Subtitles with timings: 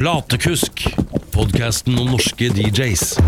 [0.00, 0.86] Platekusk,
[1.34, 3.18] podkasten om norske DJs.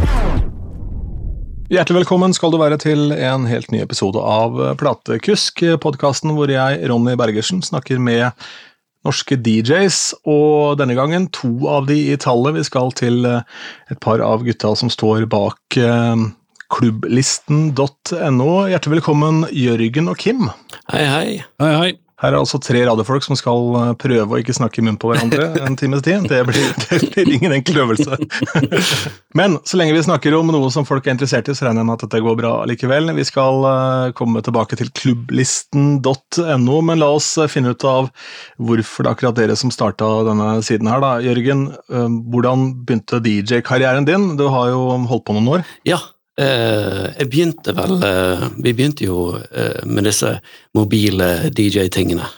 [1.69, 6.79] Hjertelig velkommen skal du være til en helt ny episode av Platekusk, podkasten hvor jeg,
[6.89, 8.33] Ronny Bergersen, snakker med
[9.05, 12.57] norske DJs, og denne gangen to av de i tallet.
[12.57, 16.25] Vi skal til et par av gutta som står bak eh,
[16.73, 18.49] klubblisten.no.
[18.73, 20.49] Hjertelig velkommen, Jørgen og Kim.
[20.89, 21.29] Hei, hei.
[21.61, 21.93] Hei, hei.
[22.23, 25.11] Her er altså tre radiofolk som skal eh, prøve å ikke snakke i munnen på
[25.11, 26.29] hverandre en times tid.
[26.31, 28.19] Det blir, det blir ingen enkel øvelse.
[29.39, 31.91] Men så lenge vi snakker om noe som folk er interessert i, så regner jeg
[31.91, 33.11] med at dette går bra likevel.
[33.19, 38.13] Vi skal eh, komme tilbake til klubblisten.no, men la oss eh, finne ut av
[38.63, 41.03] hvorfor det er akkurat dere som starta denne siden her.
[41.03, 41.17] da.
[41.27, 41.69] Jørgen,
[42.31, 44.35] hvordan begynte DJ-karrieren din?
[44.39, 45.71] Du har jo holdt på noen år.
[45.89, 45.99] Ja,
[46.41, 50.39] jeg begynte vel eh, Vi begynte jo eh, med disse
[50.77, 52.29] mobile DJ-tingene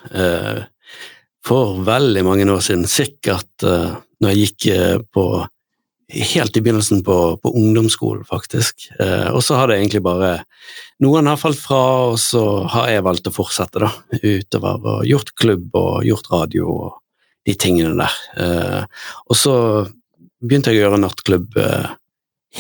[1.44, 2.86] for veldig mange år siden.
[2.88, 5.26] Sikkert når jeg gikk på
[6.14, 8.84] Helt i begynnelsen på, på ungdomsskolen, faktisk.
[9.32, 10.34] og så har det egentlig bare
[11.02, 11.78] Noen har falt fra,
[12.12, 13.88] og så har jeg valgt å fortsette da,
[14.20, 16.92] utover og gjort klubb og gjort radio og
[17.48, 18.84] de tingene der.
[19.26, 19.56] og så
[20.44, 21.58] begynte jeg å gjøre nattklubb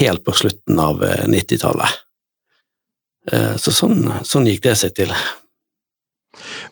[0.00, 2.00] helt på slutten av 90-tallet.
[3.30, 5.14] Eh, eh, så sånn, sånn, gikk det seg til.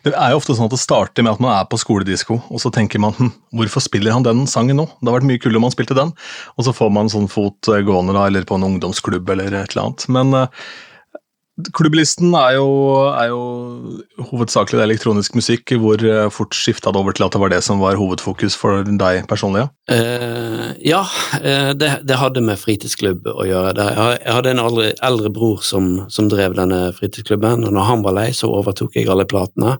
[0.03, 2.59] Det er jo ofte sånn at det starter med at man er på skoledisko, og
[2.59, 4.89] så tenker man hm, hvorfor spiller han den sangen nå?
[4.99, 6.11] Det har vært mye kulere om han spilte den,
[6.57, 9.71] og så får man sånn fot eh, gående da, eller på en ungdomsklubb eller et
[9.71, 10.09] eller annet.
[10.11, 10.41] Men
[11.53, 12.69] Klubblisten er jo,
[13.13, 13.41] er jo
[14.31, 15.69] hovedsakelig elektronisk musikk.
[15.77, 18.81] Hvor eh, fort skifta det over til at det var det som var hovedfokus for
[18.87, 19.67] deg personlig?
[19.85, 21.03] Uh, ja,
[21.37, 23.85] uh, det, det, hadde med fritidsklubb å gjøre.
[24.17, 28.17] Jeg hadde en aldri, eldre bror som, som, drev denne fritidsklubben, og når han var
[28.17, 29.75] lei, så overtok jeg alle platene.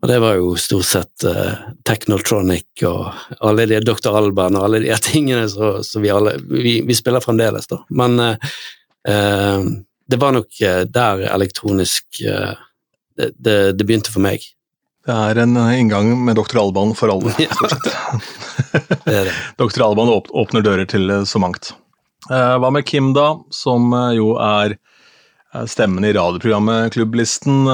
[0.00, 4.16] Og det var jo stort sett uh, Technotronic og alle de Dr.
[4.16, 7.82] Alban og alle de tingene som vi alle vi, vi, spiller fremdeles, da.
[7.92, 8.40] Men
[10.06, 12.54] det var nok eh, der elektronisk eh,
[13.16, 14.44] det, det, det, begynte for meg.
[15.06, 16.60] Det er en eh, inngang med Dr.
[16.62, 19.04] Alban for alle, stort sett.
[19.04, 19.34] det det.
[19.62, 19.82] Dr.
[19.88, 21.74] Alban åpner dører til så mangt.
[22.26, 24.72] Hva med Kim, da, som jo er
[25.70, 27.68] stemmen i radioprogrammet Klubblisten.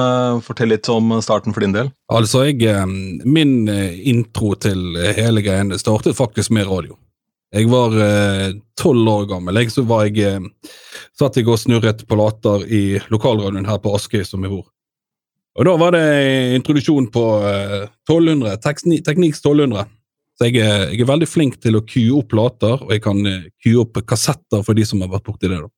[0.45, 1.89] Fortell litt om starten for din del.
[2.13, 2.85] Altså, jeg,
[3.25, 6.93] Min intro til hele greien startet faktisk med radio.
[7.53, 7.93] Jeg var
[8.79, 9.59] tolv år gammel.
[9.61, 10.39] Jeg, så var jeg
[11.13, 12.83] satt jeg og snurret på later i
[13.13, 14.65] lokalradioen her på Askøy, som jeg bor.
[15.53, 16.05] Og da var det
[16.57, 18.57] introduksjon på uh, 1200,
[19.05, 19.85] Tekniks 1200.
[20.33, 23.21] Så jeg jeg er, veldig flink til å kue opp later, og jeg kan
[23.61, 25.59] kue opp kassetter for de som har vært borti det.
[25.61, 25.69] da.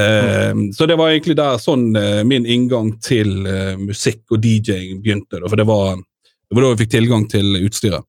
[0.00, 1.92] eh, så det var egentlig der sånn
[2.26, 5.38] min inngang til uh, musikk og DJ-ing begynte.
[5.38, 8.08] Da, for det var, det var, da jeg fikk tilgang til utstyret.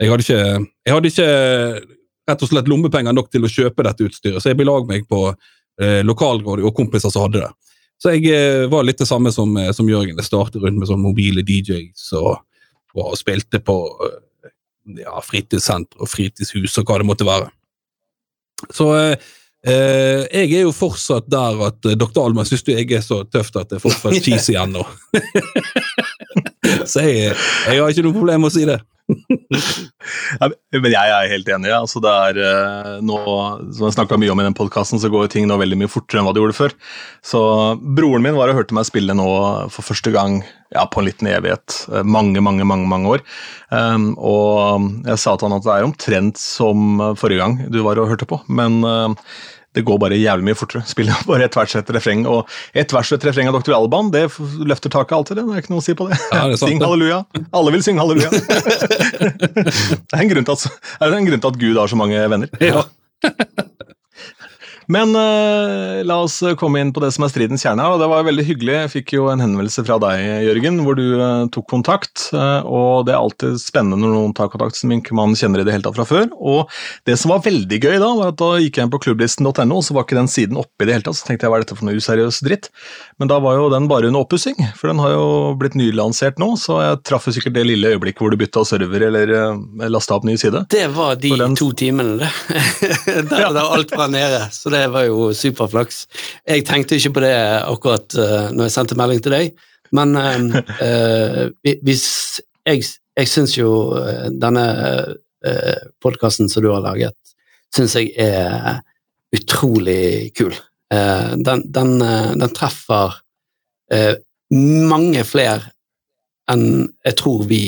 [0.00, 0.44] Jeg hadde ikke,
[0.86, 1.30] jeg hadde ikke
[2.30, 5.26] rett og slett lommepenger nok til å kjøpe dette utstyret, så jeg belaget meg på
[5.30, 7.50] eh, lokalrådet og kompiser som hadde det.
[8.00, 10.16] Så jeg eh, var litt det samme som, eh, som Jørgen.
[10.16, 12.38] Jeg startet rundt med sånne mobile DJs og,
[12.96, 13.76] og spilte på
[14.06, 14.52] eh,
[15.02, 17.50] ja, fritidssenter og fritidshus og hva det måtte være.
[18.72, 19.28] Så eh,
[19.68, 22.22] eh, jeg er jo fortsatt der at Dr.
[22.24, 24.86] Alma syns du jeg er så tøft at det er fortsatt cheesy ennå.
[26.90, 28.80] så jeg, jeg har ikke noe problem med å si det
[30.82, 31.72] men jeg er helt enig.
[31.74, 33.18] Altså det er eh, nå,
[33.76, 36.20] Som jeg snakka mye om i den podkasten, så går ting nå veldig mye fortere
[36.20, 36.76] enn hva det gjorde før.
[37.24, 37.42] Så
[37.80, 39.28] broren min var og hørte meg spille nå
[39.74, 40.40] for første gang
[40.74, 41.82] ja, på en liten evighet.
[41.92, 43.24] Eh, mange, mange, mange mange år.
[43.70, 48.00] Um, og jeg sa til han at det er omtrent som forrige gang du var
[48.00, 49.32] og hørte på, men uh,
[49.74, 50.82] det går bare jævlig mye fortere.
[50.88, 53.76] Spiller bare ett vers etter refreng, og ett vers etter refreng av Dr.
[53.76, 54.24] Alban det
[54.66, 55.38] løfter taket alltid.
[55.38, 55.46] Det.
[55.46, 56.18] det er ikke noe å si på det.
[56.34, 57.22] Ja, det Syng halleluja.
[57.54, 58.30] Alle vil synge halleluja.
[60.10, 62.50] det er en grunn til at, en grunn til at Gud har så mange venner.
[62.58, 62.82] Ja.
[64.90, 67.84] Men uh, la oss komme inn på det som er stridens kjerne.
[67.86, 68.74] og Det var veldig hyggelig.
[68.74, 72.26] Jeg fikk jo en henvendelse fra deg, Jørgen, hvor du uh, tok kontakt.
[72.34, 75.66] Uh, og Det er alltid spennende når noen tar kontakt som ikke man kjenner i
[75.68, 76.26] det hele tatt fra før.
[76.34, 76.72] Og
[77.06, 79.86] Det som var veldig gøy da, var at da gikk jeg inn på klubblisten.no, og
[79.86, 81.20] så var ikke den siden oppe i det hele tatt.
[81.20, 82.70] Så tenkte jeg hva er dette for noe useriøs dritt?
[83.22, 85.30] Men da var jo den bare under oppussing, for den har jo
[85.60, 86.50] blitt nylansert nå.
[86.58, 90.18] Så jeg traff jo sikkert det lille øyeblikket hvor du bytta server eller uh, lasta
[90.18, 90.66] opp ny side.
[90.72, 91.54] Det var de den...
[91.58, 92.30] to timene, det.
[93.30, 93.54] der, ja.
[93.54, 94.42] der alt var nede.
[94.50, 96.04] Så det det var jo superflaks.
[96.48, 97.34] Jeg tenkte ikke på det
[97.64, 99.66] akkurat uh, når jeg sendte melding til deg,
[99.96, 101.48] men uh,
[101.82, 102.06] hvis
[102.68, 102.84] Jeg,
[103.16, 103.96] jeg syns jo
[104.36, 104.64] denne
[105.48, 107.16] uh, podkasten som du har laget,
[107.74, 108.82] syns jeg er
[109.34, 110.52] utrolig kul.
[110.92, 111.96] Uh, den, den,
[112.36, 113.16] den, treffer
[114.50, 115.72] mange flere
[116.52, 117.62] enn jeg tror vi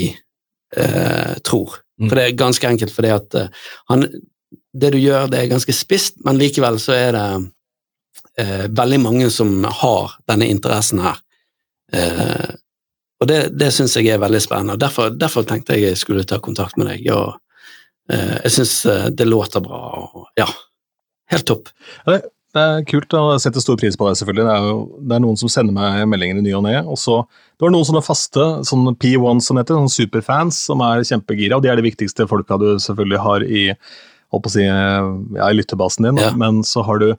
[1.42, 1.80] tror.
[2.02, 2.08] Mm.
[2.08, 4.06] For det er ganske enkelt fordi at eh, han
[4.72, 7.26] Det du gjør, det er ganske spisst, men likevel så er det
[8.40, 11.20] eh, veldig mange som har denne interessen her.
[11.92, 12.50] Eh,
[13.22, 14.74] og det, det syns jeg er veldig spennende.
[14.76, 17.06] og derfor, derfor tenkte jeg jeg skulle ta kontakt med deg.
[17.14, 17.36] og
[18.10, 18.76] eh, Jeg syns
[19.14, 19.82] det låter bra.
[20.00, 20.48] og ja,
[21.30, 21.70] helt topp.
[22.52, 24.44] Det er kult å sette stor pris på det, selvfølgelig.
[24.44, 26.74] Det er jo det er noen som sender meg meldinger i ny og ne.
[26.84, 31.04] Og så det var noen sånne faste, sånn P1 som heter, sånne superfans, som er
[31.08, 31.56] kjempegira.
[31.56, 33.62] Og de er de viktigste folka du selvfølgelig har i
[34.32, 36.20] holdt på å si, ja, i lyttebasen din.
[36.22, 36.32] Ja.
[36.38, 37.12] Men så har du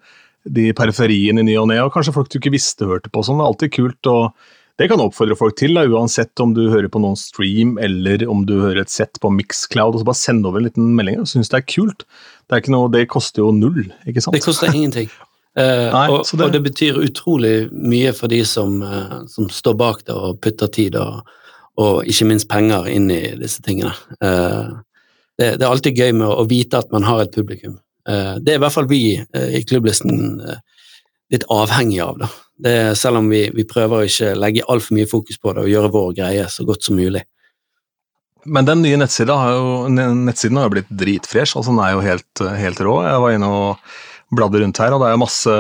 [0.44, 3.24] de periferiene i ny og ne, og kanskje folk du ikke visste hørte på.
[3.24, 4.08] sånn, Det er alltid kult.
[4.12, 4.34] og
[4.82, 8.42] det kan oppfordre folk til, da, uansett om du hører på noen stream eller om
[8.50, 9.94] du hører et sett på Mixcloud.
[9.94, 12.04] og så Bare send over en liten melding Jeg syns det er kult.
[12.50, 14.34] Det, er ikke noe, det koster jo null, ikke sant?
[14.34, 15.10] Det koster ingenting.
[15.56, 19.76] Eh, Nei, og, det- og det betyr utrolig mye for de som, eh, som står
[19.78, 21.28] bak det og putter tid og,
[21.78, 23.94] og ikke minst penger inn i disse tingene.
[24.20, 24.72] Eh,
[25.40, 27.78] det, det er alltid gøy med å, vite at man har et publikum.
[28.10, 30.62] Eh, det er i hvert fall vi eh, i klubblisten eh,
[31.34, 32.22] litt avhengig av.
[32.22, 32.32] Da.
[32.64, 35.72] Det selv om vi, vi prøver å ikke legge altfor mye fokus på det og
[35.72, 37.24] gjøre vår greie så godt som mulig.
[38.44, 41.56] Men den nye nettsiden har jo, nettsiden har jo blitt dritfresh.
[41.56, 42.98] altså Den er jo helt, helt rå.
[43.08, 43.94] Jeg var inne og
[44.34, 45.56] bladde rundt her, og det er jo masse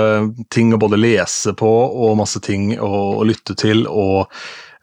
[0.53, 2.91] ting å både lese på og masse ting å,
[3.21, 3.85] å lytte til.
[3.87, 4.27] og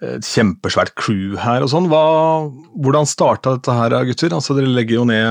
[0.01, 1.89] et kjempesvært crew her og sånn.
[1.91, 4.31] Hvordan starta dette her, gutter?
[4.37, 5.29] Altså, Dere legger jo ned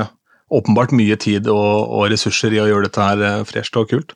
[0.50, 4.10] åpenbart mye tid og, og ressurser i å gjøre dette her eh, fresht og kult.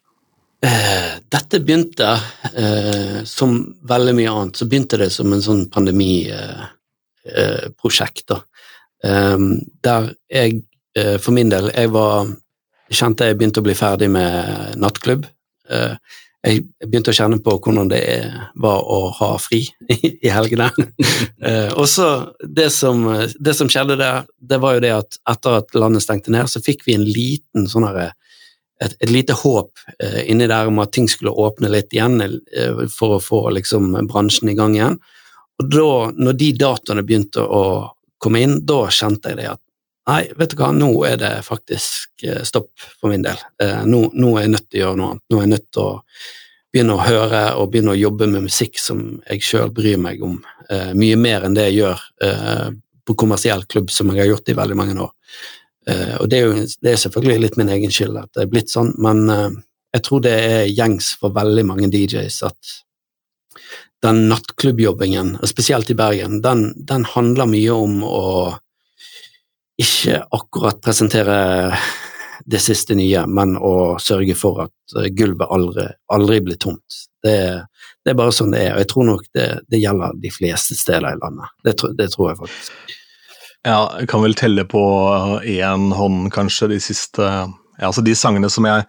[0.65, 2.09] Eh, Dette begynte,
[2.55, 3.51] eh, som
[3.87, 8.29] veldig mye annet, så begynte det som en sånn pandemiprosjekt.
[8.35, 8.41] Eh.
[9.11, 9.39] Eh,
[9.85, 10.03] der
[10.33, 10.51] jeg,
[10.95, 12.27] for min del, jeg var
[12.95, 15.27] kjente jeg begynte å bli ferdig med nattklubb.
[15.71, 15.97] Eh,
[16.45, 18.03] jeg begynte å kjenne på hvordan det
[18.61, 20.71] var å ha fri i helgene.
[21.45, 22.07] Eh, og så
[22.41, 23.03] det som,
[23.37, 26.63] det som skjedde der, det var jo det at etter at landet stengte ned, så
[26.65, 28.07] fikk vi en liten sånn herre
[28.83, 32.85] et, et lite håp eh, inni der om at ting skulle åpne litt igjen eh,
[32.93, 34.97] for å få liksom, bransjen i gang igjen.
[35.61, 37.65] Og da, når de datoene begynte å
[38.23, 39.63] komme inn, da kjente jeg det at
[40.11, 42.71] nei, vet du hva, nå er det faktisk eh, stopp
[43.01, 43.41] for min del.
[43.63, 45.25] Eh, nå, nå er jeg nødt til å gjøre noe annet.
[45.31, 45.91] Nå er jeg nødt til å
[46.75, 50.39] begynne å høre og begynne å jobbe med musikk som jeg sjøl bryr meg om.
[50.69, 52.09] Eh, mye mer enn det jeg gjør
[53.05, 55.13] på kommersiell klubb, som jeg har gjort i veldig mange år.
[56.23, 58.73] Og det er jo det er selvfølgelig litt min egen skyld at det er blitt
[58.73, 62.71] sånn, men jeg tror det er gjengs for veldig mange DJs at
[64.05, 68.25] den nattklubbjobbingen, spesielt i Bergen, den, den handler mye om å
[69.81, 71.39] ikke akkurat presentere
[72.45, 77.01] det siste nye, men å sørge for at eh, gulvet aldri, aldri blir tomt.
[77.25, 77.39] Det,
[78.05, 80.77] det er bare sånn det er, og jeg tror nok det, det gjelder de fleste
[80.77, 81.57] steder i landet.
[81.65, 82.95] Det, det tror jeg faktisk.
[83.65, 84.85] Ja, jeg kan vel telle på
[85.41, 88.85] én hånd, kanskje, de siste ja, altså De sangene som jeg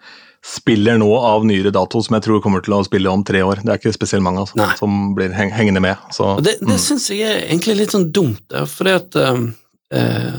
[0.45, 3.63] spiller nå av nyere dato, som jeg tror kommer til å spille om tre år.
[3.63, 6.03] Det er ikke spesielt mange altså, som blir heng hengende med.
[6.13, 6.83] Så, det, det mm.
[6.83, 9.47] syns jeg er egentlig litt sånn dumt, fordi at um,
[9.95, 10.35] eh,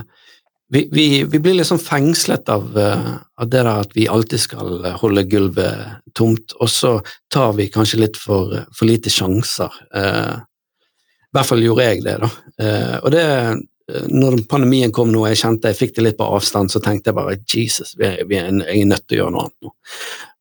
[0.68, 4.82] vi, vi, vi blir liksom fengslet av, eh, av det der at vi alltid skal
[4.98, 6.96] holde gulvet tomt, og så
[7.32, 9.72] tar vi kanskje litt for, for lite sjanser.
[9.94, 12.30] Eh, I hvert fall gjorde jeg det, da.
[12.62, 16.26] Eh, og det eh, når pandemien kom nå, jeg kjente jeg fikk det litt på
[16.26, 19.22] avstand, så tenkte jeg bare Jesus, vi er, vi er, jeg er nødt til å
[19.22, 19.74] gjøre noe annet nå.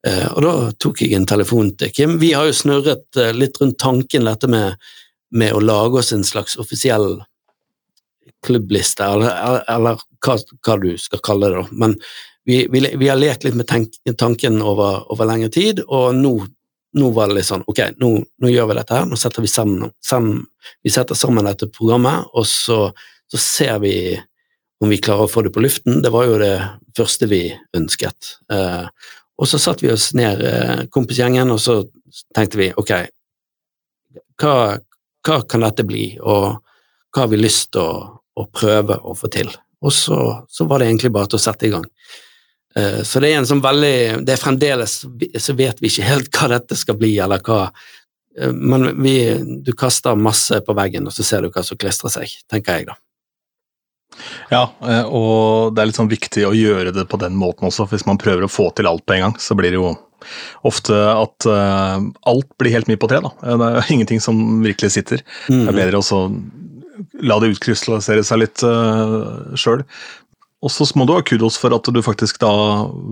[0.08, 2.18] Eh, og da tok jeg en telefon til Kim.
[2.22, 4.82] Vi har jo snurret eh, litt rundt tanken dette med,
[5.38, 7.20] med å lage oss en slags offisiell
[8.46, 11.66] klubbliste, eller, eller, hva, hva du skal kalle det.
[11.74, 11.98] Men
[12.46, 16.36] vi, vi, vi har lekt litt med tenk, tanken over, over lengre tid, og nå,
[16.96, 18.12] nå var det litt sånn ok, nå,
[18.42, 20.46] nå gjør vi dette her, nå setter vi sammen, sammen
[20.86, 22.80] vi setter sammen dette programmet, og så,
[23.32, 23.96] så ser vi
[24.84, 26.02] om vi klarer å få det på luften.
[26.04, 26.56] Det var jo det
[26.98, 27.48] første vi
[27.78, 28.36] ønsket.
[28.52, 28.88] Eh,
[29.36, 31.80] og så satte vi oss ned, eh, kompisgjengen, og så
[32.36, 32.92] tenkte vi ok,
[34.42, 34.56] hva,
[35.26, 36.60] hva kan dette bli, og
[37.16, 39.50] hva har vi lyst til å, å prøve å få til?
[39.86, 40.18] Og så,
[40.50, 41.86] så var det egentlig bare til å sette i gang.
[42.76, 44.96] Eh, Så det er en sånn veldig Det er fremdeles
[45.40, 47.60] så vet vi ikke helt hva dette skal bli, eller hva
[48.40, 49.14] eh, Men vi,
[49.64, 52.88] du kaster masse på veggen, og så ser du hva som klistrer seg, tenker jeg,
[52.90, 52.98] da.
[54.52, 57.86] Ja, eh, og det er litt sånn viktig å gjøre det på den måten også.
[57.88, 59.94] for Hvis man prøver å få til alt på en gang, så blir det jo
[60.66, 63.20] ofte at alt blir helt mye på tre.
[63.22, 63.32] da.
[63.44, 65.22] Det er ingenting som virkelig sitter.
[65.48, 65.76] Det er Mm.
[65.76, 66.22] bedre også
[67.26, 69.86] la det utkrystallisere seg litt uh, sjøl.
[70.66, 72.52] Og så må du ha kudos for at du faktisk da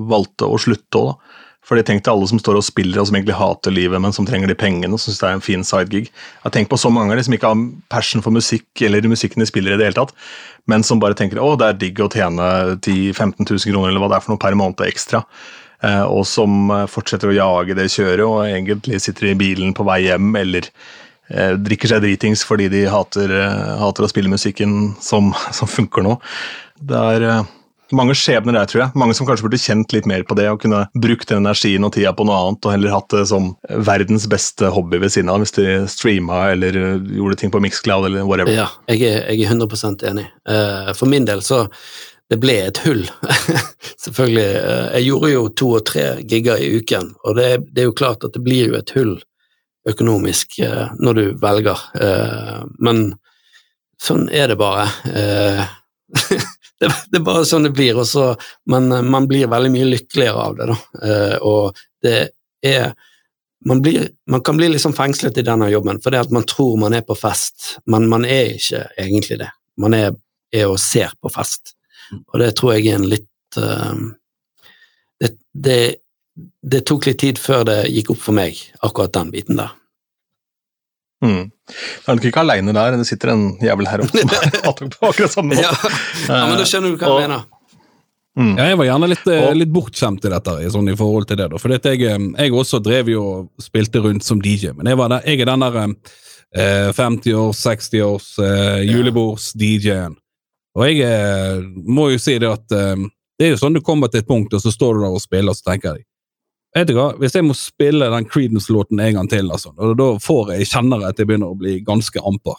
[0.09, 1.39] valgte å slutte òg, da.
[1.63, 4.25] Fordi tenk til alle som står og spiller og som egentlig hater livet, men som
[4.27, 6.09] trenger de pengene og syns det er en fin sidegig.
[6.43, 7.61] Jeg tenkt på så mange av de som ikke har
[7.93, 10.11] passion for musikk eller musikken de spiller i det hele tatt,
[10.67, 12.49] men som bare tenker å, det er digg å tjene
[12.83, 15.23] 10 000-15 000 kroner eller hva det er for noe per måned ekstra.
[15.83, 19.87] Eh, og som eh, fortsetter å jage det kjøret og egentlig sitter i bilen på
[19.87, 20.67] vei hjem eller
[21.57, 26.17] drikker seg dritings fordi de hater, eh, hater å spille musikken som, som funker nå.
[26.83, 27.51] Det er eh,
[27.93, 28.95] mange skjebner der, tror jeg.
[28.97, 31.91] Mange som kanskje burde kjent litt mer på det og kunne brukt den energien og
[31.93, 33.51] tida på noe annet, og heller hatt det som
[33.85, 38.07] verdens beste hobby ved siden av, hvis de streama eller eh, gjorde ting på Mixcloud
[38.09, 38.55] eller whatever.
[38.55, 40.25] Ja, jeg er, jeg er 100 enig.
[40.49, 41.67] Eh, For min del så
[42.31, 43.03] det ble et hull.
[44.03, 44.47] Selvfølgelig.
[44.63, 47.97] eh, Jeg gjorde jo to og tre gigger i uken, og det, det er jo
[47.99, 49.17] klart at det blir jo et hull
[49.89, 53.05] økonomisk eh, når du velger, Eh, men
[54.01, 54.89] sånn er det bare.
[55.13, 55.63] Eh,
[56.83, 58.33] Det, det er bare sånn det blir, også,
[58.67, 61.05] men man blir veldig mye lykkeligere av det, da.
[61.47, 62.15] Og det
[62.59, 62.89] er
[63.63, 66.97] man, blir, man kan bli liksom fengslet i denne jobben fordi at man tror man
[66.97, 69.47] er på fest, men man er ikke egentlig det.
[69.79, 70.11] Man er,
[70.51, 71.71] er og ser på fest,
[72.25, 73.61] og det tror jeg er en litt
[75.23, 75.79] det, det,
[76.35, 79.73] det tok litt tid før det gikk opp for meg, akkurat den biten der.
[81.23, 81.43] Mm.
[82.03, 85.11] Da er nok ikke aleine der, det sitter en jævel her oppe som hater på
[85.11, 85.63] akkurat samme måte.
[85.63, 87.45] Ja, ja men da skjønner du hva jeg mener.
[88.33, 88.55] Mm.
[88.57, 91.37] Ja, jeg var gjerne litt, eh, litt bortskjemt i dette, i, sånn, i forhold til
[91.37, 91.47] det.
[91.53, 94.89] da, fordi at jeg, eh, jeg også drev jo og spilte rundt som DJ, men
[94.89, 100.17] jeg, var der, jeg er den der eh, 50-års, 60-års eh, julebords-DJ-en.
[100.73, 103.05] Og jeg eh, må jo si det at eh,
[103.37, 105.21] det er jo sånn du kommer til et punkt, og så står du der og
[105.21, 106.07] spiller, og så tenker jeg
[106.73, 110.07] Vet du hva, Hvis jeg må spille den Creedence-låten en gang til, altså, og da
[110.21, 112.57] får jeg, kjenner jeg at jeg begynner å bli ganske amper.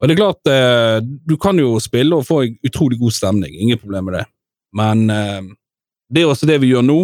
[0.00, 3.78] Og det er klart, eh, Du kan jo spille og få utrolig god stemning, ingen
[3.78, 4.26] problem med det.
[4.76, 5.42] Men eh,
[6.12, 6.98] det er også det vi gjør nå,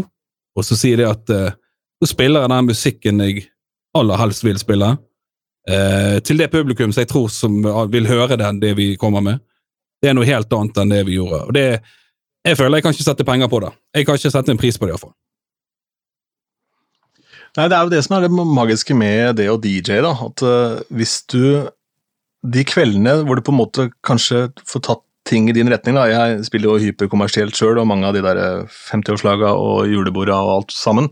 [0.56, 1.54] og så sier det at eh,
[2.02, 3.46] så spiller jeg den musikken jeg
[3.94, 4.96] aller helst vil spille,
[5.70, 9.38] eh, til det publikum som jeg tror som vil høre den, det vi kommer med.
[10.02, 11.44] Det er noe helt annet enn det vi gjorde.
[11.46, 11.66] Og det,
[12.42, 13.70] jeg føler jeg kan ikke sette penger på det.
[13.94, 15.14] Jeg kan ikke sette en pris på det, iallfall.
[17.58, 20.00] Nei, Det er jo det som er det magiske med det å DJ.
[20.04, 21.68] da, at uh, hvis du
[22.42, 26.06] De kveldene hvor du på en måte kanskje får tatt ting i din retning da,
[26.10, 30.52] Jeg spiller jo hyperkommersielt sjøl, og mange av de der eh, 50-årslaga og juleborda og
[30.56, 31.08] alt sammen.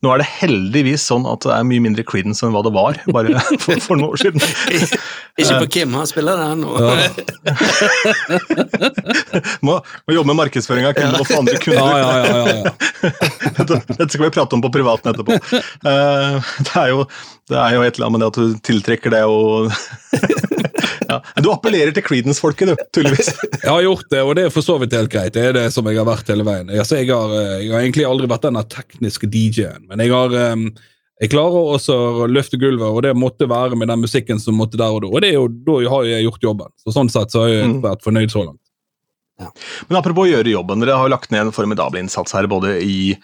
[0.00, 2.96] Nå er det heldigvis sånn at det er mye mindre Creedence enn hva det var
[3.12, 4.40] bare for, for noen år siden.
[5.40, 6.68] Ikke på Kim, han spiller det ennå.
[9.64, 11.80] Må, må jobbe med markedsføringa, kunne få andre kunder.
[11.80, 12.70] ja, ja, ja, ja.
[13.56, 15.36] Dette dette skal vi prate om på privaten etterpå.
[15.36, 17.04] Eh, det, er jo,
[17.50, 19.70] det er jo et eller annet med det at du tiltrekker det og
[21.08, 21.20] ja.
[21.42, 23.32] Du appellerer til Creedence-folket, du, tydeligvis.
[23.64, 25.32] Jeg har gjort det, og det er for så vidt helt greit.
[25.34, 26.70] Det er det som jeg har vært hele veien.
[26.74, 30.34] Altså, jeg, har, eh, jeg har egentlig aldri vært denne tekniske DJ-en, men jeg har
[30.54, 30.70] um,
[31.20, 34.78] jeg klarer også å løfte gulvet, og det måtte være med den musikken som måtte
[34.80, 35.10] der og da.
[35.12, 36.70] Og det er jo, da har jeg gjort jobben.
[36.80, 37.80] Så sånn sett så har jeg Mm.
[37.84, 38.62] vært fornøyd så langt.
[39.88, 42.74] Men apropos å gjøre jobben, dere har jo lagt ned en formidabel innsats her, både
[42.84, 43.16] i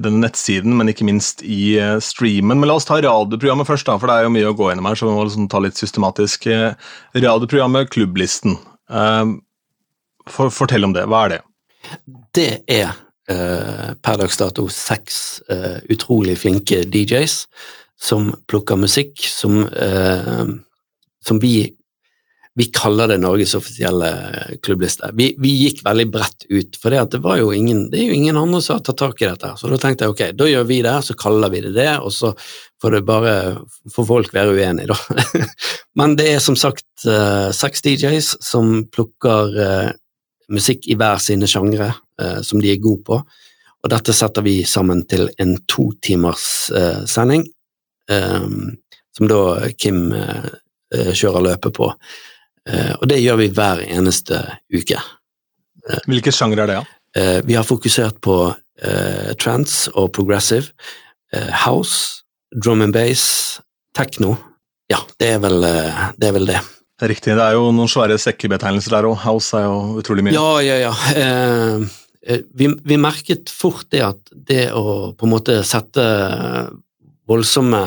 [0.00, 2.60] denne nettsiden, men ikke minst i eh, streamen.
[2.60, 4.88] Men la oss ta radioprogrammet først, da, for det er jo mye å gå gjennom
[4.88, 6.46] her, så vi må liksom ta litt systematisk.
[6.48, 6.74] Eh,
[7.18, 8.58] Radioprogrammet Klubblisten.
[8.90, 9.24] Eh,
[10.30, 11.02] For, fortell om det.
[11.10, 11.40] Hva er det?
[12.38, 12.92] Det er
[13.28, 15.16] eh, per dags dato seks
[15.50, 17.40] eh, utrolig flinke DJs
[17.98, 20.46] som plukker musikk som, eh,
[21.26, 21.72] som vi
[22.54, 24.08] vi kaller det Norges offisielle
[24.62, 25.08] klubbliste.
[25.16, 27.20] Vi, vi gikk veldig bredt ut, for det, det,
[27.56, 29.54] ingen, det er jo ingen andre som har tatt tak i dette.
[29.56, 32.12] Så da tenkte jeg ok, da gjør vi det, så kaller vi det det, og
[32.12, 32.34] så
[32.82, 33.34] får bare
[33.94, 35.46] får folk være uenige, da.
[35.98, 39.90] Men det er som sagt eh, seks DJs som plukker eh,
[40.52, 41.88] musikk i hver sine sjangre
[42.20, 43.20] eh, som de er gode på,
[43.82, 46.44] og dette setter vi sammen til en to timers
[47.10, 47.42] sending,
[48.06, 49.40] som da
[49.74, 50.04] Kim
[50.92, 51.88] kjører løpet på.
[52.68, 54.42] Eh, og det gjør vi hver eneste
[54.72, 55.00] uke.
[56.06, 56.84] Hvilke sjangre er det, ja?
[57.18, 60.70] Eh, vi har fokusert på uh, trance og progressive,
[61.34, 62.22] uh, house,
[62.54, 63.58] drum and bass,
[63.96, 64.36] techno.
[64.92, 66.30] Ja, det er vel uh, det.
[66.30, 66.62] Er vel det.
[67.02, 67.34] Riktig.
[67.34, 70.36] Det er jo noen svære sekkebetegnelser der, og House er jo utrolig mye.
[70.36, 70.92] Ja, ja, ja.
[71.18, 71.86] Eh,
[72.22, 76.04] eh, vi, vi merket fort det at det å på en måte sette
[77.26, 77.82] voldsomme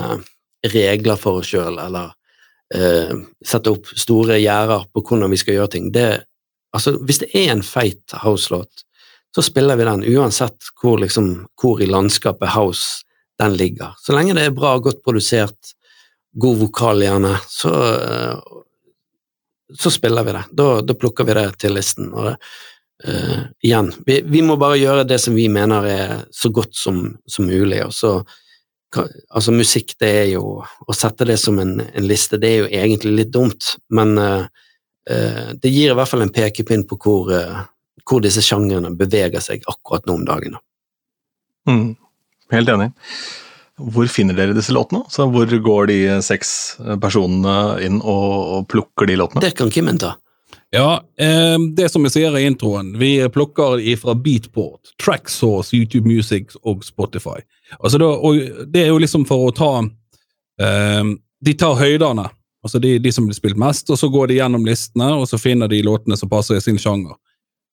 [0.73, 2.11] regler for oss sjøl, eller
[2.73, 3.13] eh,
[3.45, 6.09] sette opp store gjerder på hvordan vi skal gjøre ting, det
[6.75, 8.81] Altså, hvis det er en feit house-låt,
[9.35, 13.05] så spiller vi den uansett hvor, liksom, hvor i landskapet house
[13.39, 13.93] den ligger.
[14.03, 15.71] Så lenge det er bra, godt produsert,
[16.35, 18.35] god vokal gjerne, så, eh,
[19.79, 20.43] så spiller vi det.
[20.51, 22.11] Da, da plukker vi det til listen.
[22.11, 22.35] Og det,
[23.07, 27.05] eh, igjen, vi, vi, må bare gjøre det som vi mener er så godt som,
[27.27, 27.85] som mulig.
[27.85, 28.17] og så
[28.95, 32.69] altså Musikk, det er jo Å sette det som en, en liste, det er jo
[32.69, 34.45] egentlig litt dumt, men uh,
[35.11, 37.63] uh, det gir i hvert fall en pekepinn på hvor, uh,
[38.05, 40.59] hvor disse sjangrene beveger seg akkurat nå om dagen.
[41.69, 41.95] Mm,
[42.53, 42.91] helt enig.
[43.75, 45.03] Hvor finner dere disse låtene?
[45.11, 49.43] Så Hvor går de seks personene inn og, og plukker de låtene?
[49.43, 50.13] Det kan Kimmen ta.
[50.75, 56.55] Ja, eh, det som vi sier i introen, vi plukker fra Beatport, Tracksource, YouTube Music
[56.63, 57.37] og Spotify.
[57.79, 58.41] Altså da, og
[58.73, 61.13] det er jo liksom for å ta eh,
[61.45, 62.25] De tar høydene,
[62.65, 65.39] altså de, de, som blir spilt mest, og så går de gjennom listene, og så
[65.39, 67.15] finner de låtene som passer i sin sjanger.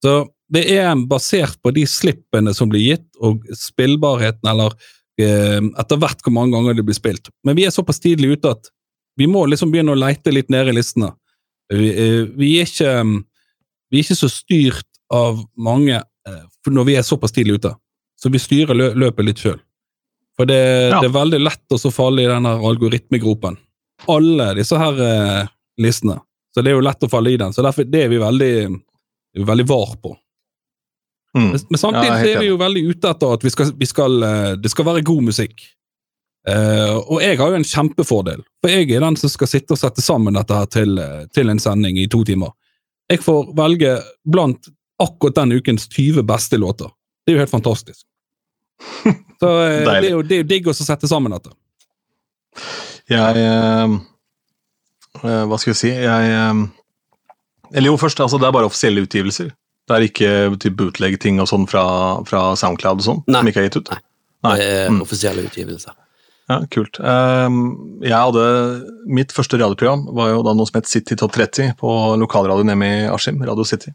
[0.05, 0.15] Så
[0.53, 4.77] det er basert på de slippene som blir gitt, og spillbarheten, eller
[5.19, 7.33] eh, etter hvert hvor mange ganger det blir spilt.
[7.43, 8.71] Men vi er såpass tidlig ute at
[9.19, 11.11] vi må liksom begynne å leite litt nede i listene.
[11.73, 12.95] Vi, eh, vi, er ikke,
[13.91, 17.75] vi, er ikke, så styrt av mange eh, når vi er såpass tidlig ute.
[18.21, 19.59] Så vi styrer løpet litt sjøl.
[20.39, 20.61] For det,
[20.93, 21.01] ja.
[21.01, 23.59] det, er veldig lett å falle i denne algoritmegropen.
[24.13, 25.51] Alle disse her eh,
[25.83, 26.21] listene.
[26.53, 27.55] Så det er jo lett å falle i den.
[27.55, 28.55] Så derfor, det er vi veldig,
[29.49, 30.15] veldig var på.
[31.33, 31.47] Mm.
[31.49, 34.19] Men, men, samtidig ja, er vi jo veldig ute etter at vi skal, vi skal,
[34.61, 35.65] det skal være god musikk.
[36.43, 39.79] Uh, og jeg har jo en kjempefordel, for jeg er den som skal sitte og
[39.79, 40.99] sette sammen dette her til,
[41.31, 42.51] til en sending i to timer.
[43.13, 43.93] Jeg får velge
[44.27, 44.67] blant
[45.03, 46.91] akkurat den ukens 20 beste låter.
[47.23, 48.03] Det er jo helt fantastisk.
[49.43, 51.55] Så uh, det, er jo, det er jo digg å sette sammen dette.
[53.11, 53.95] Jeg uh,
[55.23, 56.33] Hva skal vi si Jeg
[57.73, 59.51] Eller jo, først, altså, det er bare offisielle utgivelser.
[59.89, 60.33] Det er ikke
[60.63, 61.85] typ bootleg-ting og sånn fra,
[62.29, 63.91] fra, Soundcloud og sånn som ikke er gitt ut?
[63.95, 64.03] Nei.
[64.43, 64.57] Nei.
[64.59, 65.03] Det er mm.
[65.07, 65.95] offisielle utgivelser.
[66.53, 66.99] Ja, Kult.
[67.01, 67.61] Ehm,
[68.05, 68.45] jeg hadde,
[69.09, 72.89] Mitt første radioprogram var jo da noe som het City Top 30 på lokalradioen hjemme
[72.89, 73.95] i Askim, Radio City.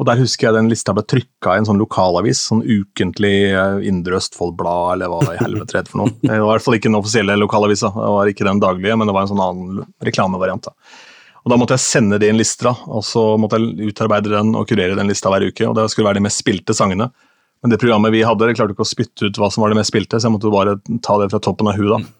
[0.00, 3.82] Og Der husker jeg den lista ble trykka i en sånn lokalavis, sånn ukentlig eh,
[3.88, 6.14] Indre Østfold-blad, eller hva i helvete det for noe.
[6.22, 9.10] Det var i hvert fall ikke den offisielle lokalavisa, det var ikke den daglige, men
[9.10, 10.70] det var en sånn annen reklamevariant.
[10.70, 10.72] da.
[11.44, 14.68] Og Da måtte jeg sende det inn lista, og så måtte jeg utarbeide den og
[14.68, 15.68] kurere den lista hver uke.
[15.68, 17.10] og Det skulle være de mest spilte sangene.
[17.60, 19.80] Men det programmet vi hadde, det klarte ikke å spytte ut hva som var det
[19.80, 21.92] mest spilte, så jeg måtte bare ta det fra toppen av huet.
[21.92, 22.16] da.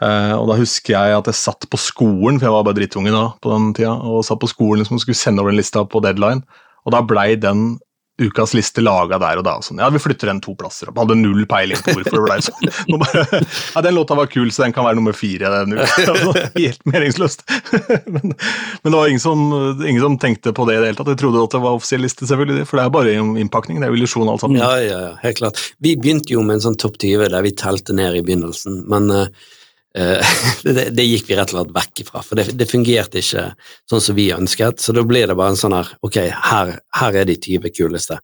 [0.00, 3.12] Uh, og da husker jeg at jeg satt på skolen, for jeg var bare drittunge
[3.12, 5.84] da, på den tida, og satt på skolen liksom, og skulle sende over den lista
[5.84, 6.40] på deadline,
[6.88, 7.74] og da blei den
[8.20, 9.56] ukas liste laga der og da.
[9.64, 9.80] Sånn.
[9.82, 10.98] Ja, vi flytter den to plasser opp.
[11.00, 12.98] Hadde null peiling på hvorfor det ble sånn.
[13.02, 16.46] Bare, ja, den låta var kul, så den kan være nummer fire denne uka.
[16.56, 17.46] Helt meningsløst.
[18.14, 19.46] men, men, det var ingen som,
[19.80, 21.12] ingen som, tenkte på det i det hele tatt.
[21.14, 23.80] Jeg trodde at det var offisiell liste, selvfølgelig, for det er bare innpakning.
[23.80, 24.60] Det er jo illusjon alt sammen.
[24.60, 25.62] Ja, ja, ja, helt klart.
[25.80, 29.08] Vi begynte jo med en sånn topp 20 der vi telte ned i begynnelsen, men
[29.14, 29.56] uh,
[30.62, 33.48] det, det, gikk vi rett og slett vekk ifra, for det, det, fungerte ikke
[33.90, 34.82] sånn som vi ønsket.
[34.82, 38.20] Så da blir det bare en sånn her Ok, her, her er de 20 kuleste,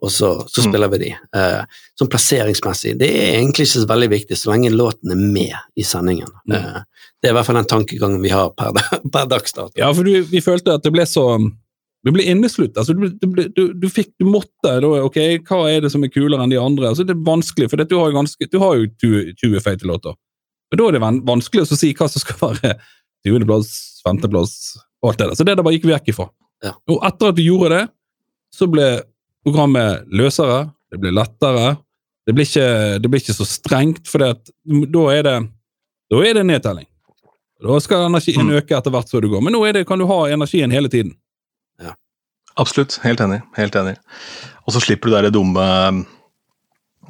[0.00, 0.68] og så, så mm.
[0.68, 1.10] spiller vi de.
[1.36, 5.56] Eh, sånn plasseringsmessig, det er egentlig ikke så veldig viktig så lenge låten er med
[5.76, 6.30] i sendingen.
[6.48, 6.56] Mm.
[6.56, 8.72] Eh, det er i hvert fall den tankegangen vi har per,
[9.12, 9.76] per dags dato.
[9.76, 11.34] Ja, for du, vi følte at det ble så
[12.00, 12.78] det ble inneslutt.
[12.80, 16.12] Altså, du, du, du, du, fikk, du måtte da, ok, Hva er det som er
[16.12, 16.88] kulere enn de andre?
[16.88, 20.16] Altså, det er vanskelig, for du har, ganske, du har jo 20, 20 feite låter.
[20.70, 22.74] Og Da er det vanskelig å si hva som skal være
[23.26, 23.70] 20.-plass,
[24.06, 24.54] 5.-plass
[25.02, 25.38] og alt det der.
[25.38, 26.28] Så det der bare gikk vi vekk ifra.
[26.64, 26.74] Ja.
[26.92, 27.84] Og etter at vi gjorde det,
[28.54, 28.88] så ble
[29.46, 31.74] programmet løsere, det ble lettere.
[32.28, 32.68] Det blir ikke,
[33.00, 35.38] det ble ikke så strengt, for da er det
[36.10, 36.86] da er det nedtelling.
[37.62, 38.54] Da skal energien mm.
[38.58, 41.12] øke etter hvert som du går, men nå det, kan du ha energien hele tiden.
[41.80, 41.94] Ja.
[42.58, 42.98] Absolutt.
[43.04, 43.42] Helt enig.
[43.56, 43.94] Helt enig.
[44.66, 45.66] Og så slipper du det dumme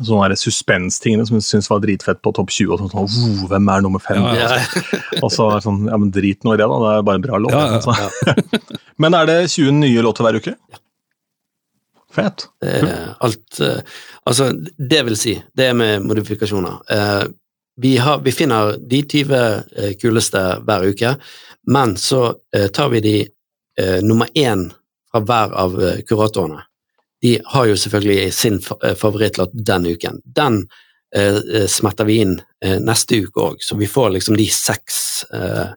[0.07, 2.73] sånne suspenstingene som hun syntes var dritfett på topp 20.
[2.75, 4.23] og sånn, sånn Hvem er nummer fem?
[4.37, 4.85] Ja, ja.
[5.21, 6.79] og så er det sånn Ja, men drit nå i det, da.
[6.85, 7.57] Det er bare en bra låt.
[7.57, 8.77] Ja, altså.
[9.03, 10.55] men er det 20 nye låter hver uke?
[10.57, 10.81] Ja.
[12.11, 12.49] Fett.
[13.23, 13.83] alt eh,
[14.27, 16.81] Altså, det vil si, det er med modifikasjoner.
[16.91, 17.23] Eh,
[17.81, 21.15] vi, har, vi, finner de 20 uh, kuleste hver uke,
[21.73, 22.35] men så
[22.75, 23.15] tar vi de
[24.05, 24.67] nummer én
[25.09, 26.67] fra hver av kuratorene
[27.22, 30.20] de har jo selvfølgelig sin eh, favorittlåt den uken.
[30.24, 30.62] Den
[31.16, 35.00] eh, eh, smetter vi inn eh, neste uke òg, så vi får liksom de seks
[35.35, 35.72] eh,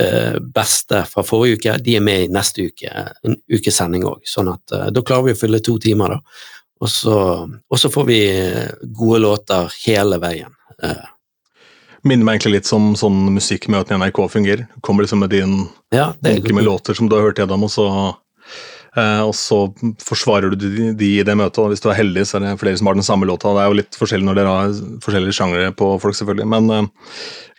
[0.00, 2.90] eh, beste fra forrige uke, de er med i neste uke,
[3.22, 4.26] en ukes sending òg.
[4.26, 6.42] Sånn at da klarer vi å fylle to timer, da.
[6.82, 7.16] Og så,
[7.46, 8.22] og så får vi
[8.90, 10.50] gode låter hele veien.
[12.02, 14.64] Minner meg egentlig litt som sånn musikkmøtene i NRK fungerer.
[14.82, 15.52] Kommer liksom med din
[15.94, 17.86] ja, bunke med låter som du har hørt gjennom, og så
[19.00, 19.58] og så
[20.04, 22.76] forsvarer du de, i det møtet, og hvis du er heldig, så er det flere
[22.76, 23.54] som har den samme låta.
[23.56, 24.74] Det er jo litt forskjellig når dere har
[25.04, 27.14] forskjellige sjangere på folk, selvfølgelig, men uh,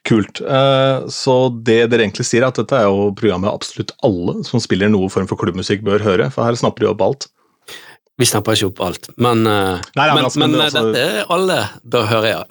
[0.05, 0.43] kult.
[0.45, 4.61] Uh, så det dere egentlig sier, er at dette er jo programmet absolutt alle som
[4.61, 7.29] spiller noe form for klubbmusikk, bør høre, for her snapper de opp alt.
[8.21, 10.91] Vi snapper ikke opp alt, men, eh, Nei, ja, men altså, men, men det altså-
[10.93, 11.55] dette er alle
[11.95, 12.43] bør høre, ja.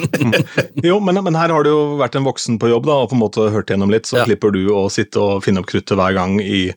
[0.88, 3.16] Jo, men, men her har du jo vært en voksen på jobb da, og på
[3.18, 4.24] en måte hørt gjennom litt, så Ja.
[4.28, 6.70] slipper du å sitte og finne opp kruttet hver gang i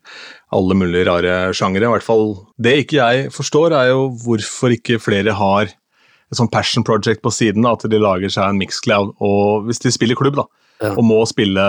[0.55, 1.88] alle mulige rare sjangere.
[1.88, 2.25] I hvert fall
[2.60, 7.32] det ikke jeg forstår, er jo hvorfor ikke flere har et sånn passion project på
[7.34, 9.15] siden, da, at de lager seg en mixcloud.
[9.23, 10.45] Og hvis de spiller klubb, da,
[10.79, 10.93] Ja.
[10.93, 11.63] og må spille,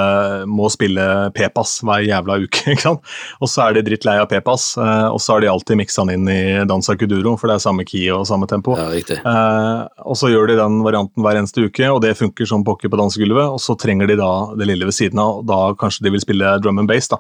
[0.46, 1.02] må spille
[1.34, 2.76] P-pass hver jævla uke,
[3.42, 6.20] og så er de drittlei av P-pass, eh, og så har de alltid miksa den
[6.20, 8.76] inn i Danza Kuduro, for det er samme key og samme tempo.
[8.78, 9.18] ja.
[9.26, 12.92] Eh, og så gjør de den varianten hver eneste uke, og det funker som pokker
[12.92, 13.50] på dansegulvet.
[13.50, 16.22] Og så trenger de da det lille ved siden av, og da kanskje de vil
[16.22, 17.10] spille drum and bass.
[17.10, 17.18] da.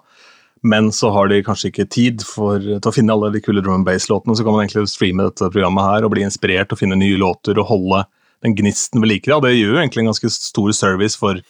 [0.62, 3.80] Men så har de kanskje ikke tid for, til å finne alle de kule drum
[3.80, 4.36] and bass-låtene.
[4.36, 7.58] Så kan man egentlig streame dette programmet her og bli inspirert og finne nye låter
[7.58, 8.04] og holde
[8.44, 9.30] den gnisten ved like.
[9.30, 9.40] da.
[9.44, 11.40] Det gjør jo egentlig en ganske stor service for,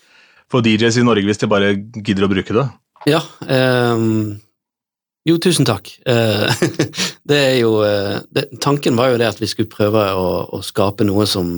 [0.50, 2.66] for DJs i Norge hvis de bare gidder å bruke det.
[3.08, 4.40] Ja, ehm,
[5.28, 5.92] jo, tusen takk.
[6.08, 6.64] Eh,
[7.30, 10.62] det er jo eh, det, Tanken var jo det at vi skulle prøve å, å
[10.64, 11.54] skape noe som,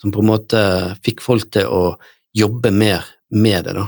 [0.00, 0.62] som på en måte
[1.04, 1.82] fikk folk til å
[2.36, 3.76] jobbe mer med det.
[3.76, 3.86] da.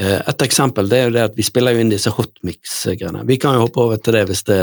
[0.00, 3.26] Eh, et eksempel det er jo det at vi spiller jo inn disse hotmix-greiene.
[3.28, 4.62] Vi kan jo hoppe over til det hvis det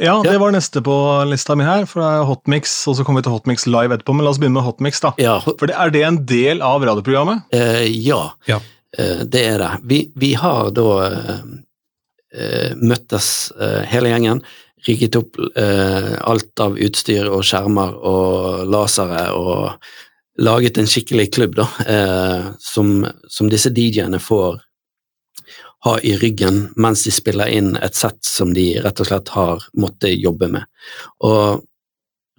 [0.00, 0.94] Ja, det var neste på
[1.28, 4.14] lista mi her, for det er Hotmix, og så kommer vi til Hotmix live etterpå.
[4.16, 5.12] Men la oss begynne med Hotmix, da.
[5.20, 7.44] Ja, ho- For det, er det en del av radioprogrammet?
[7.54, 8.22] Uh, ja.
[8.48, 8.60] Ja.
[8.98, 9.70] Uh, det er det.
[9.90, 11.42] Vi, vi har da uh,
[12.32, 13.26] eh, møttes
[13.92, 14.40] hele gjengen,
[14.88, 15.36] rigget opp
[16.26, 19.76] alt av utstyr og skjermer og lasere og
[20.42, 24.58] laget en skikkelig klubb, da, eh, som, som disse DJ-ene får
[25.82, 29.66] ha i ryggen mens de spiller inn et sett som de rett og slett har
[29.74, 30.66] måttet jobbe med.
[31.26, 31.64] Og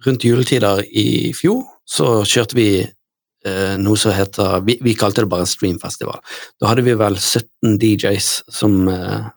[0.06, 5.30] rundt juletider i fjor så kjørte vi eh, noe som heter vi, vi kalte det
[5.32, 6.20] bare en streamfestival.
[6.60, 9.28] Da hadde vi vel 17 DJs som eh,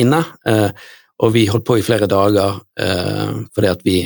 [0.00, 0.68] inne, eh,
[1.20, 3.98] og vi holdt på i flere dager eh, fordi at vi,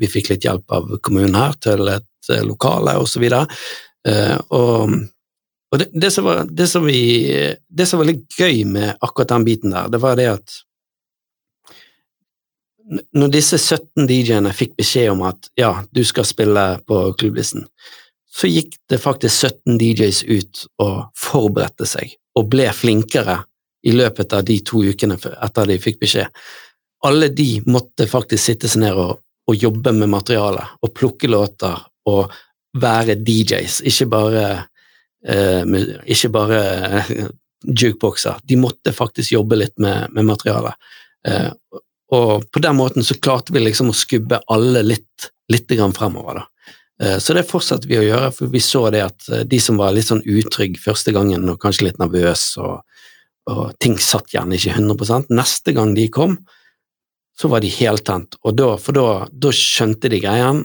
[0.00, 3.48] vi fikk litt hjelp av kommunen her til et eh, lokale og så videre.
[4.08, 4.92] Eh, og
[5.74, 7.00] og det, det, som var, det, som vi,
[7.66, 10.54] det som var litt gøy med akkurat den biten der, det var det at
[13.16, 17.64] når disse 17 DJ-ene fikk beskjed om at ja, du skal spille på klubblisten,
[18.34, 23.40] så gikk det faktisk 17 DJs ut og forberedte seg, og ble flinkere
[23.86, 26.44] i løpet av de to ukene etter de fikk beskjed.
[27.04, 31.82] Alle de måtte faktisk sitte seg ned og, og jobbe med materialet, og plukke låter,
[32.10, 32.32] og
[32.80, 34.46] være DJs, ikke bare,
[35.24, 36.60] ikke bare
[37.08, 37.32] jukebokser.
[37.64, 38.40] jukeboxer.
[38.44, 40.74] De måtte faktisk jobbe litt med, med materialet.
[41.28, 41.50] Eh,
[42.12, 46.42] og på den måten så klarte vi liksom å skubbe alle litt, litt grann fremover,
[46.42, 46.44] da.
[47.02, 49.80] Eh, Så det fortsatte vi å gjøre, for vi så det at eh, de som
[49.80, 52.84] var litt sånn utrygge første gangen og kanskje litt nervøs, og,
[53.50, 56.38] og ting satt gjerne ikke 100% neste gang de kom,
[57.34, 60.62] så var de heltent, for da, da skjønte de greien,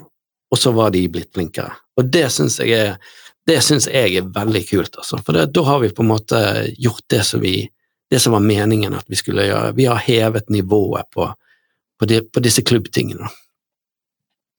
[0.49, 1.71] og så var de blitt flinkere.
[1.97, 3.15] Og det syns jeg er
[3.49, 5.19] det synes jeg er veldig kult, altså.
[5.25, 6.39] For det, da har vi på en måte
[6.77, 7.63] gjort det som, vi,
[8.11, 9.75] det som var meningen at vi skulle gjøre.
[9.77, 11.27] Vi har hevet nivået på,
[11.99, 13.31] på, de, på disse klubbtingene.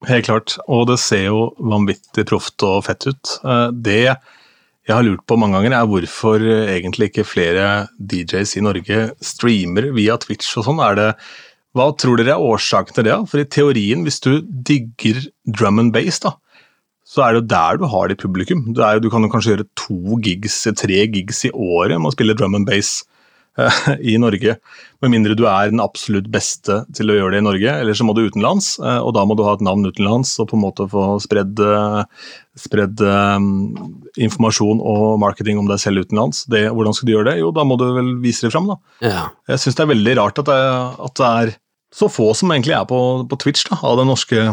[0.08, 3.34] Helt klart, og det ser jo vanvittig proft og fett ut.
[3.44, 4.02] Eh, Det
[4.88, 9.90] jeg har lurt på mange ganger, er hvorfor egentlig ikke flere DJs i Norge streamer
[9.94, 10.80] via Twitch og sånn.
[11.76, 13.18] Hva tror dere er årsaken til det?
[13.30, 16.32] For i teorien, hvis du digger drum and bass, da,
[17.10, 18.68] så er det jo der du har ditt publikum.
[18.76, 22.14] Er jo, du kan jo kanskje gjøre to gigs, tre gigs i året med å
[22.14, 23.00] spille drum and bass
[23.58, 23.80] uh,
[24.12, 24.54] i Norge.
[25.02, 28.06] Med mindre du er den absolutt beste til å gjøre det i Norge, eller så
[28.06, 28.76] må du utenlands.
[28.78, 31.58] Uh, Og da må du ha et navn utenlands og på en måte få spredd,
[31.58, 32.06] uh,
[32.54, 33.02] spredd
[34.20, 36.44] informasjon og marketing om deg selv utenlands.
[36.46, 37.38] Det, hvordan skal du gjøre det?
[37.42, 38.78] Jo, da må du vel vise det fram, da.
[39.02, 39.28] Ja.
[39.50, 40.64] Jeg syns det er veldig rart at det,
[41.10, 41.56] at det er
[41.90, 44.52] så få som egentlig er på, på Twitch da, av den norske,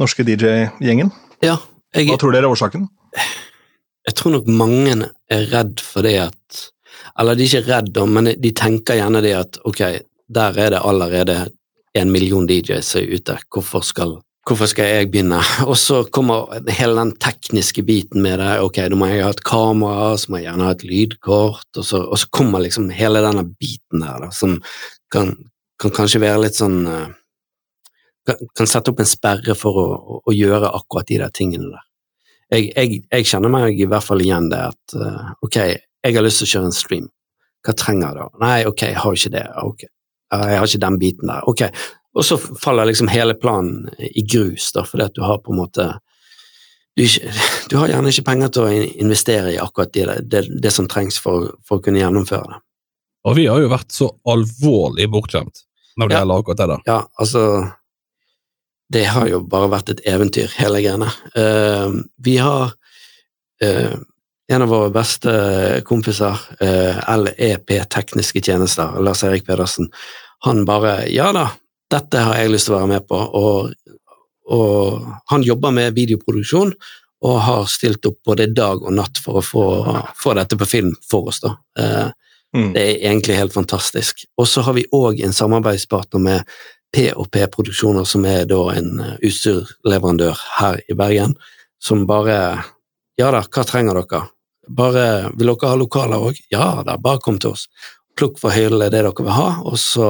[0.00, 1.12] norske DJ-gjengen.
[1.44, 1.58] ja
[1.94, 2.88] jeg, Hva tror dere er årsaken?
[4.08, 4.94] jeg tror nok mange
[5.28, 6.64] er redd for det at
[7.20, 9.80] Eller de er ikke redd, men de tenker gjerne det at ok,
[10.28, 11.36] der er det allerede
[11.98, 14.12] en million DJs ute, hvorfor skal,
[14.46, 15.40] hvorfor skal jeg begynne?
[15.70, 19.44] Og så kommer hele den tekniske biten med det, ok, da må jeg ha et
[19.46, 23.24] kamera, så må jeg gjerne ha et lydkort, og så, og så kommer liksom hele
[23.24, 24.58] denne biten der, da, som
[25.12, 25.34] kan,
[25.80, 27.08] kan kanskje være litt sånn eh,
[28.28, 29.86] kan, sette opp en sperre for å,
[30.22, 31.84] å, gjøre akkurat de der tingene der
[32.48, 35.56] jeg, jeg, jeg kjenner meg i hvert fall igjen det at uh, ok,
[36.06, 37.08] jeg har lyst til å kjøre en stream.
[37.66, 38.26] Hva trenger jeg da?
[38.40, 39.42] Nei, ok, jeg har ikke det.
[39.68, 41.48] Ok, jeg har ikke den biten der.
[41.50, 41.64] Ok,
[42.16, 45.60] og så faller liksom hele planen i grus, da, fordi at du har på en
[45.60, 45.90] måte
[46.98, 47.04] du,
[47.70, 51.20] du har gjerne ikke penger til å investere i akkurat det, det, det som trengs
[51.22, 52.62] for, for å kunne gjennomføre det.
[53.28, 55.66] Og vi har jo vært så alvorlig bortskjemt
[55.98, 56.22] når det Ja.
[56.22, 56.82] gjelder akkurat det der.
[56.86, 57.42] Ja, altså
[58.92, 61.10] det har jo bare vært et eventyr, hele greiene.
[61.36, 62.72] Uh, vi har
[63.64, 63.96] uh,
[64.48, 65.32] en av våre beste
[65.88, 69.90] kompiser, uh, LEP Tekniske tjenester, Lars Erik Pedersen,
[70.46, 71.48] han bare Ja da,
[71.90, 73.72] dette har jeg lyst til å være med på, og,
[74.54, 76.72] og han jobber med videoproduksjon
[77.26, 79.64] og har stilt opp både dag og natt for å få,
[80.14, 81.40] få dette på film for oss.
[81.42, 81.56] da.
[81.80, 82.10] Eh,
[82.56, 82.72] Mm.
[82.72, 84.24] Det er egentlig helt fantastisk.
[84.40, 86.54] Og så har vi òg en samarbeidspartner med
[86.94, 91.36] P&P Produksjoner, som er da en eh, utstyrleverandør her i Bergen,
[91.82, 92.38] som bare
[93.18, 94.20] Ja da, hva trenger dere?
[94.68, 96.38] Bare Vil dere ha lokaler òg?
[96.52, 97.66] Ja da, bare kom til oss.
[98.18, 100.08] Plukk fra hyllene det dere vil ha, og så,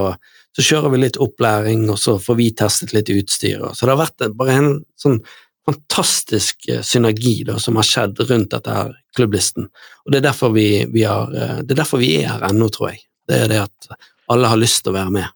[0.57, 3.65] så kjører vi litt opplæring, og så får vi testet litt utstyr.
[3.73, 5.21] Så det har vært bare en sånn
[5.69, 9.69] fantastisk eh, synergi da, som har skjedd rundt dette her klubblisten.
[10.07, 12.71] Og det er derfor vi, vi, har, eh, det er, derfor vi er her ennå,
[12.73, 13.03] tror jeg.
[13.29, 13.91] Det er det at
[14.33, 15.35] alle har lyst til å være med.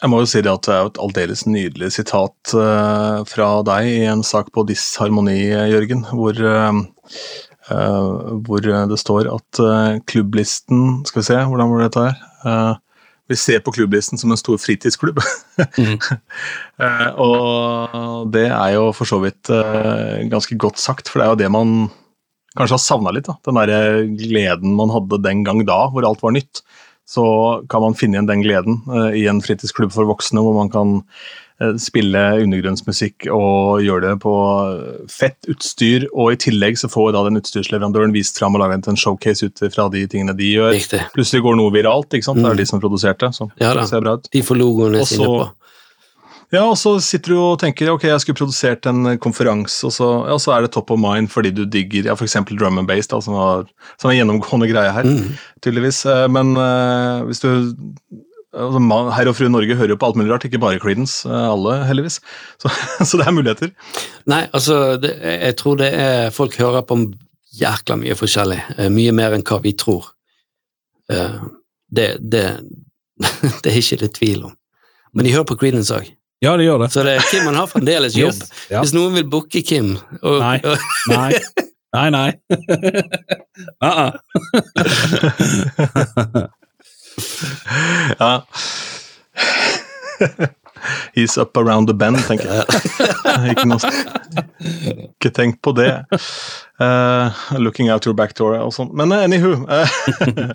[0.00, 3.88] Jeg må jo si det at det er et aldeles nydelig sitat eh, fra deg
[3.90, 6.78] i en sak på Disharmoni, Jørgen, hvor, eh,
[7.68, 9.60] eh, hvor det står at
[10.08, 12.78] klubblisten Skal vi se, hvordan var dette her?
[13.30, 15.20] Vi ser på klubblisten som en stor fritidsklubb.
[15.76, 16.00] Mm.
[17.26, 19.52] Og det er jo for så vidt
[20.32, 21.76] ganske godt sagt, for det er jo det man
[22.58, 23.28] kanskje har savna litt.
[23.28, 23.36] Da.
[23.46, 26.64] Den der gleden man hadde den gang da, hvor alt var nytt.
[27.10, 27.26] Så
[27.72, 30.92] kan man finne igjen den gleden eh, i en fritidsklubb for voksne, hvor man kan
[31.58, 34.34] eh, spille undergrunnsmusikk og gjøre det på
[35.10, 36.06] fett utstyr.
[36.14, 39.64] Og i tillegg så får da den utstyrsleverandøren vist fram og laget en showcase ut
[39.74, 40.70] fra de tingene de gjør.
[40.76, 41.02] Riktig.
[41.16, 42.38] Plutselig går noe viralt, ikke sant?
[42.38, 42.52] det Mm.
[42.54, 44.30] er de som produserte, så Ja det ser bra ut.
[44.30, 45.50] De får logoene Og sine på.
[46.50, 50.06] Ja, og så sitter du og tenker ok, jeg skulle produsert en konferanse, og så,
[50.26, 52.34] ja, så er det top of mind fordi du digger ja, f.eks.
[52.50, 53.68] drum and bass, da, som, var,
[54.02, 55.36] som er gjennomgående greie her, Mm.
[55.62, 56.00] tydeligvis.
[56.10, 57.46] Eh, Men uh, hvis du
[58.50, 58.82] altså,
[59.14, 61.84] Herr og fru Norge hører jo på alt mulig rart, ikke bare Creedence, eh, alle
[61.86, 62.18] heldigvis.
[62.58, 62.72] Så,
[63.06, 63.70] så det er muligheter.
[64.26, 66.98] Nei, altså, det, jeg tror det er Folk hører på
[67.60, 68.58] jækla mye forskjellig.
[68.90, 70.10] Mye mer enn hva vi tror.
[71.06, 72.44] Det, det,
[73.62, 74.56] det er ikke det tvil om.
[75.14, 76.10] Men de hører på Creedence òg.
[76.40, 76.90] Ja, det gjør det.
[76.94, 78.32] Så det, Kim han har fremdeles jobb.
[78.40, 78.52] Yes.
[78.70, 78.80] Ja.
[78.84, 80.56] Hvis noen vil booke Kim og, Nei.
[80.64, 80.78] og,
[81.10, 81.32] Nei.
[81.90, 82.30] Nei, nei.
[83.86, 84.12] uh-uh.
[88.20, 88.44] Ja.
[91.14, 92.64] He's up around the bend, tenker jeg.
[93.52, 93.90] ikke, noe,
[95.18, 95.90] ikke tenk på det.
[96.80, 97.28] Uh,
[97.60, 98.92] looking out your back door og sånn.
[98.96, 99.52] Men uh, anywho.
[99.68, 100.54] eh,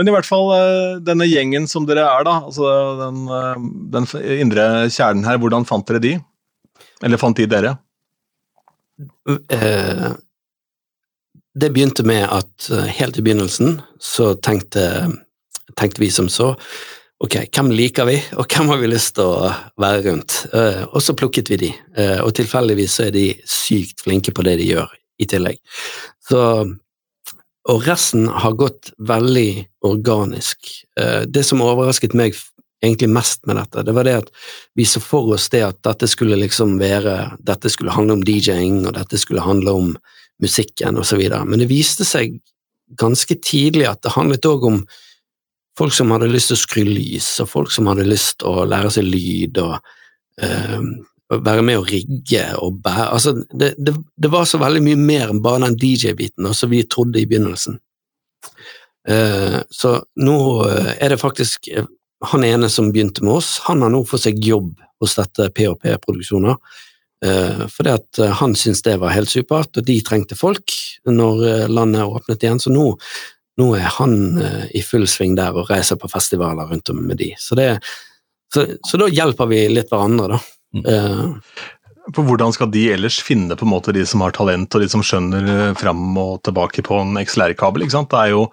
[0.00, 2.38] men i hvert fall eh, denne gjengen som dere er, da.
[2.48, 2.70] Altså
[3.02, 4.06] den, eh, den
[4.40, 6.14] indre kjernen her, hvordan fant dere de?
[7.04, 7.74] Eller fant de dere?
[9.52, 10.06] eh,
[11.60, 14.86] Det begynte med at helt i begynnelsen så tenkte,
[15.76, 16.54] tenkte vi som så
[17.20, 20.38] Ok, hvem liker vi, og hvem har vi lyst til å være rundt?
[20.94, 21.68] Og så plukket vi de,
[22.24, 24.88] og tilfeldigvis så er de sykt flinke på det de gjør,
[25.20, 25.58] i tillegg.
[26.24, 26.40] Så,
[27.68, 30.70] og resten har gått veldig organisk.
[31.00, 32.36] Eh, det som overrasket meg
[32.80, 34.30] egentlig mest med dette, det var det at
[34.78, 38.86] vi så for oss det at dette skulle liksom være Dette skulle handle om DJ-ing,
[38.86, 39.92] og dette skulle handle om
[40.40, 41.44] musikken, videre.
[41.44, 42.38] Men det viste seg
[42.98, 44.80] ganske tidlig at det handlet òg om
[45.78, 48.64] folk som hadde lyst til å skru lys, og folk som hadde lyst til å
[48.68, 49.76] lære seg lyd, og
[50.40, 50.80] eh,
[51.30, 55.30] være med å rigge og bære Altså, det, det, det var så veldig mye mer
[55.30, 57.78] enn bare den DJ-biten, som vi trodde i begynnelsen.
[59.08, 60.36] Eh, så nå
[60.68, 61.88] eh, er det faktisk eh,
[62.30, 65.94] han ene som begynte med oss, han har nå fått seg jobb hos dette PHP
[66.04, 66.58] Produksjoner.
[67.20, 70.72] Uh, fordi at han syntes det var helt supert, og de trengte folk
[71.04, 72.60] når landet åpnet igjen.
[72.60, 72.84] Så nå,
[73.60, 74.14] nå er han
[74.72, 77.28] i full sving der og reiser på festivaler rundt om med de.
[77.36, 77.66] Så, det,
[78.54, 80.40] så, så da hjelper vi litt hverandre, da.
[80.74, 80.84] Mm.
[80.86, 81.66] Eh,
[82.16, 84.88] For hvordan skal de ellers finne på en måte de som har talent, og de
[84.90, 87.84] som skjønner eh, fram og tilbake på en XLR-kabel?
[87.84, 88.10] ikke sant?
[88.10, 88.46] Det er, jo,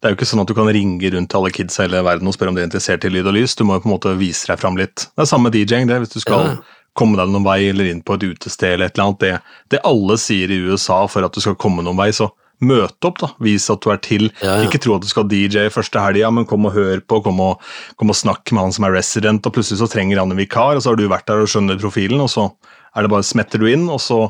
[0.00, 2.00] det er jo ikke sånn at du kan ringe rundt til alle kids i hele
[2.06, 3.56] verden og spørre om de er interessert i lyd og lys.
[3.58, 5.08] Du må jo på en måte vise deg fram litt.
[5.12, 5.98] Det er samme DJ-ing, det.
[6.04, 6.54] Hvis du skal Ja.
[6.94, 9.20] komme deg noen vei eller inn på et utested eller et eller annet.
[9.20, 9.34] Det,
[9.76, 12.30] det alle sier i USA for at du skal komme noen vei, så
[12.62, 13.30] møt opp, da.
[13.42, 14.28] Vis at du er til.
[14.42, 14.66] Ja, ja.
[14.66, 17.62] Ikke tro at du skal DJ første helga, men kom og hør på, kom og,
[18.00, 20.76] kom og snakk med han som er resident, og plutselig så trenger han en vikar,
[20.76, 22.48] og så har du vært der og skjønner profilen, og så
[22.92, 24.26] er det bare smetter du inn, og så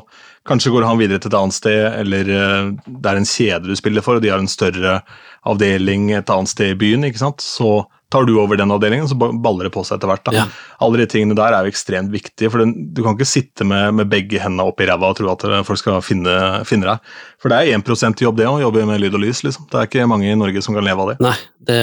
[0.47, 3.75] kanskje går han videre til et annet sted, eller eh, det er en kjede du
[3.79, 5.01] spiller for, og de har en større
[5.49, 7.43] avdeling et annet sted i byen, ikke sant.
[7.43, 10.29] Så tar du over den avdelingen, så baller det på seg etter hvert.
[10.35, 10.45] Ja.
[10.83, 13.95] Alle de tingene der er jo ekstremt viktige, for den, du kan ikke sitte med,
[13.97, 16.35] med begge hendene oppi ræva og tro at eh, folk skal finne,
[16.69, 17.15] finne deg.
[17.41, 19.41] For det er 1% jobb det å jobbe med lyd og lys.
[19.47, 19.65] liksom.
[19.71, 21.17] Det er ikke mange i Norge som kan leve av det.
[21.25, 21.35] Nei,
[21.71, 21.81] det,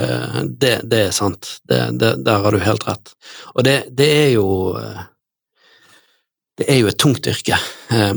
[0.00, 1.56] eh, det, det er sant.
[1.68, 3.12] Det, der har du helt rett.
[3.54, 4.48] Og det, det er jo
[4.80, 5.06] eh,
[6.60, 7.56] Det er jo et tungt yrke.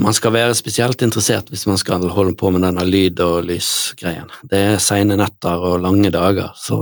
[0.04, 4.28] Man skal være spesielt interessert hvis man skal holde på med denne lyd- og lysgreien.
[4.52, 6.82] Det er seine netter og lange dager, så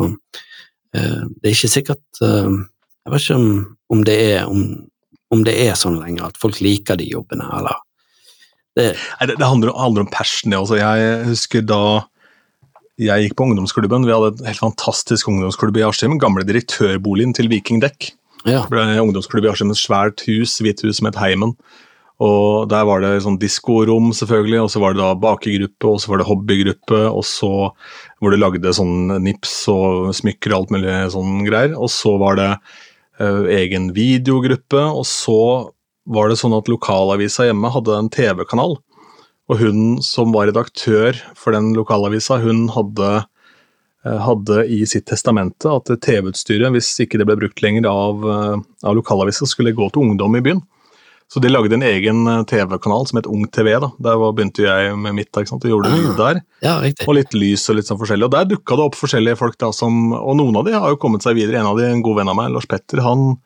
[0.94, 2.50] det er ikke sikkert eh,
[3.06, 3.52] Jeg vet ikke om,
[3.96, 4.66] om, det er, om,
[5.32, 7.80] om det er sånn lenger, at folk liker de jobbene, eller
[8.78, 10.78] det, Nei, det, det handler, handler om passion, det også.
[10.80, 11.82] Jeg husker da
[13.02, 14.06] jeg gikk på ungdomsklubben.
[14.08, 16.20] Vi hadde en helt fantastisk ungdomsklubb i Askim.
[16.22, 18.12] Gamle direktørboligen til Viking Dekk.
[18.46, 18.62] ja.
[18.62, 21.56] Det ble en ungdomsklubb i Askim, et svært hus, hvitt hus som het Heimen.
[22.22, 26.12] Og Der var det sånn diskorom, selvfølgelig, og så var det da bakegruppe, og så
[26.12, 27.52] var det hobbygruppe, og så
[28.22, 31.74] hvor det lagde sånn nips og smykker og alt mulig sånn greier.
[31.74, 32.52] Og så var det
[33.18, 35.42] uh, egen videogruppe, og så
[36.06, 38.78] var det sånn at lokalavisa hjemme hadde en TV-kanal.
[39.52, 43.10] Og hun som var redaktør for den lokalavisa, hun hadde,
[44.06, 48.62] eh, hadde i sitt testamente at TV-utstyret, hvis ikke det ble brukt lenger av, eh,
[48.88, 50.62] av lokalavisa, skulle gå til ungdom i byen.
[51.32, 53.70] Så de lagde en egen eh, TV-kanal som het Ung TV.
[53.80, 53.88] da.
[54.04, 56.42] Der var, begynte jeg med mitt, ikke sant, og gjorde det lyd der.
[56.66, 57.08] ja, riktig.
[57.08, 58.28] Og litt lys og litt sånn forskjellig.
[58.28, 61.00] Og der dukka det opp forskjellige folk, da, som, og noen av de har jo
[61.00, 61.62] kommet seg videre.
[61.62, 63.38] En av de, en god venn av meg, Lars Petter, han,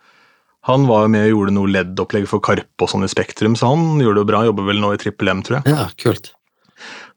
[0.66, 3.70] han var jo med og gjorde noe LED-opplegg for Karpe og sånn i Spektrum, så
[3.76, 4.42] han gjorde det bra.
[4.50, 5.76] Jobber vel nå i Trippel M, tror jeg.
[5.78, 6.32] Ja, kult.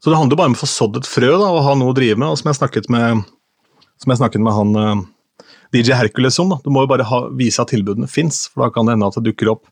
[0.04, 1.96] Så det handler bare om å få sådd et frø da, og ha noe å
[1.96, 2.28] drive med.
[2.28, 3.24] og Som jeg snakket med,
[4.04, 5.48] som jeg snakket med han eh,
[5.81, 6.52] DJ Hercules om.
[6.52, 9.09] da, Du må jo bare ha, vise at tilbudene fins, for da kan det hende
[9.09, 9.64] at det dukker opp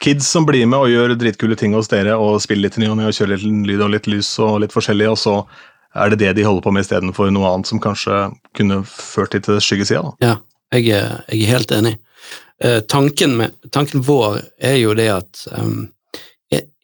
[0.00, 3.14] kids som blir med og gjør dritkule ting hos dere og spiller litt ny og
[3.14, 5.36] kjører litt lyd og litt lys og litt forskjellig, og så
[5.94, 9.40] er det det de holder på med istedenfor noe annet som kanskje kunne ført de
[9.44, 10.02] til skyggesida.
[10.02, 10.12] da.
[10.22, 10.34] Ja,
[10.76, 11.96] jeg er, jeg er helt enig.
[12.64, 15.88] Eh, tanken, med, tanken vår er jo det at um,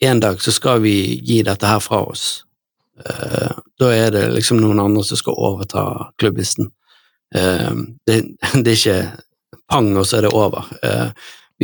[0.00, 2.44] en dag så skal vi gi dette her fra oss.
[3.05, 5.85] Eh, da er det liksom noen andre som skal overta
[6.20, 6.70] klubblisten.
[7.35, 7.72] Eh,
[8.07, 8.20] det,
[8.64, 8.98] det er ikke
[9.70, 10.68] pang, og så er det over.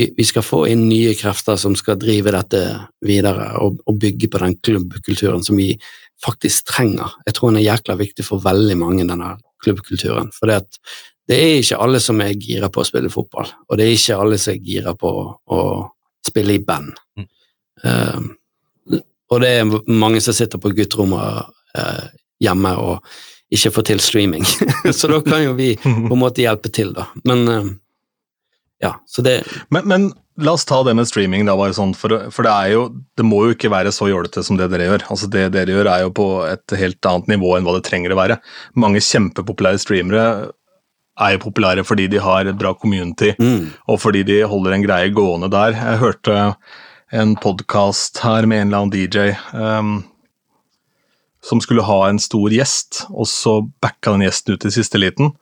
[0.00, 2.60] Vi, vi skal få inn nye krefter som skal drive dette
[3.04, 5.74] videre og, og bygge på den klubbkulturen som vi
[6.24, 7.18] faktisk trenger.
[7.26, 10.30] Jeg tror den er jækla viktig for veldig mange, denne klubbkulturen.
[10.36, 10.62] For det,
[11.28, 14.20] det er ikke alle som er gira på å spille fotball, og det er ikke
[14.20, 15.60] alle som er gira på å
[16.26, 16.96] spille i band.
[17.20, 17.28] Mm.
[17.84, 18.96] Uh,
[19.30, 22.08] og det er mange som sitter på gutterommet uh,
[22.42, 23.12] hjemme og
[23.50, 24.46] ikke får til streaming.
[24.98, 27.08] så da kan jo vi på en måte hjelpe til, da.
[27.26, 27.70] Men eh,
[28.80, 30.04] ja, så det Men, men
[30.40, 32.84] la oss ta det med streaming, da, bare sånn, for, for det er jo
[33.18, 35.04] Det må jo ikke være så jålete som det dere gjør.
[35.12, 38.14] Altså Det dere gjør, er jo på et helt annet nivå enn hva det trenger
[38.14, 38.40] å være.
[38.80, 40.24] Mange kjempepopulære streamere
[41.20, 44.86] er jo populære fordi de har et bra community, mm, og fordi de holder en
[44.86, 45.76] greie gående der.
[45.76, 46.36] Jeg hørte
[47.12, 49.98] en podkast her med en eller annen DJ um,
[51.44, 55.34] som skulle ha en stor gjest, og så backa den gjesten ut i siste liten.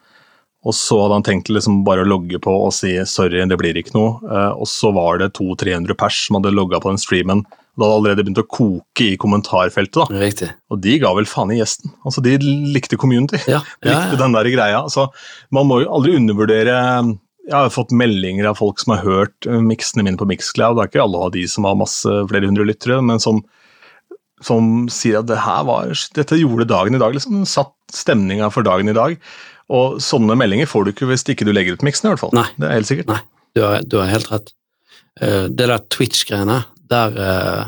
[0.69, 3.79] Og så hadde han tenkt liksom bare å logge på og si sorry, det blir
[3.81, 4.19] ikke noe.
[4.29, 7.45] Eh, og så var det 200-300 pers som hadde logga på den streamen.
[7.79, 10.21] Det hadde allerede begynt å koke i kommentarfeltet, da.
[10.21, 10.51] riktig.
[10.69, 11.93] og de ga vel faen i gjesten.
[12.03, 12.35] Altså, De
[12.75, 13.41] likte community.
[13.47, 14.21] Ja, ja, Likte ja.
[14.25, 14.83] den der greia.
[14.93, 15.07] Så
[15.55, 16.77] man må jo aldri undervurdere
[17.49, 20.77] Jeg har fått meldinger av folk som har hørt eh, miksene mine på Mixcloud.
[20.77, 23.41] Det er ikke alle av de som har masse flere hundre lyttere, men som,
[24.45, 27.17] som sier at det her var, dette gjorde dagen i dag.
[27.17, 29.17] liksom Satt stemninga for dagen i dag.
[29.69, 32.35] Og sånne meldinger får du ikke hvis ikke du legger ut miksen, i hvert fall.
[32.37, 32.47] Nei.
[32.57, 33.11] Det er helt sikkert.
[33.13, 33.21] Nei,
[33.57, 34.53] du har, du har helt rett.
[35.21, 37.65] Eh, det der Twitch-greiene, der, eh,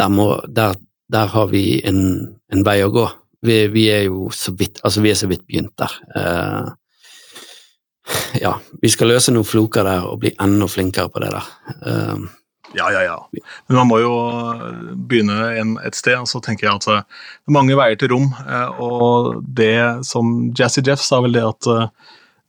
[0.00, 0.78] der, må, der,
[1.12, 2.02] der har vi en,
[2.52, 3.06] en vei å gå.
[3.44, 5.94] Vi, vi er jo så vidt altså vi er så vidt begynt der.
[6.16, 6.66] Eh,
[8.40, 11.48] ja, vi skal løse noen floker der og bli enda flinkere på det der.
[12.70, 13.16] Eh, Ja, ja, ja.
[13.68, 14.10] Men man må jo
[15.08, 17.02] begynne en, et sted, og så tenker jeg at eh,
[17.42, 18.28] det er mange veier til rom.
[18.46, 21.88] eh, Og det som Jazzy Jeff sa vel det at eh,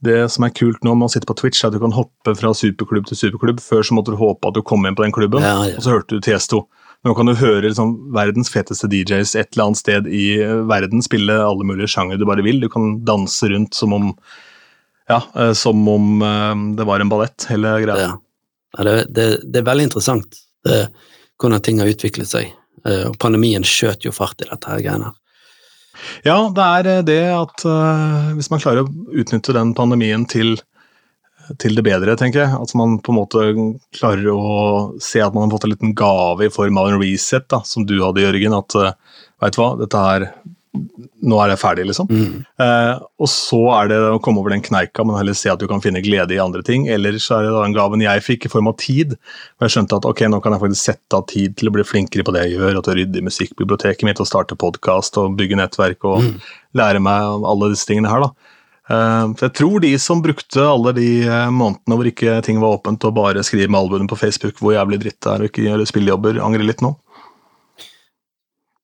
[0.02, 2.34] det som er kult nå med å sitte på Twitch, er at du kan hoppe
[2.38, 3.60] fra superklubb til superklubb.
[3.62, 5.76] Før så måtte du håpe at du kom inn på den klubben, Ja, ja.
[5.78, 6.64] og så hørte du Tiesto.
[7.06, 11.02] Nå kan du høre liksom, verdens feteste DJs et eller annet sted i eh, verden
[11.06, 12.60] spille alle mulige sjanger du bare vil.
[12.62, 14.12] Du kan danse rundt som om
[15.10, 18.06] ja, eh, som om eh, det var en ballett, hele greia.
[18.12, 18.12] Ja.
[18.78, 20.86] Det, det, det er veldig interessant det,
[21.42, 22.54] hvordan ting har utviklet seg.
[22.88, 25.12] Eh, Og pandemien skjøt jo fart i dette her greiene.
[25.12, 25.18] her.
[26.26, 28.92] Ja, det er eh, det at uh, hvis man klarer å
[29.22, 30.56] utnytte den pandemien til,
[31.62, 33.44] til det bedre, tenker jeg, at man på en måte
[33.98, 34.56] klarer å
[35.04, 37.86] se at man har fått en liten gave i form av en reset, da, som
[37.88, 40.28] du hadde, Jørgen, at uh, veit du hva, dette her
[40.72, 42.08] nå er det ferdig, liksom.
[42.08, 42.36] Mm.
[42.63, 45.67] Eh, og så er det å komme over den kneika, men heller se at du
[45.67, 46.88] kan finne glede i andre ting.
[46.88, 49.17] Eller så er det den gaven jeg fikk i form av tid,
[49.58, 51.84] hvor jeg skjønte at ok, nå kan jeg faktisk sette av tid til å bli
[51.88, 55.19] flinkere på det jeg gjør, og til å rydde i musikkbiblioteket mitt, og starte podkast
[55.22, 56.40] og bygge nettverk og Mm.
[56.78, 58.32] lære meg om alle disse tingene her, da.
[58.92, 62.80] Eh, for jeg tror de som brukte alle de eh, månedene hvor ikke ting var
[62.80, 65.67] åpent, og bare skrive med albuen på Facebook hvor jævlig dritt det er og ikke
[65.67, 66.96] gjøre spillejobber, angrer litt nå.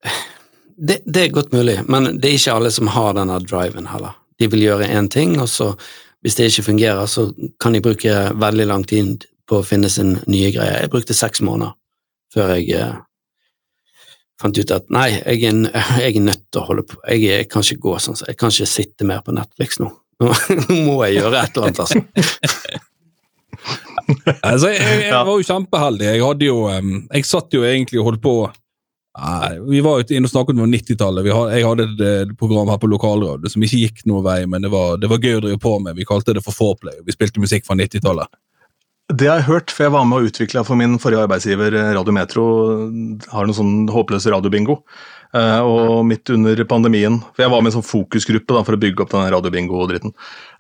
[0.78, 4.14] Det, det er godt mulig, men det er ikke alle som har denne driven heller.
[4.38, 5.72] De vil gjøre én ting, og så,
[6.22, 10.20] hvis det ikke fungerer, så kan de bruke veldig lang tid på å finne sin
[10.30, 10.84] nye greie.
[10.84, 11.74] Jeg brukte seks måneder
[12.34, 12.98] før jeg eh,
[14.42, 15.62] fant ut at nei, jeg er,
[16.04, 17.00] jeg er nødt til å holde på.
[17.08, 19.90] Jeg, jeg kan ikke gå sånn, jeg kan ikke sitte mer på Netflix nå.
[20.22, 22.04] Nå må jeg gjøre et eller annet, altså.
[24.40, 26.06] Altså, jeg, jeg, var jo kjempeheldig.
[26.06, 28.34] Jeg hadde jo Jeg satt jo egentlig og holdt på
[29.18, 31.26] Nei, Vi var jo inne og snakket om 90-tallet.
[31.26, 34.70] Jeg hadde et, et program her på lokalrådet som ikke gikk noen vei, men det
[34.74, 35.98] var, det var gøy å drive på med.
[35.98, 37.00] Vi kalte det for Foreplay.
[37.06, 38.30] Vi spilte musikk fra 90-tallet.
[39.08, 41.94] Det har jeg hørt, for jeg var med og utvikla for min forrige arbeidsgiver, eh,
[41.96, 42.48] Radio Metro,
[43.32, 44.82] har noen sånn håpløs radiobingo.
[45.36, 48.78] Eh, og midt under pandemien For jeg var med i en sånn fokusgruppe da, for
[48.78, 50.14] å bygge opp den radiobingo-dritten.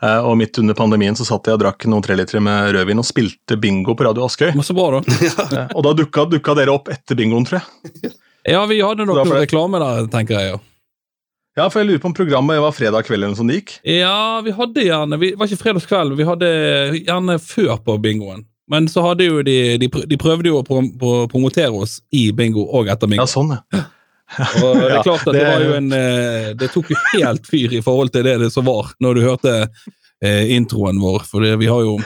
[0.03, 3.07] Eh, og midt under pandemien så satt jeg og drakk noen trelitere med rødvin og
[3.07, 4.51] spilte bingo på Radio Askøy.
[4.55, 5.03] Men så bra, da.
[5.57, 8.11] Eh, og da dukka, dukka dere opp etter bingoen, tror jeg.
[8.47, 10.53] Ja, vi hadde nok noe reklame der, tenker jeg.
[10.55, 10.63] ja.
[11.57, 13.71] Ja, for jeg lurer på om programmet var fredag kveld eller noe sånt det gikk.
[13.89, 16.49] Ja, vi hadde gjerne Vi var ikke fredagskveld, vi hadde
[16.99, 18.43] gjerne før på bingoen.
[18.69, 22.27] Men så hadde jo de De, de prøvde jo å prom pro promotere oss i
[22.31, 23.25] bingo og etter bingo.
[23.25, 23.81] Ja, sånn, ja.
[24.61, 27.49] Og det er klart at det, det- var jo en eh, Det tok jo helt
[27.49, 29.55] fyr i forhold til det det som var, når du hørte
[30.25, 31.25] eh, introen vår.
[31.29, 31.97] For det, vi har jo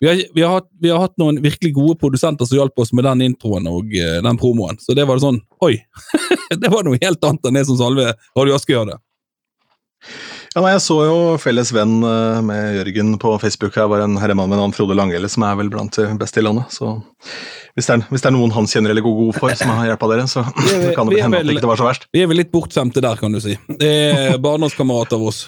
[0.00, 2.92] vi har, vi, har hatt, vi har hatt noen virkelig gode produsenter som hjalp oss
[2.94, 4.78] med den introen og eh, den promoen.
[4.82, 5.76] Så det var sånn Oi!
[6.62, 8.98] det var noe helt annet enn det som Salve Radio Aske gjør det.
[10.54, 13.74] Ja, nei, Jeg så jo felles venn eh, med Jørgen på Facebook.
[13.76, 16.46] Her var en herremann med navn Frode Langhelle, som er vel blant de beste i
[16.46, 16.72] landet.
[16.72, 16.94] Så
[17.76, 19.90] hvis det, er, hvis det er noen han kjenner eller går god for, som har
[19.90, 22.08] hjelpa dere, så, så kan det hende at det ikke var så verst.
[22.14, 23.58] Vi er vel litt bortskjemte der, kan du si.
[23.68, 25.44] Det er barndomskamerater av oss.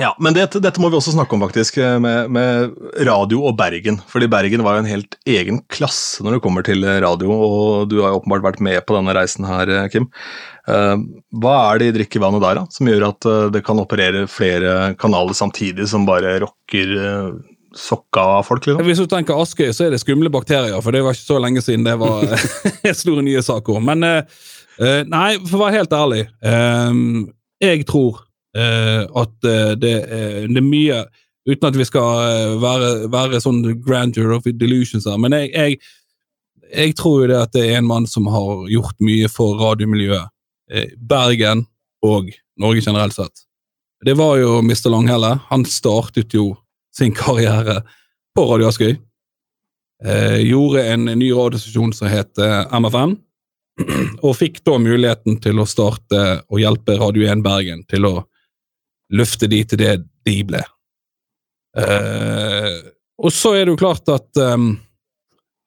[0.00, 2.74] Ja, Men dette, dette må vi også snakke om, faktisk, eh, med, med
[3.08, 3.98] radio og Bergen.
[4.10, 8.00] Fordi Bergen var jo en helt egen klasse når det kommer til radio, og du
[8.02, 10.10] har jo åpenbart vært med på denne reisen her, eh, Kim.
[10.68, 10.96] Eh,
[11.40, 15.36] hva er det i drikkevannet der da, som gjør at det kan operere flere kanaler
[15.36, 16.92] samtidig som bare rocker
[17.76, 18.68] sokka av folk?
[18.68, 18.84] liksom?
[18.84, 21.64] Hvis du tenker Askøy, så er det skumle bakterier, for det var ikke så lenge
[21.64, 22.28] siden det var
[23.04, 23.80] store nye saker.
[23.84, 26.22] Men nei, for å være helt ærlig,
[27.64, 28.26] jeg tror
[28.56, 31.04] at eh, det, eh, det er mye
[31.46, 35.76] Uten at vi skal eh, være, være sånn grandeur of delusions her, men jeg, jeg,
[36.72, 40.26] jeg tror jo det at det er en mann som har gjort mye for radiomiljøet.
[40.74, 41.62] eh, Bergen
[42.02, 43.46] og Norge generelt sett.
[44.02, 44.90] Det var jo Mr.
[44.90, 45.36] Langhelle.
[45.46, 46.56] Han startet jo
[46.96, 47.84] sin karriere
[48.34, 48.96] på Radio Askøy.
[50.04, 53.14] Eh, gjorde en ny radiostasjon som het eh, MFM,
[54.26, 58.16] og fikk da muligheten til å starte og hjelpe Radio 1 Bergen til å
[59.14, 59.92] løfte de til det
[60.26, 60.62] de ble.
[61.76, 62.74] Eh,
[63.22, 64.74] og så er det jo klart at um,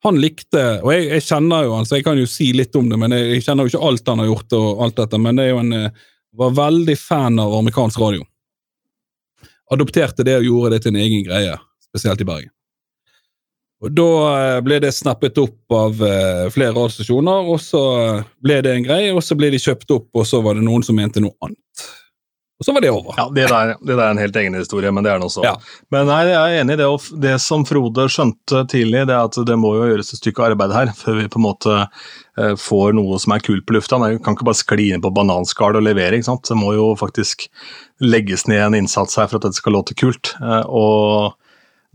[0.02, 2.88] han likte Og jeg, jeg kjenner jo han, så jeg kan jo si litt om
[2.90, 5.38] det, men jeg, jeg kjenner jo ikke alt han har gjort, og alt dette, men
[5.38, 6.06] det er jo en eh,
[6.40, 8.24] var veldig fan av amerikansk radio.
[9.74, 11.56] Adopterte det og gjorde det til en egen greie,
[11.90, 12.52] spesielt i Bergen.
[13.80, 17.82] Og Da eh, ble det snappet opp av eh, flere radiostasjoner, og så
[18.44, 20.86] ble det en greie, og så ble de kjøpt opp, og så var det noen
[20.86, 21.90] som mente noe annet.
[22.60, 23.14] Og så var det over.
[23.16, 25.40] Ja, det der, det der er en helt egen historie, men det er nå så.
[25.46, 25.54] Ja.
[25.94, 29.30] Men nei, jeg er enig i det, og det som Frode skjønte tidlig, det er
[29.30, 32.52] at det må jo gjøres et stykke arbeid her, før vi på en måte eh,
[32.60, 34.00] får noe som er kult på lufta.
[34.02, 36.44] Man kan ikke bare skli inn på bananskall og levere, ikke sant.
[36.52, 37.48] Det må jo faktisk
[38.04, 40.34] legges ned en innsats her for at dette skal låte kult.
[40.44, 41.40] Eh, og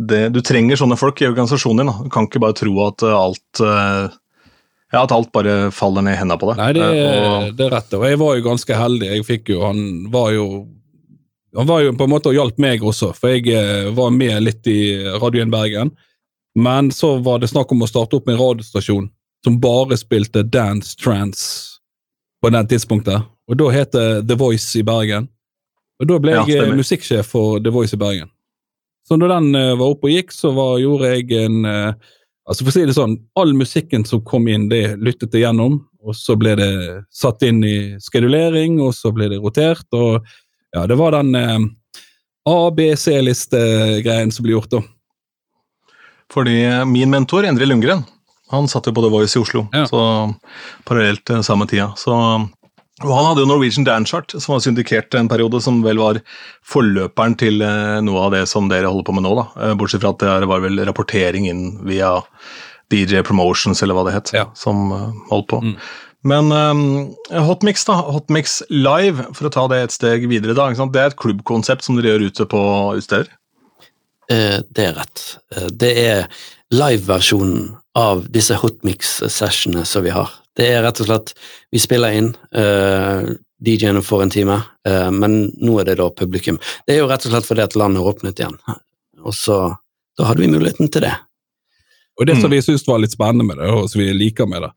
[0.02, 2.08] det, du trenger sånne folk i organisasjonen din.
[2.08, 4.18] Du kan ikke bare tro at eh, alt eh,
[4.94, 6.58] ja, at alt bare faller ned i hendene på deg.
[6.62, 7.94] Nei, det, Eh, og- det er rett.
[7.94, 9.10] Og jeg var jo ganske heldig.
[9.12, 10.68] Jeg fikk jo, Han var jo
[11.56, 14.44] han var jo på en måte og hjalp meg også, for jeg eh, var med
[14.44, 14.80] litt i
[15.22, 15.92] Radio 1 Bergen.
[16.56, 19.10] Men så var det snakk om å starte opp med en radiostasjon
[19.44, 21.80] som bare spilte dance trance
[22.44, 23.24] på det tidspunktet.
[23.48, 25.30] Og da het det The Voice i Bergen.
[26.02, 28.30] Og da ble Ja, jeg eh, musikksjef for The Voice i Bergen.
[29.08, 31.94] Så når den var oppe og gikk, så var, gjorde jeg en eh,
[32.46, 35.80] Altså for å si det sånn, All musikken som kom inn, det lyttet jeg gjennom,
[36.06, 36.72] og så ble det
[37.10, 39.88] satt inn i skedulering, og så ble det rotert.
[39.98, 40.20] og
[40.76, 41.58] ja, Det var den eh,
[42.46, 44.84] A-, B-, C-liste-greien som ble gjort da.
[46.34, 48.04] Fordi min mentor, Endre Lundgren,
[48.54, 49.88] han satt jo på The Voice i Oslo, Ja.
[49.90, 50.04] så
[50.86, 51.94] parallelt eh, samme tida.
[51.98, 52.14] Så
[53.04, 56.22] Og han hadde jo Norwegian Danchart, som var syndikert en periode, som vel var
[56.64, 59.46] forløperen til eh, noe av det som dere holder på med nå, da.
[59.66, 62.14] Eh, Bortsett fra at det var vel rapportering inn via
[62.94, 64.46] DJ Promotions, eller hva det het, Ja.
[64.56, 65.60] som eh, holdt på.
[65.66, 65.74] Mm.
[66.26, 66.86] Men um,
[67.46, 68.00] Hotmix, da.
[68.16, 70.70] Hotmix Live, for å ta det et steg videre, da.
[70.72, 70.96] Ikke sant?
[70.96, 72.64] Det er et klubbkonsept som dere gjør ute på
[72.96, 73.28] utsteder?
[74.32, 75.26] Eh, det er rett.
[75.76, 76.26] Det er
[76.74, 80.32] live-versjonen av disse hotmix-sessionene som vi har.
[80.56, 81.34] Det er rett og slett
[81.72, 83.28] Vi spiller inn, uh,
[83.66, 86.60] DJ-ene får en time, uh, men nå er det da publikum.
[86.88, 88.58] Det er jo rett og slett fordi at landet har åpnet igjen,
[89.24, 89.60] og så
[90.16, 91.16] da hadde vi muligheten til det.
[92.20, 92.56] Og det som Mm.
[92.56, 94.72] vi syns var litt spennende med det, og som vi liker med det,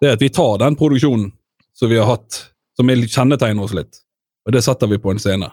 [0.00, 1.32] det er at vi tar den produksjonen
[1.76, 2.44] som vi har hatt,
[2.76, 4.00] som er kjennetegner oss litt,
[4.46, 5.50] og det setter vi på en scene.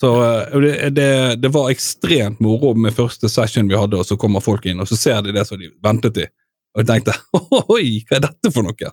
[0.00, 4.16] Så eh, det, det, det var ekstremt moro med første session vi hadde, og så
[4.18, 6.26] kommer folk inn, og så ser de det som de ventet i.
[6.74, 7.14] Og jeg tenkte
[7.76, 8.92] oi, hva er dette for noe?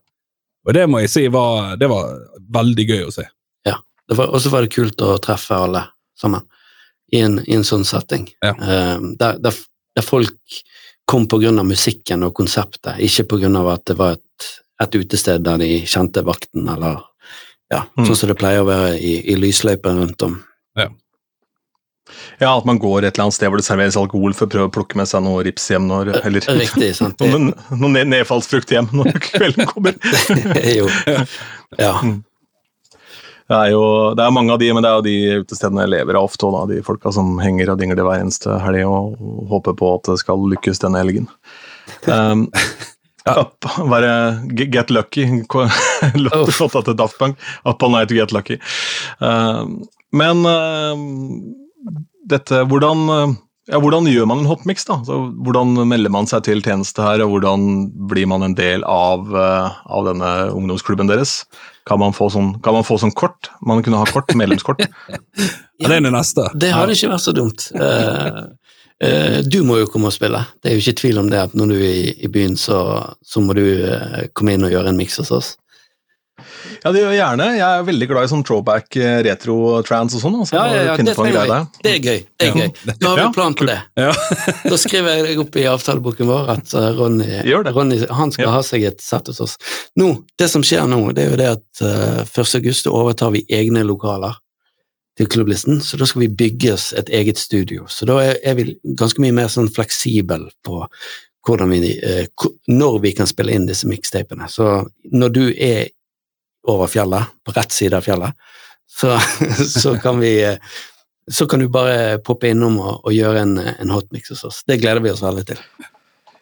[0.68, 2.12] Og det må jeg si var, det var
[2.60, 3.24] veldig gøy å se.
[3.68, 3.78] Ja,
[4.12, 5.86] Og så var det kult å treffe alle
[6.20, 6.44] sammen
[7.16, 8.28] i en, i en sånn setting.
[8.44, 8.52] Ja.
[8.54, 9.56] Eh, der, der,
[9.98, 10.60] der folk
[11.10, 11.26] kom
[11.64, 13.26] av musikken og konseptet, ikke
[13.58, 14.50] av at det var et,
[14.84, 17.00] et utested der de kjente vakten, eller
[17.70, 18.06] ja, Mm.
[18.08, 20.40] sånn som det pleier å være i, i lysløyper rundt om.
[20.78, 20.88] Ja,
[22.48, 24.74] at man går et eller annet sted hvor det serveres alkohol for å prøve å
[24.80, 27.20] plukke med seg noe rips hjem når Eller Riktig, sant?
[27.34, 30.00] Noe, noe nedfallsfrukt hjem når kvelden kommer.
[30.56, 30.90] er jo
[31.80, 31.94] Ja.
[33.50, 33.84] Det er jo
[34.14, 36.46] det er mange av de, men det er jo de utestedene jeg lever av ofte,
[36.46, 39.16] og da, de folka som henger og dingler hver eneste helg og
[39.50, 41.26] håper på at det skal lykkes denne helgen.
[42.06, 42.44] Um,
[43.26, 44.12] up, bare
[44.54, 45.26] Get Lucky,
[46.14, 47.42] låt låta til Daft Punk.
[47.66, 48.60] Up all night to get lucky.
[49.18, 49.82] Um,
[50.14, 51.56] men um,
[52.32, 53.38] dette Hvordan uh,
[53.70, 54.86] ja, hvordan gjør man en hotmix?
[54.88, 54.98] da?
[55.06, 57.68] Så hvordan melder man seg til tjeneste her, og hvordan
[58.10, 61.44] blir man en del av, uh, av denne ungdomsklubben deres?
[61.90, 63.52] Kan man, få sånn, kan man få sånn kort?
[63.66, 64.82] Man kunne ha kort, medlemskort.
[64.82, 65.20] Ja,
[65.86, 66.48] det er det neste.
[66.58, 67.68] Det hadde ikke vært så dumt.
[67.78, 68.42] Uh,
[69.06, 70.42] uh, du må jo komme og spille.
[70.64, 72.80] Det er jo ikke tvil om det at når du er i, i byen, så,
[73.22, 75.54] så må du uh, komme inn og gjøre en miks hos oss.
[76.84, 77.46] Ja, det gjør jeg gjerne.
[77.58, 80.36] Jeg er veldig glad i sånn throwback, eh, retro-trans og sånn.
[80.42, 80.56] Altså.
[80.58, 81.16] Ja, ja, ja, det.
[81.84, 82.20] Det er gøy.
[82.40, 82.70] Det er gøy.
[83.02, 83.78] Nå har vi en plan på det.
[84.00, 84.12] Ja.
[84.66, 87.76] Da skriver jeg deg opp i avtaleboken vår at eh, Ronny, Gjør det.
[87.78, 88.52] Ronny han skal Ja.
[88.58, 89.58] ha seg et sett hos oss.
[90.00, 92.56] Nå, Det som skjer nå, det er jo det at uh, 1.
[92.62, 94.38] august overtar vi egne lokaler
[95.20, 97.84] til klubblisten, så da skal vi bygge oss et eget studio.
[97.92, 100.86] Så da er, er vi ganske mye mer sånn fleksibel på
[101.48, 102.28] hvordan vi, eh,
[102.72, 104.48] når vi kan spille inn disse mixtapene.
[104.52, 105.90] Så når du er
[106.68, 108.36] over fjellet, på rett side av fjellet,
[108.90, 109.16] så,
[109.82, 110.34] så kan vi
[111.32, 114.64] så kan du bare poppe innom og, og gjøre en, en hotmix hos oss.
[114.66, 115.60] Det gleder vi oss veldig til.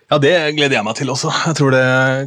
[0.07, 1.27] Ja, det gleder jeg meg til også.
[1.49, 1.81] Jeg tror det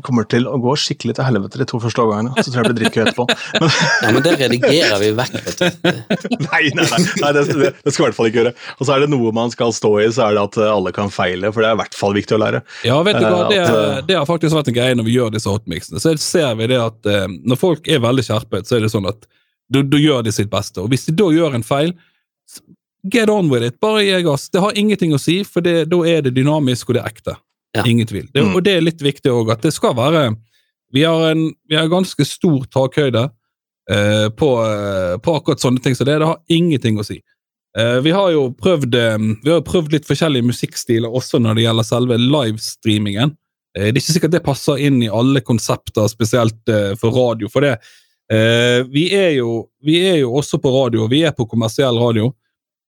[0.05, 2.35] kommer til å gå skikkelig til helvete de to første årgangene.
[2.45, 3.25] Så tror jeg det blir drikke etterpå.
[3.57, 3.71] Men,
[4.05, 5.89] Ja, men det redigerer vi vekk, vet du.
[6.51, 8.53] nei, nei, nei, nei det, det, det skal vi i hvert fall ikke gjøre.
[8.77, 11.09] Og så er det noe man skal stå i, så er det at alle kan
[11.15, 12.63] feile, for det er i hvert fall viktig å lære.
[12.85, 15.09] Ja, vet du hva, Eh, det, at, eh, det har faktisk vært en greie når
[15.09, 16.05] vi gjør disse hotmixene.
[16.05, 19.09] Så ser vi det at eh, når folk er veldig skjerpet, så er det sånn
[19.09, 19.25] at
[19.73, 20.85] da gjør de sitt beste.
[20.85, 21.95] Og hvis de da gjør en feil,
[23.09, 23.81] get on with it.
[23.81, 24.51] Bare gi gass.
[24.53, 27.41] Det har ingenting å si, for da er det dynamisk, og det er ekte.
[27.77, 27.85] Ja.
[27.87, 28.27] Ingen tvil.
[28.35, 28.55] Det, Mm.
[28.57, 30.37] og det er litt viktig òg, at det skal være
[30.93, 33.29] Vi har en vi har ganske stor takhøyde
[33.91, 37.21] eh, på, eh, på akkurat sånne ting, så det, det har ingenting å si.
[37.79, 41.63] Eh, vi har jo prøvd, eh, vi har prøvd litt forskjellige musikkstiler også når det
[41.69, 43.37] gjelder selve livestreamingen.
[43.79, 47.49] Eh, det er ikke sikkert det passer inn i alle konsepter, spesielt eh, for radio.
[47.49, 47.77] For det,
[48.91, 52.33] vi, er jo, vi er jo også på radio, vi er på kommersiell radio.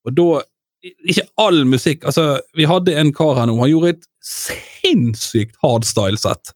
[0.07, 0.43] Og da
[0.83, 6.55] Ikke all musikk altså Vi hadde en kar her nå, han gjorde et sinnssykt hardstyle-sett.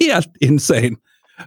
[0.00, 0.96] Helt insane.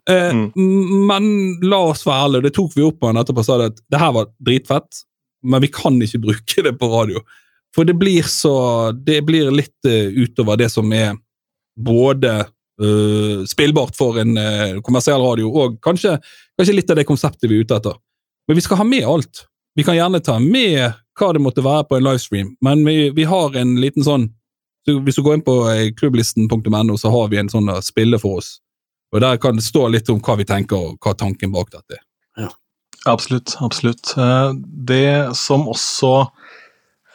[0.09, 1.07] Eh, Mm.
[1.07, 1.25] Men
[1.67, 3.99] la oss være ærlige, det tok vi opp på han etterpå og sa at det
[3.99, 5.01] her var dritfett,
[5.43, 7.19] men vi kan ikke bruke det på radio.
[7.75, 11.15] For det blir så Det blir litt uh, utover det som er
[11.79, 12.33] både
[12.83, 16.17] uh, spillbart for en uh, kommersiell radio, og kanskje,
[16.59, 17.95] kanskje litt av det konseptet vi er ute etter.
[18.47, 19.45] Men vi skal ha med alt.
[19.75, 23.23] Vi kan gjerne ta med hva det måtte være på en livestream, men vi, vi
[23.23, 24.29] har en liten sånn
[24.85, 28.17] så Hvis du går inn på eh, klubblisten.no, så har vi en sånn å spille
[28.21, 28.55] for oss.
[29.11, 31.99] Og Der kan det stå litt om hva vi tenker, og hva tanken bak dette
[31.99, 32.49] er.
[33.05, 33.55] Absolutt.
[33.59, 34.13] absolutt.
[34.17, 36.11] Eh, Det som også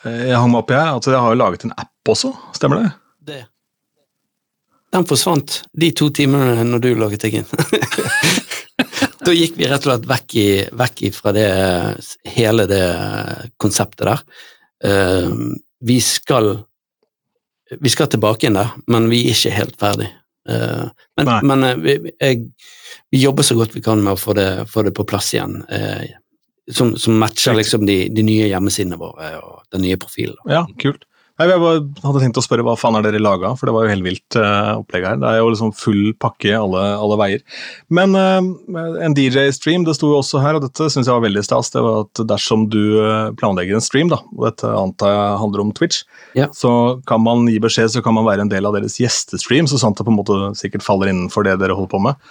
[0.04, 2.32] eh, jeg hang meg opp i her, at jeg har jo laget en app også,
[2.54, 2.90] stemmer det?
[3.26, 3.42] Det.
[4.94, 7.48] Den forsvant de to timene når du laget deg inn.
[9.26, 10.48] da gikk vi rett og slett vekk, i,
[10.82, 11.48] vekk fra det,
[12.36, 12.84] hele det
[13.62, 14.24] konseptet der.
[14.86, 15.30] Eh,
[15.86, 16.54] vi skal
[17.70, 20.10] vi skal tilbake inn der, men vi er ikke helt ferdig.
[20.48, 20.84] Eh,
[21.18, 22.44] men men eh, vi, jeg,
[23.10, 25.58] vi jobber så godt vi kan med å få det, få det på plass igjen,
[25.72, 26.06] eh,
[26.70, 30.38] som, som matcher liksom de, de nye hjemmesidene våre og den nye profilen.
[30.50, 31.06] Ja, kult.
[31.36, 33.84] Nei, jeg bare hadde tenkt å spørre hva faen er dere laga, for det var
[33.84, 35.18] jo helt vilt uh, opplegg her.
[35.20, 37.42] Det er jo liksom full pakke alle, alle veier.
[37.92, 38.40] Men uh,
[39.04, 41.68] en DJ-stream, det sto jo også her, og dette syns jeg var veldig stas.
[41.74, 45.64] Det var at dersom du eh, planlegger en stream, da, og dette antar jeg handler
[45.66, 46.02] om Twitch,
[46.38, 46.48] Ja.
[46.56, 46.72] så
[47.08, 50.00] kan man gi beskjed, så kan man være en del av deres gjestestream, så sant
[50.00, 52.22] det på en måte sikkert faller innenfor det dere holder på med.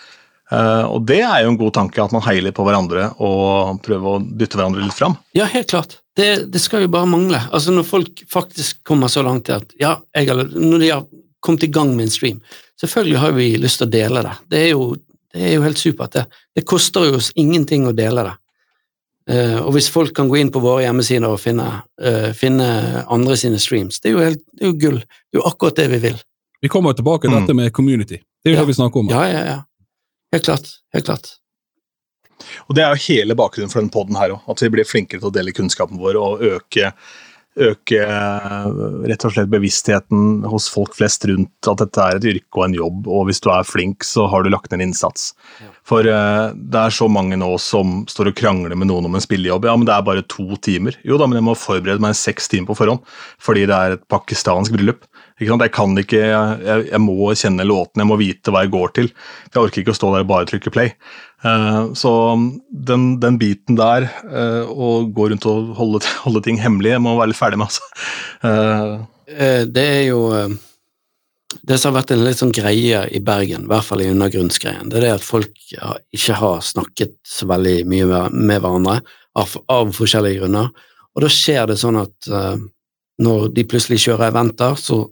[0.49, 3.80] Uh, og det er jo en god tanke, at man heier litt på hverandre og
[3.86, 5.18] prøver å dytte hverandre litt fram.
[5.38, 5.99] Ja, helt klart.
[6.16, 7.41] Det, det skal jo bare mangle.
[7.51, 11.03] Altså Når folk faktisk kommer så langt til at ja, jeg når de har
[11.43, 12.39] kommet i gang med en stream,
[12.82, 14.32] selvfølgelig har vi lyst til å dele det.
[14.49, 14.95] Det er jo,
[15.36, 16.24] det er jo helt supert, det.
[16.55, 18.36] Det koster jo oss ingenting å dele det.
[19.26, 21.66] Uh, og hvis folk kan gå inn på våre hjemmesider og finne,
[22.01, 22.68] uh, finne
[23.11, 24.99] andre sine streams, det er jo, helt, det er jo gull.
[25.01, 26.20] Det er jo akkurat det vi vil.
[26.61, 27.39] Vi kommer jo tilbake til Mm.
[27.41, 28.18] dette med community.
[28.43, 28.61] Det er jo Ja.
[28.61, 29.09] det vi snakker om.
[29.09, 29.57] Ja, ja, ja.
[30.32, 30.70] Helt klart.
[30.93, 31.28] Helt klart.
[32.67, 34.49] Og det er jo hele bakgrunnen for denne podden her òg.
[34.51, 36.91] At vi blir flinkere til å dele kunnskapen vår og øke,
[37.55, 38.67] øke eh,
[39.07, 42.77] rett og slett bevisstheten hos folk flest rundt at dette er et yrke og en
[42.81, 45.31] jobb, og hvis du er flink, så har du lagt ned en innsats.
[45.63, 45.71] Ja.
[45.86, 49.23] For uh, det er så mange nå som står og krangler med noen om en
[49.23, 49.69] spillejobb.
[49.69, 50.97] Ja, men det er bare to timer.
[51.05, 53.05] Jo da, men jeg må forberede meg seks timer på forhånd
[53.45, 55.05] fordi det er et pakistansk bryllup.
[55.36, 59.09] Jeg kan ikke, jeg, jeg må kjenne låten, jeg må vite hva jeg går til.
[59.51, 60.93] Jeg orker ikke å stå der og bare trykke play.
[61.43, 62.11] Uh, så
[62.71, 67.17] den, den biten der, uh, å gå rundt og holde, holde ting hemmelig, jeg må
[67.19, 67.83] være litt ferdig med, altså.
[69.25, 70.19] Eh, Det er jo
[71.65, 74.89] Det som har vært en litt sånn greie i Bergen, i hvert fall i undergrunnsgreien,
[74.91, 75.55] det er det at folk
[76.13, 78.99] ikke har snakket så veldig mye med, hverandre
[79.36, 80.71] av, av forskjellige grunner.
[81.15, 82.29] Og da skjer det sånn at
[83.23, 85.05] når de plutselig kjører eventer, så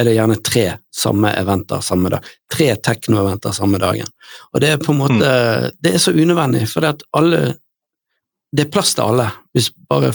[0.00, 2.26] er det gjerne tre samme eventer samme dag.
[2.50, 4.08] Tre tekno-eventer samme dagen.
[4.52, 5.30] Og det er på en måte
[5.80, 7.42] Det er så unødvendig, for det alle
[8.50, 10.12] Det er plass til alle, hvis bare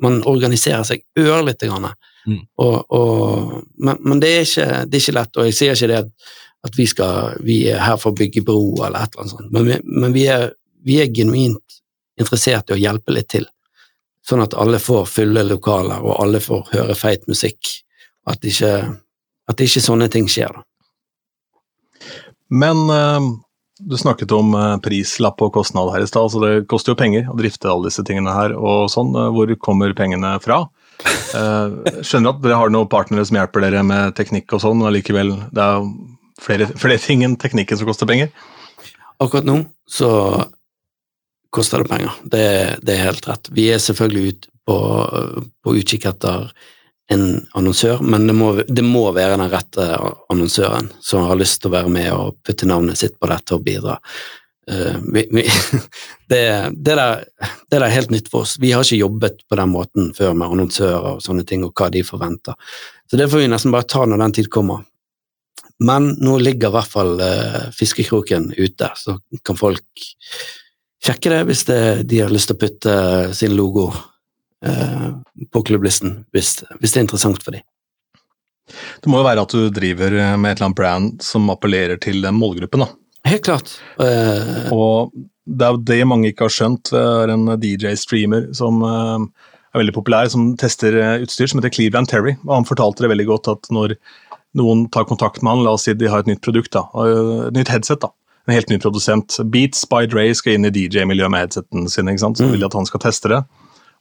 [0.00, 1.90] man organiserer seg ørlite grann.
[2.26, 2.40] Mm.
[2.58, 5.90] Og, og, men men det, er ikke, det er ikke lett, og jeg sier ikke
[5.92, 6.08] det at,
[6.66, 9.52] at vi, skal, vi er her for å bygge bro eller et eller annet sånt,
[9.54, 10.48] men, vi, men vi, er,
[10.84, 11.78] vi er genuint
[12.20, 13.46] interessert i å hjelpe litt til,
[14.26, 17.76] sånn at alle får fulle lokaler, og alle får høre feit musikk,
[18.26, 18.72] at ikke,
[19.50, 20.54] at ikke sånne ting skjer.
[22.50, 23.28] Men eh,
[23.78, 27.30] du snakket om eh, prislapp og kostnad her i stad, så det koster jo penger
[27.30, 28.54] å drifte alle disse tingene her.
[28.56, 29.14] og sånn.
[29.14, 30.64] Eh, Hvor kommer pengene fra?
[31.36, 35.34] Skjønner at dere har noen partnere som hjelper dere med teknikk og sånn, og likevel,
[35.52, 35.90] det er jo
[36.40, 38.30] flere, flere ting enn teknikken som koster penger.
[39.20, 39.58] Akkurat nå
[39.88, 40.08] så
[41.54, 42.46] koster det penger, det,
[42.84, 43.50] det er helt rett.
[43.54, 44.78] Vi er selvfølgelig ute på,
[45.64, 46.48] på utkikk etter
[47.12, 49.84] en annonsør, men det må, det må være den rette
[50.32, 53.62] annonsøren som har lyst til å være med og putte navnet sitt på dette og
[53.66, 53.94] bidra.
[54.66, 55.44] Uh, vi, vi,
[56.32, 56.42] det,
[56.74, 57.22] det, der,
[57.70, 58.56] det der er helt nytt for oss.
[58.58, 61.92] Vi har ikke jobbet på den måten før med annonsører og sånne ting, og hva
[61.94, 62.58] de forventer.
[63.06, 64.82] Så det får vi nesten bare ta når den tid kommer.
[65.86, 70.06] Men nå ligger i hvert fall uh, fiskekroken ute, så kan folk
[71.06, 71.80] sjekke det hvis det,
[72.10, 72.94] de har lyst til å putte
[73.36, 73.92] sin logo
[75.52, 77.64] på klubblisten, hvis, hvis det er interessant for dem.
[79.02, 82.22] Det må jo være at du driver med et eller annet brand som appellerer til
[82.24, 82.82] den målgruppen.
[82.82, 82.88] da.
[83.28, 83.74] Helt klart.
[84.00, 85.12] Uh, Og
[85.46, 86.90] det er jo det mange ikke har skjønt.
[86.90, 89.20] Det er en DJ-streamer som uh,
[89.74, 92.34] er veldig populær, som tester eh, utstyr, som heter Cleveland Terry.
[92.46, 93.94] Og han fortalte det veldig godt at når
[94.56, 97.54] noen tar kontakt med han, la oss si de har et nytt produkt, da, et
[97.58, 98.08] nytt headset, da,
[98.48, 99.36] en helt ny produsent.
[99.52, 102.40] Beats by Dre skal inn i DJ-miljøet med headseten sin, ikke sant?
[102.40, 102.54] så Mm.
[102.54, 103.42] vil de at han skal teste det.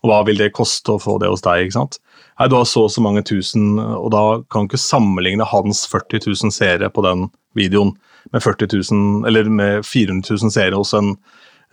[0.06, 1.66] Og hva vil det koste å få det hos deg?
[1.66, 1.98] ikke sant?
[2.38, 5.86] Nei, Du har så og så mange tusen, og da kan du ikke sammenligne hans
[5.90, 7.96] 40 000 seere på den videoen
[8.34, 11.16] med 40 000, eller med 400 000 seere hos en,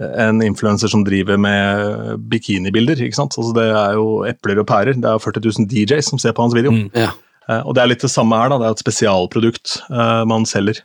[0.01, 3.03] en influenser som driver med bikinibilder.
[3.05, 3.37] ikke sant?
[3.37, 4.97] Altså Det er jo epler og pærer.
[4.97, 6.73] Det er jo 40 000 DJs som ser på hans video.
[6.73, 6.89] Mm.
[6.95, 7.11] ja.
[7.51, 8.61] Eh, Og det er litt det samme her, da.
[8.63, 10.79] Det er et spesialprodukt uh, man selger.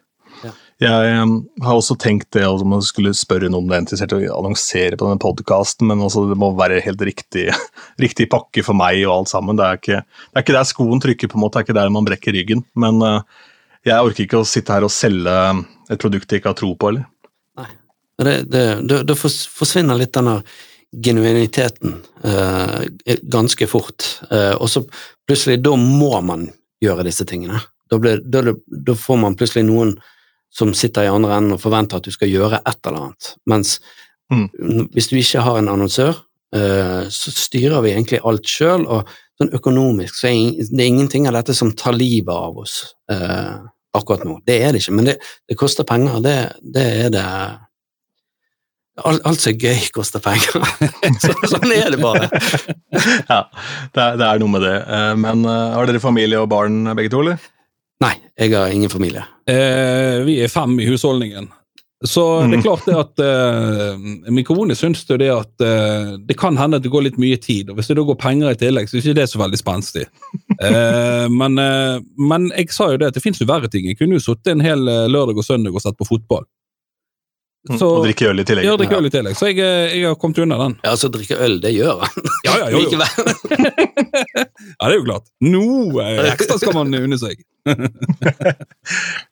[0.77, 1.21] Jeg
[1.65, 4.19] har også tenkt det altså, om man skulle spørre noen om det er interessert å
[4.35, 7.47] annonsere på denne podkasten, men også, det må være helt riktig,
[8.03, 9.57] riktig pakke for meg og alt sammen.
[9.57, 11.57] Det er, ikke, det er ikke der skoen trykker, på en måte.
[11.57, 12.61] Det er ikke der man brekker ryggen.
[12.77, 13.47] Men eh,
[13.89, 15.37] jeg orker ikke å sitte her og selge
[15.89, 17.07] et produkt jeg ikke har tro på, eller.
[18.17, 18.61] Det,
[19.05, 20.39] det, forsvinner litt denne
[21.05, 22.79] genuiniteten uh,
[23.29, 24.07] ganske fort.
[24.31, 24.81] uh, og så
[25.27, 26.47] plutselig, da må man
[26.81, 27.59] gjøre disse tingene.
[27.91, 29.93] Da, blir, da, da får man plutselig noen
[30.53, 33.33] som sitter i andre enden og forventer at du skal gjøre et eller annet.
[33.45, 33.79] Mens
[34.27, 34.89] Mm.
[34.91, 36.17] hvis du ikke har en annonsør,
[36.53, 39.07] eh, så styrer vi egentlig alt sjøl, og
[39.39, 42.93] sånn økonomisk så er det ingenting av dette som tar livet av oss.
[43.09, 43.53] Eh,
[43.95, 44.41] akkurat nå.
[44.45, 45.15] Det er det ikke, men det,
[45.47, 46.19] det koster penger.
[46.19, 46.35] Det,
[46.73, 47.23] det er det
[49.05, 50.57] Alt, alt som er gøy, koster penger.
[51.23, 52.27] så, sånn er det bare.
[53.29, 53.43] Ja,
[53.93, 54.75] det er, det er noe med det.
[54.89, 57.37] Eh, Men har dere familie og barn begge to, eller?
[58.03, 59.23] Nei, jeg har ingen familie.
[59.49, 61.49] Eh, vi er fem i husholdningen.
[62.05, 66.35] Så det er klart det at eh, min kone syns jo det at eh, det
[66.37, 68.59] kan hende at det går litt mye tid, og hvis det da går penger i
[68.59, 70.05] tillegg, så er ikke det så veldig spenstig.
[70.57, 73.85] Eh, men, eh, men jeg sa jo det at det fins jo verre ting.
[73.85, 76.45] Jeg kunne jo sittet en hel eh, lørdag og søndag og sett på fotball.
[77.67, 78.63] Så, Og drikke øl i tillegg.
[78.63, 79.35] ja, drikke øl i tillegg.
[79.35, 80.75] Så jeg, eh, jeg har kommet unna den.
[80.85, 82.27] Ja, så drikke øl, det gjør han.
[82.47, 82.99] Ja, ja, jo, jo.
[84.77, 85.25] Ja, det er jo klart.
[85.43, 87.41] Noe ekstra skal man unne seg.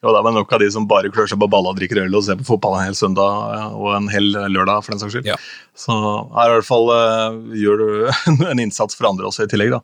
[0.04, 2.18] Jo, det er nok av de som bare klør seg på balla og drikker øl
[2.20, 5.30] og ser på fotball en hel søndag og en hel lørdag, for den saks skyld.
[5.32, 5.38] Ja.
[5.80, 5.96] Så
[6.36, 7.88] her i hvert fall eh, gjør du
[8.52, 9.82] en innsats for andre også i tillegg, da.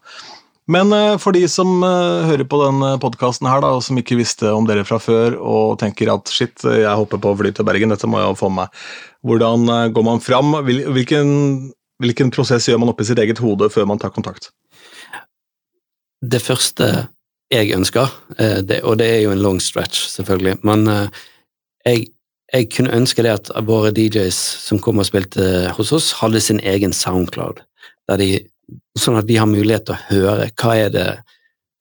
[0.72, 4.52] Men eh, for de som eh, hører på denne podkasten her, og som ikke visste
[4.54, 8.10] om dere fra før, og tenker at shit, jeg hopper på fly til Bergen, dette
[8.10, 8.84] må jeg få med meg.
[9.28, 10.56] Hvordan eh, går man fram?
[10.66, 11.32] Hvilken,
[12.02, 14.52] hvilken prosess gjør man oppi sitt eget hode før man tar kontakt?
[16.22, 16.88] Det første
[17.52, 18.08] jeg ønsker,
[18.40, 21.22] eh, og det er jo en long stretch, selvfølgelig, men eh,
[21.86, 22.06] jeg,
[22.54, 24.38] jeg kunne ønske det at våre DJs
[24.70, 27.60] som kom og spilte hos oss, hadde sin egen Soundcloud,
[28.08, 28.30] der de,
[29.00, 31.10] sånn at vi har mulighet til å høre hva er det,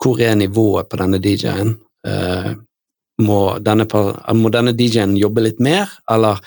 [0.01, 1.75] hvor er nivået på denne DJ-en.
[2.07, 2.55] Uh,
[3.21, 6.41] må denne, denne DJ-en jobbe litt mer, eller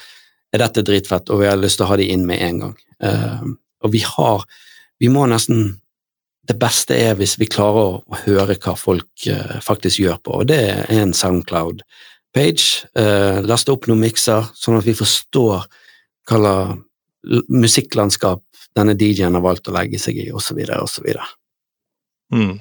[0.54, 2.76] er dette dritfett, og vi har lyst til å ha de inn med en gang.
[3.04, 4.46] Uh, og vi har
[5.02, 5.82] Vi må nesten
[6.48, 10.48] det beste er hvis vi klarer å, høre hva folk uh, faktisk gjør på, og
[10.48, 12.88] det er en Soundcloud-page.
[12.96, 15.66] Uh, laste opp noen mikser, sånn at vi forstår
[16.30, 16.84] hva slags
[17.48, 18.42] musikklandskap
[18.78, 21.10] denne DJ-en har valgt å legge seg i, osv., osv.
[22.34, 22.56] Mm.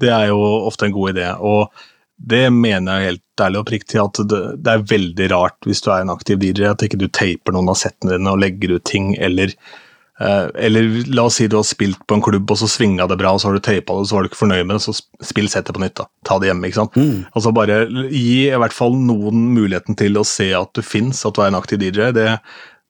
[0.00, 1.70] Det er jo ofte en god idé, og
[2.16, 5.90] det mener jeg helt ærlig og priktig at det, det er veldig rart hvis du
[5.92, 8.86] er en aktiv DJ, at ikke du taper noen av settene dine og legger ut
[8.88, 12.68] ting, eller eh, eller la oss si du har spilt på en klubb, og så
[12.72, 14.64] svinga det bra, og så har du tapa det, og så var du ikke fornøyd
[14.64, 14.96] med det, så
[15.28, 15.98] spill settet på nytt.
[16.00, 16.08] da.
[16.28, 16.70] Ta det hjemme.
[16.70, 16.96] ikke sant?
[16.96, 17.26] Mm.
[17.36, 21.36] Altså bare gi i hvert fall noen muligheten til å se at du fins, at
[21.36, 22.10] du er en aktiv DJ.
[22.16, 22.30] Det,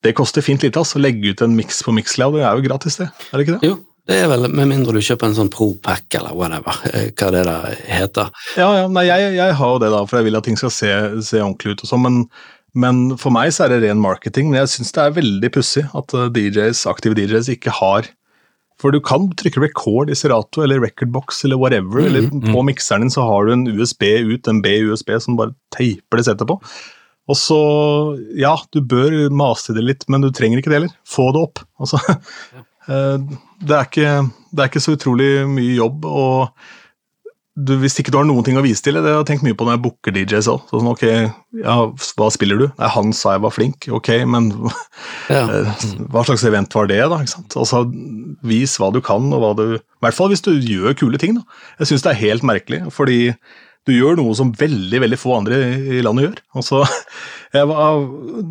[0.05, 0.79] det koster fint lite.
[0.79, 1.01] altså.
[1.03, 3.11] Legge ut en miks på Mixcloud, det er jo gratis, det.
[3.31, 3.71] Er det ikke det?
[3.71, 7.31] Jo, det er vel med mindre du kjøper en sånn pro-pack eller whatever, eh, hva
[7.35, 8.29] det der heter.
[8.59, 10.75] Ja, ja, nei, jeg, jeg har jo det, da, for jeg vil at ting skal
[10.75, 10.93] se,
[11.27, 11.83] se ordentlig ut.
[11.83, 12.21] og sånn, men,
[12.79, 14.53] men for meg så er det ren marketing.
[14.53, 18.13] Men jeg syns det er veldig pussig at eh, DJs, aktive DJs ikke har
[18.77, 23.11] For du kan trykke record i Serato eller recordbox eller whatever, eller på mikseren din
[23.15, 26.59] så har du en USB ut, en B-USB som bare teiper det settet på.
[27.27, 27.59] Og så,
[28.39, 30.97] ja, du bør mase det litt, men du trenger ikke det heller.
[31.09, 31.62] Få det opp.
[31.83, 32.64] Altså, ja.
[33.66, 34.11] det, er ikke,
[34.53, 36.07] det er ikke så utrolig mye jobb.
[36.07, 36.53] og
[37.57, 39.57] du, hvis ikke du har noen ting å vise til, det har jeg tenkt mye
[39.57, 40.64] på når jeg booker DJs òg.
[40.68, 41.05] Sånn, ok,
[41.62, 41.77] ja,
[42.20, 42.66] hva spiller du?
[42.77, 44.51] Nei, han sa jeg var flink, ok, men
[45.33, 45.41] Ja.
[45.49, 47.22] eh, hva slags event var det, da?
[47.24, 47.81] Altså,
[48.47, 51.39] vis hva du kan, og hva du I hvert fall hvis du gjør kule ting,
[51.41, 51.62] da.
[51.81, 53.18] Jeg syns det er helt merkelig, fordi
[53.87, 55.59] du gjør noe som veldig veldig få andre
[55.97, 56.39] i landet gjør.
[56.59, 56.82] Altså,
[57.57, 58.01] jeg var,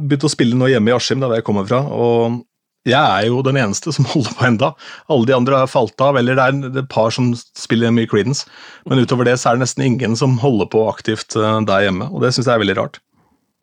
[0.08, 2.44] begynte å spille nå hjemme i Askim, der jeg kommer fra, og
[2.86, 4.70] jeg er jo den eneste som holder på enda.
[5.10, 8.46] Alle de andre har falt av, eller det er et par som spiller mye Creedence.
[8.86, 12.12] Men utover det så er det nesten ingen som holder på aktivt eh, der hjemme,
[12.14, 13.02] og det syns jeg er veldig rart.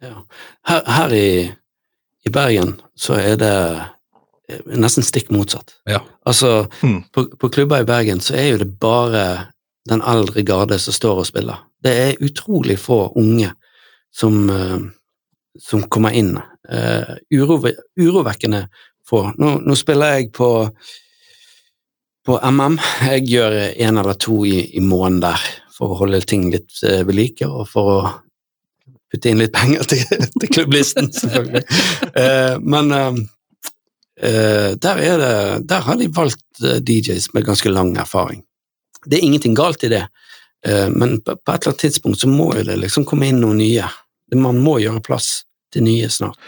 [0.02, 0.16] Ja.
[0.66, 1.26] Her, her i,
[2.26, 5.76] i Bergen så er det eh, nesten stikk motsatt.
[5.88, 6.02] Ja.
[6.26, 7.04] Altså, Mm.
[7.14, 9.22] på, på klubber i Bergen så er jo det bare
[9.89, 11.62] den eldre garde som står og spiller.
[11.83, 13.51] Det er utrolig få unge
[14.14, 14.78] som, eh,
[15.59, 16.37] som kommer inn.
[16.62, 18.68] Uh, urove, urovekkende
[19.09, 19.24] få.
[19.35, 20.51] Nå, nå spiller jeg på
[22.22, 22.78] på MM.
[23.03, 27.03] Jeg gjør en eller to i, i måneden der for å holde ting litt uh,
[27.03, 27.99] ved like, og for å
[29.12, 30.05] putte inn litt penger til,
[30.39, 31.64] til klubblisten, selvfølgelig.
[32.16, 35.35] Eh, men eh, der, er det,
[35.68, 38.41] der har de valgt DJs med ganske lang erfaring.
[39.05, 40.07] Det er ingenting galt i det,
[40.66, 43.61] eh, men på, et eller annet tidspunkt så må jo det liksom komme inn noen
[43.62, 43.88] nye.
[44.34, 45.42] Man må gjøre plass
[45.72, 46.38] til nye snart.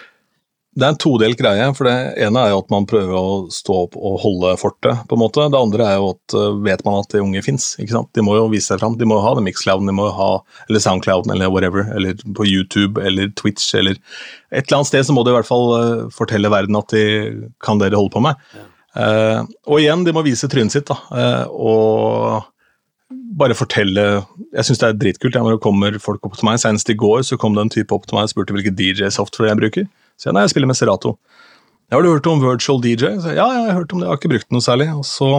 [0.75, 1.67] Det er en todelt greie.
[1.75, 1.95] for Det
[2.27, 5.05] ene er jo at man prøver å stå opp og holde fortet.
[5.07, 5.47] på en måte.
[5.47, 7.77] Det andre er jo at uh, vet man at de unge fins.
[7.79, 8.99] De må jo vise seg fram.
[8.99, 10.31] De må jo ha den mixclouden, de må jo ha,
[10.69, 11.87] eller soundclouden eller whatever.
[11.95, 13.95] Eller på YouTube eller Twitch eller
[14.51, 17.05] et eller annet sted så må de i hvert fall uh, fortelle verden at de
[17.63, 18.47] kan det de holder på med.
[18.55, 20.87] Uh, og igjen, de må vise trynet sitt.
[20.91, 22.51] da, uh, og
[23.39, 24.03] bare fortelle
[24.55, 26.61] Jeg syns det er dritkult ja, når det kommer folk opp til meg.
[26.63, 29.53] Senest i går så kom det en type opp til meg og spurte hvilken DJ-software
[29.53, 29.89] jeg bruker.
[30.19, 31.17] Så jeg, nei, jeg spiller med Serato.
[31.91, 33.17] Ja, har du hørt om Virtual DJ?
[33.23, 34.89] Så ja, jeg har hørt om det, jeg har ikke brukt noe særlig.
[34.95, 35.31] Og så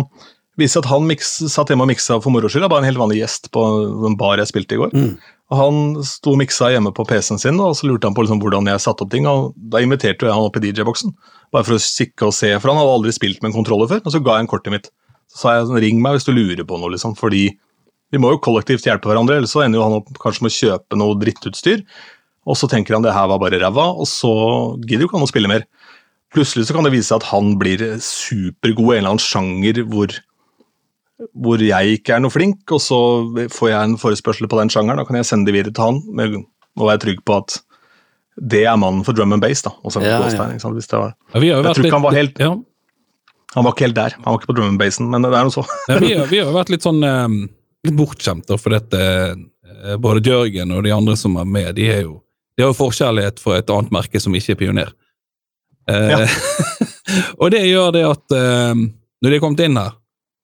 [0.60, 2.68] viste det at han mix, satt hjemme og miksa for moro skyld.
[2.72, 3.64] Bare en helt vanlig gjest på
[4.10, 4.94] en bar jeg spilte i går.
[4.96, 5.16] Mm.
[5.54, 8.66] Han sto og miksa hjemme på PC-en sin, og så lurte han på liksom hvordan
[8.72, 9.28] jeg satte opp ting.
[9.30, 11.14] og Da inviterte jeg han opp i DJ-boksen,
[11.54, 14.02] bare for å kikke og se, for han hadde aldri spilt med en kontroller før.
[14.02, 14.90] Og så ga jeg en kortet mitt.
[15.30, 17.46] Så sa jeg ring meg hvis du lurer på noe, liksom, fordi
[18.14, 20.58] vi må jo kollektivt hjelpe hverandre, ellers så ender jo han opp kanskje med å
[20.58, 21.86] kjøpe noe drittutstyr.
[22.46, 24.32] Og så tenker han det her var bare ræva, og så
[24.86, 25.66] gidder jo ikke han å spille mer.
[26.34, 29.82] Plutselig så kan det vise seg at han blir supergod i en eller annen sjanger
[29.90, 30.14] hvor
[31.34, 32.98] hvor jeg ikke er noe flink, og så
[33.54, 36.02] får jeg en forespørsel på den sjangeren, da kan jeg sende det videre til han
[36.18, 36.36] med
[36.76, 37.56] å være trygg på at
[38.36, 39.62] det er mannen for drum and bass.
[39.64, 40.72] da, og Ja, ja, ja.
[40.76, 41.14] Hvis det var.
[41.34, 42.50] Ja, vi har Jeg tror ikke han var helt- ja.
[43.56, 45.44] Han var ikke helt der, han var ikke på drum and bassen, men det er
[45.48, 45.64] noe så.
[46.04, 47.48] Vi, har- vi har vært litt sånn eh,
[47.88, 49.00] litt bortskjemt, for dette,
[49.32, 52.18] eh, både Jørgen og de andre som er med, de, er jo,
[52.58, 54.92] de har jo forkjærlighet for et annet merke som ikke er pioner.
[55.88, 56.28] Eh, Ja.
[57.40, 59.96] og det gjør det at når de er kommet inn her,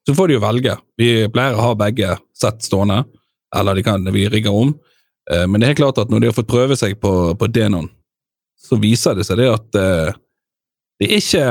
[0.07, 0.75] så får de jo velge.
[0.97, 3.03] Vi pleier å ha begge sett stående,
[3.55, 4.73] eller de kan, vi rigger om.
[5.31, 7.49] Eh, men det er helt klart at når de har fått prøve seg på, på
[7.53, 7.89] Denon,
[8.61, 10.19] så viser det seg det at eh,
[11.01, 11.45] det er ikke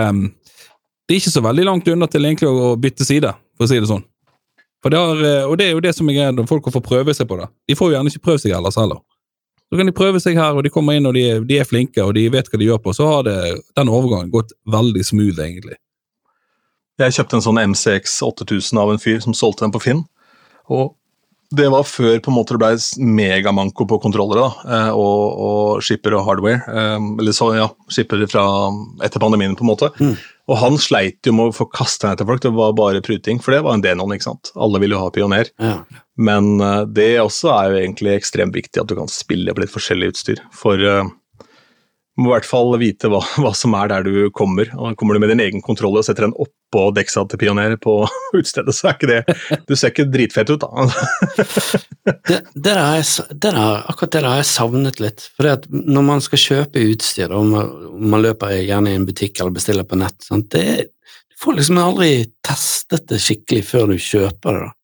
[1.11, 3.81] det er ikke så veldig langt unna til egentlig å bytte side, for å si
[3.83, 4.05] det sånn.
[4.87, 7.15] Det har, eh, og det er jo det som er greia når folk får prøve
[7.17, 7.49] seg på det.
[7.69, 9.01] De får jo gjerne ikke prøvd seg ellers heller.
[9.71, 12.03] Så kan de prøve seg her, og de kommer inn og de, de er flinke
[12.03, 12.95] og de vet hva de gjør på.
[12.97, 13.37] Så har det,
[13.79, 15.77] den overgangen gått veldig smooth, egentlig.
[17.01, 20.03] Jeg kjøpte en sånn MCX 8000 av en fyr som solgte den på Finn.
[20.71, 20.97] Og
[21.51, 25.81] det var før på en måte det ble megamanko på kontrollere da, eh, og, og
[25.83, 26.61] skipper og hardware.
[26.71, 28.45] eh, Eller så, ja, skipper fra
[29.03, 29.89] etter pandemien, på en måte.
[29.99, 30.15] Mm.
[30.51, 33.43] Og han sleit jo med å få kasta den etter folk, det var bare pruting,
[33.43, 34.53] for det var en Denon, ikke sant.
[34.55, 35.51] Alle ville jo ha Pioner.
[35.63, 35.81] Ja.
[36.23, 39.75] Men eh, det også er jo egentlig ekstremt viktig at du kan spille på litt
[39.75, 40.45] forskjellig utstyr.
[40.55, 41.11] For du
[42.19, 44.71] må i hvert fall vite hva, hva som er der du kommer.
[44.77, 47.95] og Kommer du med din egen kontroll og setter den oppå deksa til Pioner på
[48.39, 50.89] utstedet, så er ikke det Du ser ikke dritfett ut, da.
[52.31, 53.59] Det, det, jeg, det der,
[53.91, 55.25] akkurat det der har jeg savnet litt.
[55.37, 57.71] For når man skal kjøpe utstyr, og man,
[58.13, 60.51] man løper gjerne i en butikk eller bestiller på nett, sant?
[60.53, 60.91] Det,
[61.31, 62.11] du får liksom aldri
[62.47, 64.69] testet det skikkelig før du kjøper det.
[64.69, 64.75] da.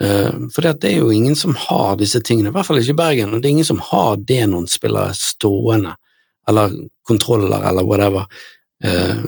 [0.00, 3.00] Eh, for det er jo ingen som har disse tingene, i hvert fall ikke i
[3.02, 5.94] Bergen, og det er ingen som har Denon-spillere stående,
[6.48, 6.74] eller
[7.08, 8.26] kontroller eller whatever,
[8.84, 9.22] eh,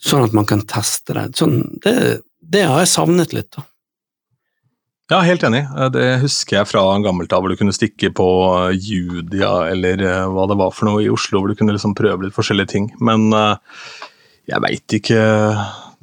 [0.00, 1.30] sånn at man kan teste det.
[1.38, 2.20] Sånn, det.
[2.48, 3.50] Det har jeg savnet litt.
[3.56, 3.64] da.
[5.08, 5.62] Ja, helt enig.
[5.64, 8.28] Eh, Det husker jeg fra en gammelt av hvor du kunne stikke på
[8.76, 12.26] Judia eller eh, hva det var for noe i Oslo, hvor du kunne liksom prøve
[12.26, 12.90] litt forskjellige ting.
[13.00, 13.56] Men eh,
[14.52, 15.22] jeg veit ikke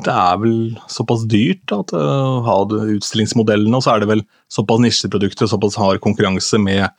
[0.05, 0.55] Det er vel
[0.91, 5.77] såpass dyrt at å ha utstillingsmodellene, og så er det vel såpass nisjeprodukter og såpass
[5.79, 6.89] hard konkurranse med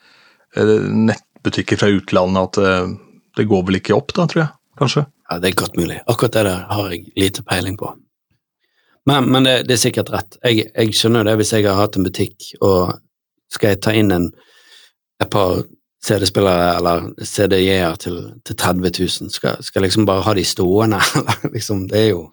[0.57, 2.97] nettbutikker fra utlandet at
[3.37, 4.53] det går vel ikke opp, da, tror jeg.
[4.81, 5.07] Kanskje.
[5.31, 6.01] Ja, det er godt mulig.
[6.07, 7.93] Akkurat det der har jeg lite peiling på.
[9.07, 10.39] Men, men det, det er sikkert rett.
[10.43, 12.97] Jeg, jeg skjønner jo det hvis jeg har hatt en butikk, og
[13.55, 14.31] skal jeg ta inn en,
[15.23, 15.63] et par
[16.07, 21.01] CD-spillere eller CD-er til, til 30 000, skal, skal jeg liksom bare ha de stående?
[21.19, 22.25] eller liksom, det er jo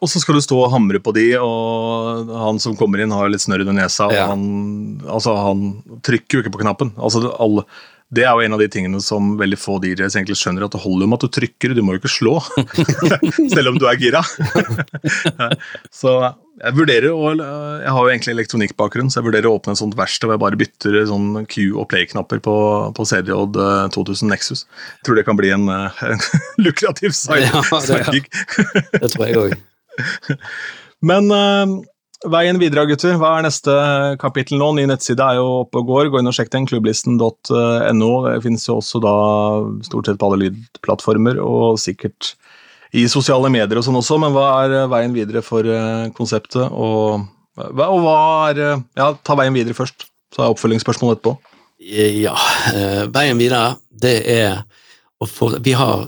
[0.00, 3.28] Og så skal du stå og hamre på de, og han som kommer inn har
[3.28, 4.08] litt snørr under nesa.
[4.08, 4.24] Ja.
[4.24, 4.46] og han,
[5.04, 5.66] altså, han
[6.06, 6.94] trykker jo ikke på knappen.
[6.96, 7.66] Altså, alle,
[8.14, 10.82] det er jo en av de tingene som veldig få DJs egentlig skjønner, at det
[10.84, 12.34] holder med at du trykker, du må jo ikke slå.
[13.54, 14.20] Selv om du er gira.
[16.00, 16.12] så
[16.56, 19.96] jeg vurderer å Jeg har jo egentlig elektronikkbakgrunn, så jeg vurderer å åpne et sånt
[19.98, 22.54] verksted hvor jeg bare bytter sånn Q- og play-knapper på,
[22.96, 23.34] på CDJ
[23.98, 24.62] 2000 Nexus.
[25.00, 26.24] Jeg tror det kan bli en, eh, en
[26.62, 28.86] lukrativ side, Ja, det- ja.
[29.02, 29.58] Det tror jeg òg.
[31.04, 31.76] Men eh,
[32.24, 33.16] veien videre, gutter.
[33.20, 33.74] Hva er neste
[34.22, 34.70] kapittel nå?
[34.76, 36.10] Ny nettside er jo oppe og går.
[36.12, 36.66] Gå inn og sjekk den.
[36.68, 38.10] Klubblisten.no.
[38.26, 39.14] Det finnes jo også da
[39.86, 42.34] stort sett på alle lydplattformer, og sikkert
[42.96, 44.18] i sosiale medier og sånn også.
[44.22, 46.64] Men hva er eh, veien videre for eh, konseptet?
[46.72, 47.26] Og,
[47.60, 48.18] og hva
[48.50, 50.08] er eh, Ja, ta veien videre først.
[50.34, 51.52] Så er oppfølgingsspørsmålet oppfølgingsspørsmål etterpå.
[52.26, 52.32] Ja,
[53.12, 54.62] veien videre, det er
[55.28, 56.06] få Vi har,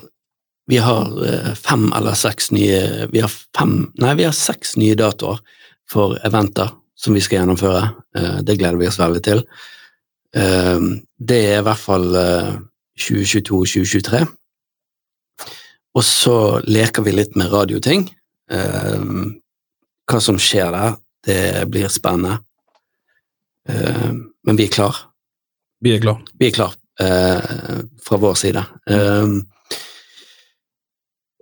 [0.67, 1.13] vi har
[1.61, 5.39] fem eller seks nye Vi har fem Nei, vi har seks nye datoer
[5.91, 7.83] for eventer som vi skal gjennomføre.
[8.17, 9.45] Eh, det gleder vi oss veldig til.
[10.37, 12.55] Eh, det er i hvert fall eh,
[12.99, 14.25] 2022-2023.
[15.99, 18.09] Og så leker vi litt med radioting.
[18.51, 19.07] Eh,
[20.09, 21.41] hva som skjer der, det
[21.73, 22.39] blir spennende.
[23.69, 24.11] Eh,
[24.45, 25.05] men vi er klar.
[25.85, 26.23] Vi er klar.
[26.39, 28.65] Vi er klar eh, fra vår side.
[28.91, 29.43] Um,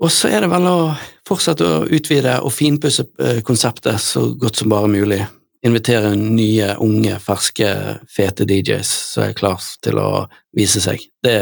[0.02, 0.78] og så er det vel å
[1.26, 5.22] fortsette å utvide og finpusse eh, konseptet så godt som bare mulig.
[5.66, 7.70] Invitere nye, unge, ferske,
[8.12, 10.10] fete DJs som er klar til å
[10.56, 11.00] vise seg.
[11.24, 11.38] Det,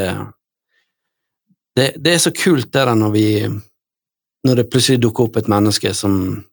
[1.77, 3.29] det, det er så kult det der når vi
[4.45, 6.45] Når det plutselig dukker opp et menneske som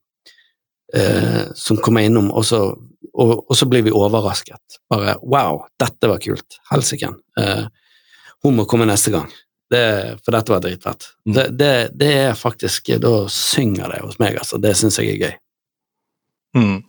[0.96, 2.62] eh, som kommer innom, og så
[3.14, 4.80] og, og så blir vi overrasket.
[4.90, 6.60] Bare wow, dette var kult.
[6.72, 7.18] Helsiken.
[7.40, 7.66] Eh,
[8.46, 9.28] hun må komme neste gang.
[9.72, 9.84] Det,
[10.26, 11.10] for dette var dritfett.
[11.26, 11.34] Mm.
[11.38, 14.60] Det, det, det er faktisk Da synger det hos meg, altså.
[14.62, 15.36] Det syns jeg er gøy.
[16.60, 16.80] Mm.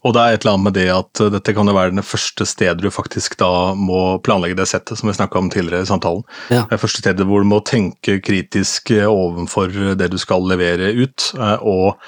[0.00, 2.46] Og det er et eller annet med det at dette kan jo være det første
[2.48, 6.24] stedet du faktisk da må planlegge det settet, som vi snakka om tidligere i samtalen.
[6.48, 6.64] Ja.
[6.70, 10.94] Det er første stedet hvor du må tenke kritisk uh, overfor det du skal levere
[10.96, 12.00] ut, uh, og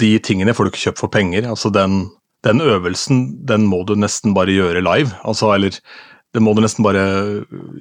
[0.00, 1.48] de tingene får du ikke kjøpt for penger.
[1.48, 2.02] Altså den,
[2.44, 5.16] den øvelsen, den må du nesten bare gjøre live.
[5.24, 5.80] Altså, eller
[6.34, 7.00] det må du nesten bare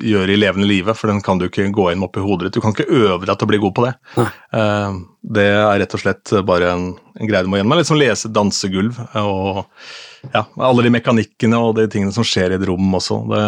[0.02, 2.56] gjøre i levende live, for den kan du ikke gå inn oppi hodet ditt.
[2.58, 3.94] Du kan ikke øve deg til å bli god på det.
[4.18, 6.86] Eh, Det er rett og slett bare en,
[7.20, 7.76] en greie du må gjennom.
[7.78, 9.66] Litt som lese dansegulv og
[10.34, 13.20] ja, alle de mekanikkene og de tingene som skjer i et rom også.
[13.30, 13.44] Det,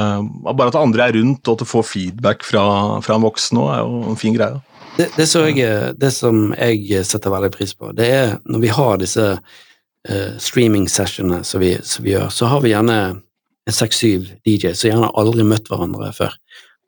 [0.52, 2.66] bare at andre er rundt og at du får feedback fra,
[3.02, 4.60] fra en voksen òg, er jo en fin greie.
[5.00, 5.26] Det, det,
[5.56, 10.32] jeg, det som jeg setter veldig pris på, det er når vi har disse uh,
[10.38, 12.98] streaming-sessionene som, vi- som vi gjør, så har vi gjerne
[13.76, 16.36] seks-syv DJ som gjerne aldri møtt hverandre før.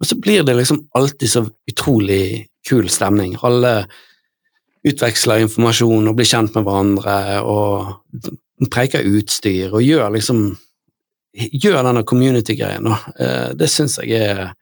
[0.01, 3.37] Og så blir det liksom alltid så utrolig kul stemning.
[3.43, 3.85] Alle
[4.83, 7.17] utveksler informasjon og blir kjent med hverandre
[7.47, 10.45] og preiker utstyr og gjør liksom
[11.33, 12.85] Gjør denne community-greien.
[13.17, 14.53] Eh, Det syns jeg er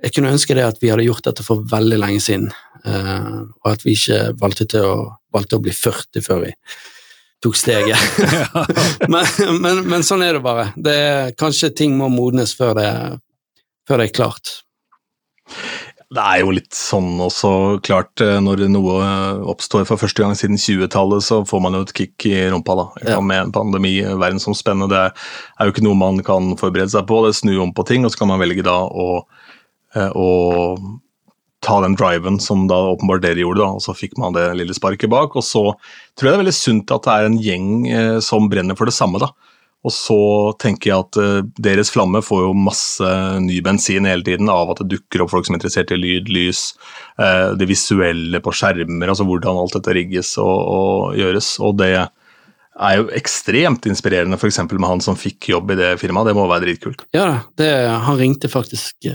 [0.00, 2.52] Jeg kunne ønske det at vi hadde gjort dette for veldig lenge siden,
[2.86, 6.52] eh, og at vi ikke valgte, å, valgte å bli 40 før vi
[7.44, 7.98] tok steget.
[9.12, 9.26] men,
[9.62, 10.70] men, men sånn er det bare.
[10.76, 12.90] Det er, kanskje ting må modnes før det,
[13.88, 14.54] før det er klart.
[16.08, 17.50] Det er jo litt sånn også,
[17.84, 19.08] klart, eh, når noe
[19.52, 22.86] oppstår for første gang siden 20-tallet, så får man jo et kick i rumpa, da.
[23.04, 23.18] Ja.
[23.20, 24.88] Med en pandemi, verdensomspennende.
[24.88, 27.20] Det er jo ikke noe man kan forberede seg på.
[27.26, 29.10] Det snur om på ting, og så kan man velge da å,
[29.94, 30.28] eh, å
[31.64, 34.76] ta den driven som da åpenbart dere gjorde, da, og så fikk man det lille
[34.76, 35.34] sparket bak.
[35.38, 38.50] Og så tror jeg det er veldig sunt at det er en gjeng eh, som
[38.50, 39.32] brenner for det samme, da.
[39.86, 40.18] Og så
[40.58, 43.10] tenker jeg at eh, deres flamme får jo masse
[43.44, 46.30] ny bensin hele tiden av at det dukker opp folk som er interessert i lyd,
[46.34, 46.62] lys,
[47.22, 51.52] eh, det visuelle på skjermer, altså hvordan alt dette rigges og, og gjøres.
[51.62, 54.62] Og det er jo ekstremt inspirerende, f.eks.
[54.70, 56.30] med han som fikk jobb i det firmaet.
[56.30, 57.06] Det må være dritkult.
[57.16, 57.70] Ja det,
[58.06, 59.10] han ringte faktisk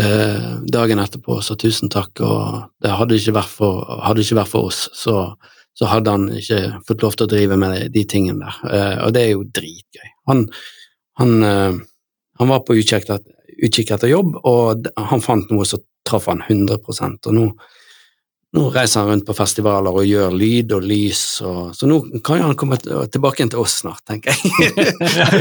[0.00, 4.70] eh, dagen etterpå sa tusen takk, og det hadde ikke vært for, ikke vært for
[4.70, 5.16] oss, så,
[5.76, 8.96] så hadde han ikke fått lov til å drive med de, de tingene der, eh,
[9.06, 10.10] og det er jo dritgøy.
[10.30, 10.44] Han,
[11.20, 11.78] han, eh,
[12.40, 17.32] han var på utkikk etter, jobb, og han fant noe som traff han 100 og
[17.32, 17.48] nå,
[18.54, 22.42] nå reiser han rundt på festivaler og gjør lyd og lys, og, så nå kan
[22.44, 24.92] han komme tilbake igjen til oss snart, tenker jeg.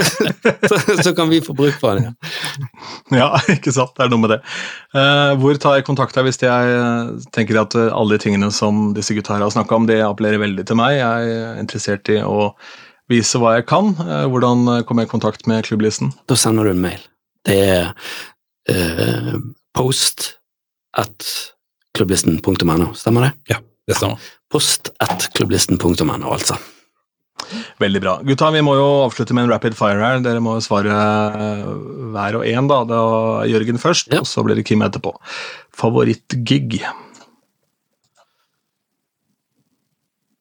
[0.69, 2.13] så, så kan vi få bruk for det.
[3.13, 3.93] Ja, ikke sant.
[3.97, 4.39] Det er noe med det.
[4.97, 8.49] Uh, hvor tar jeg kontakt her hvis jeg eh, tenker at eh, alle de tingene
[8.53, 10.97] som disse gutta har snakka om, det appellerer veldig til meg.
[10.97, 12.51] Jeg er interessert i å
[13.11, 13.93] vise hva jeg kan.
[14.01, 16.15] Uh, hvordan kommer jeg i kontakt med klubblisten?
[16.29, 17.09] Da sender du en mail.
[17.45, 17.91] Det er
[18.73, 19.35] uh,
[19.77, 20.31] post
[20.97, 21.29] at
[21.97, 23.31] klubblisten.no, stemmer det?
[23.53, 24.21] Ja, det stemmer.
[24.53, 26.57] Post at klubblisten.no, altså.
[27.81, 28.13] Veldig bra.
[28.25, 30.21] Gutta, vi må jo avslutte med en rapid fire her.
[30.25, 31.63] Dere må svare eh,
[32.13, 32.77] hver og en, da.
[32.89, 34.21] Det var Jørgen først, Ja.
[34.23, 35.11] og så blir det Kim etterpå.
[35.75, 36.79] Favorittgig?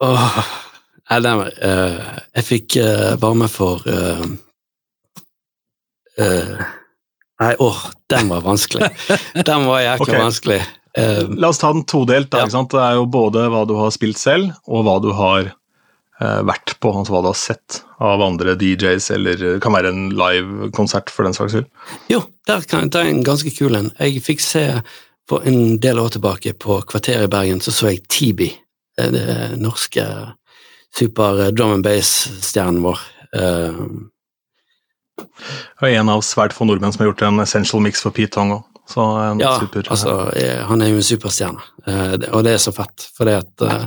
[0.03, 0.39] Åh,
[1.11, 1.99] nei, den, eh,
[2.39, 4.25] jeg fikk uh, varme for uh,
[6.19, 6.63] uh,
[7.43, 7.79] Nei, åh,
[8.11, 8.89] den var vanskelig.
[9.49, 10.19] Den var jækla Ok.
[10.21, 10.59] vanskelig.
[10.99, 12.35] Eh, La oss ta den todelt.
[12.37, 12.47] Ja.
[12.47, 15.47] Det er jo både hva du har spilt selv, og hva du har
[16.21, 19.93] eh, vært på, altså hva du har sett av andre DJs, eller det kan være
[19.95, 21.71] en live-konsert for den saks skyld.
[22.13, 22.21] Jo,
[22.51, 23.93] der kan jeg ta en ganske kul en.
[24.03, 24.67] Jeg fikk se
[25.31, 28.51] for en del år tilbake på Kvarteret i Bergen, så så jeg Tibi,
[28.99, 29.27] eh, det
[29.63, 30.05] norske
[30.93, 32.99] super drum and bass-stjernen vår.
[33.33, 33.85] Eh,
[35.83, 38.53] Og en av svært få nordmenn som har gjort en essential mix for Pete Tong
[38.57, 38.63] òg.
[38.93, 42.53] Så en ja, super altså, eh, han er jo en superstjerne, eh, det- og det
[42.55, 43.85] er så fett, fordi at eh,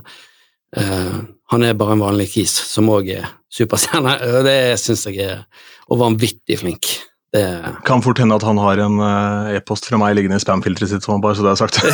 [0.82, 1.18] eh,
[1.54, 5.46] han er bare en vanlig kis som òg er superstjerne, og det syns jeg er
[5.86, 6.88] Og vanvittig flink.
[7.36, 7.44] Det
[7.88, 11.04] Kan fort hende at han har en eh, e-post fra meg liggende i spamfilteret sitt,
[11.04, 11.76] som bare så det er sagt.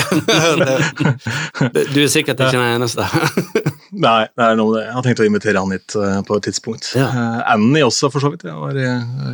[1.94, 3.06] Du er sikkert ikke den eneste.
[4.06, 4.84] Nei, det er noe, det.
[4.86, 6.84] jeg har tenkt å invitere han hit eh, på et tidspunkt.
[6.98, 7.08] Ja.
[7.10, 8.46] Eh, Annie også, for så vidt.
[8.48, 8.88] Jeg var i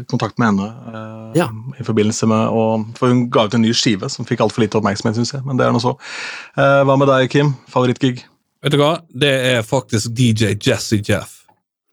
[0.09, 0.67] kontakt med henne
[1.37, 1.47] Ja.
[1.77, 2.63] i forbindelse med å
[2.97, 5.43] For hun ga ut en ny skive som fikk altfor lite oppmerksomhet, syns jeg.
[5.45, 5.93] Men det er nå så.
[6.57, 7.49] Eh, hva med deg, Kim?
[7.73, 8.23] Favorittgig?
[8.63, 8.93] Vet du hva?
[9.11, 11.31] Det er faktisk DJ Jesse Jeff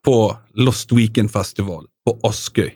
[0.04, 0.16] på
[0.60, 2.70] Lost Weekend Festival på Askøy.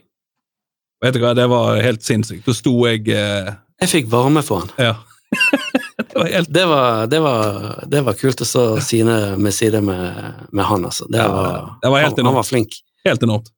[1.03, 2.43] Vet du hva, det var helt sinnssykt.
[2.47, 4.73] Da sto jeg eh, Jeg fikk varme for han.
[4.81, 4.95] Ja.
[6.09, 9.79] det var helt Det var, det var, det var kult å stå side med side
[9.85, 11.07] med, med han, altså.
[11.11, 12.81] Det Ja, var, det var helt han, han var flink.
[13.07, 13.51] helt enormt.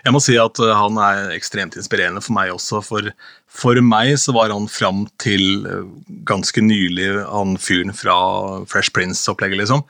[0.00, 2.78] Jeg må si at uh, han er ekstremt inspirerende for meg også.
[2.86, 3.10] For,
[3.52, 5.82] for meg så var han fram til uh,
[6.30, 8.14] ganske nylig han fyren fra
[8.70, 9.82] Fresh Prince-opplegget, liksom.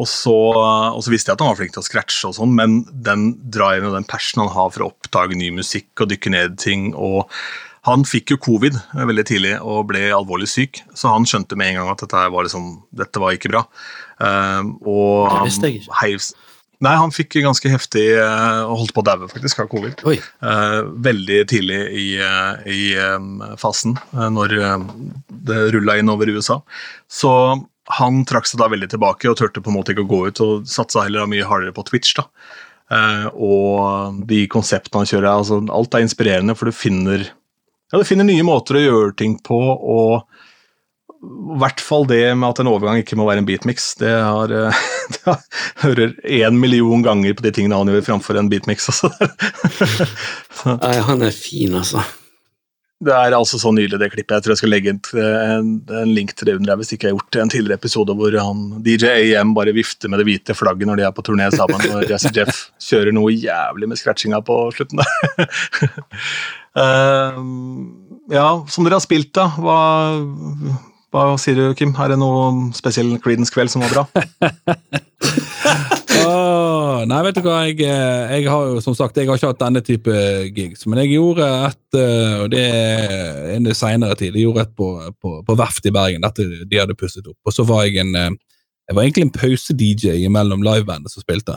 [0.00, 2.54] Og så, og så, visste jeg at han var flink til å scratche, og sånn,
[2.56, 6.32] men den driven og den passionen han har for å oppdage ny musikk og dykke
[6.32, 7.28] ned ting og
[7.88, 11.80] han fikk jo covid veldig tidlig og ble alvorlig syk, så han skjønte med en
[11.80, 13.62] gang at dette var, liksom, dette var ikke bra.
[14.20, 15.88] Uh, og ikke.
[16.02, 16.20] heiv,
[16.80, 20.00] Nei, han fikk ganske heftig uh, holdt på å daue faktisk av covid.
[20.40, 24.86] Uh, veldig tidlig i, uh, i um, fasen, uh, når um,
[25.28, 26.56] det rulla inn over USA.
[27.04, 27.32] Så
[27.98, 30.42] han trakk seg da veldig tilbake og turte på en måte ikke å gå ut,
[30.44, 32.14] og satsa heller mye hardere på Twitch.
[32.18, 32.28] da.
[32.90, 37.28] Uh, og de konseptene han kjører, altså, alt er inspirerende, for du finner,
[37.90, 40.26] ja, du finner nye måter å gjøre ting på, og
[41.20, 43.90] i hvert fall det med at en overgang ikke må være en beatmix.
[44.00, 44.84] Det har uh,
[45.20, 45.36] Jeg
[45.82, 48.88] hører én million ganger på de tingene han gjør framfor en beatmix.
[48.88, 49.12] Altså.
[50.80, 52.02] Nei, han er fin, altså.
[53.00, 54.34] Det er altså så nydelig, det klippet.
[54.34, 55.68] Jeg tror jeg skal legge en, en,
[56.02, 57.40] en link til det under hvis ikke jeg har gjort det.
[57.40, 61.06] En tidligere episode hvor han, DJ AM bare vifter med det hvite flagget når de
[61.08, 65.08] er på turné sammen, og Jazzy Jeff kjører noe jævlig med scratchinga på slutten der.
[66.76, 67.40] uh,
[68.38, 69.48] ja, som dere har spilt, da.
[69.56, 69.80] Hva,
[71.16, 71.96] hva sier du, Kim?
[71.96, 74.04] Er det noe spesiell Creedence-kveld som var bra?
[77.08, 79.62] Nei, vet du hva, jeg, eh, jeg har jo som sagt jeg har ikke hatt
[79.62, 80.14] denne type
[80.56, 84.76] gigs, men jeg gjorde et eh, og det er en senere tid, jeg gjorde et
[84.76, 84.88] på,
[85.22, 88.16] på, på Verft i Bergen, dette de hadde pusset opp, og så var jeg en
[88.18, 88.30] eh,
[88.90, 91.54] jeg var egentlig en pause-DJ mellom livebandet som spilte.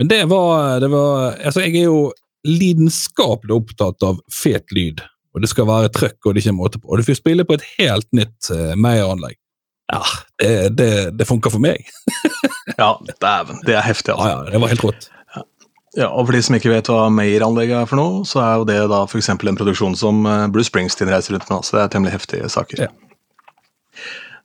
[0.00, 1.98] Men det var, det var altså Jeg er jo
[2.48, 5.02] lidenskapelig opptatt av fet lyd,
[5.34, 6.88] og det skal være trøkk, og det er ikke måte på.
[6.88, 9.36] Og du får spille på et helt nytt uh, Meyer-anlegg.
[9.92, 10.00] Ja,
[10.42, 11.86] det, det, det funka for meg.
[12.76, 12.90] Ja,
[13.22, 13.60] dæven.
[13.64, 14.32] Det er heftig, Ja, altså.
[14.44, 15.04] ja, det var helt rått.
[15.96, 18.66] Ja, og For de som ikke vet hva Meyer-anlegget er for noe, så er jo
[18.68, 19.30] det da f.eks.
[19.32, 21.64] en produksjon som eh, Bruce Springsteen reiser rundt med.
[21.64, 22.82] Så det er temmelig heftige saker.
[22.84, 22.90] Ja.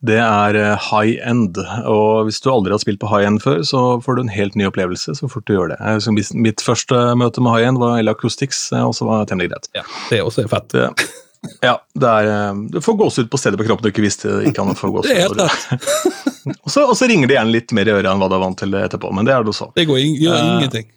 [0.05, 3.59] Det er eh, high end, og hvis du aldri har spilt på high end før,
[3.67, 5.81] så får du en helt ny opplevelse så fort du gjør det.
[6.15, 9.33] Mis- Mitt første møte med high end var Ella Acoustics, eh, og så var det
[9.33, 9.67] temmelig greit.
[9.77, 9.83] Ja,
[10.13, 10.77] det er også fett.
[11.61, 14.65] Ja, det er, eh, du får gåsehud på stedet på kroppen du ikke visste ikke
[14.65, 15.41] han får gåsehud.
[16.65, 18.41] Og så og så ringer det gjerne litt mer i øret enn hva du er
[18.41, 19.67] vant til etterpå, men det er det også.
[19.77, 20.87] Det går, in gjør uh, ingenting.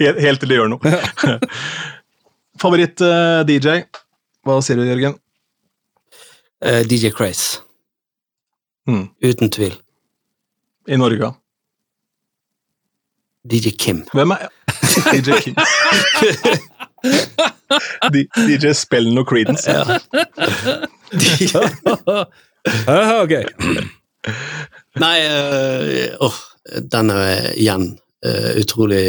[0.00, 0.94] helt, helt til det gjør noe.
[2.60, 3.84] Favoritt-DJ?
[4.44, 5.18] Hva sier du, Jørgen?
[6.64, 7.60] Uh, DJ Craze.
[8.88, 9.08] Mm.
[9.24, 9.76] Uten tvil.
[10.88, 11.34] I Norge?
[13.44, 14.04] DJ Kim.
[14.16, 14.48] Hvem er
[15.12, 15.60] DJ Kim?
[18.46, 19.70] DJ Spellen og Creedence.
[19.70, 20.00] Ja.
[23.22, 23.34] Ok.
[25.02, 26.36] Nei, øh, åh,
[26.92, 27.86] den er igjen
[28.24, 29.04] øh, utrolig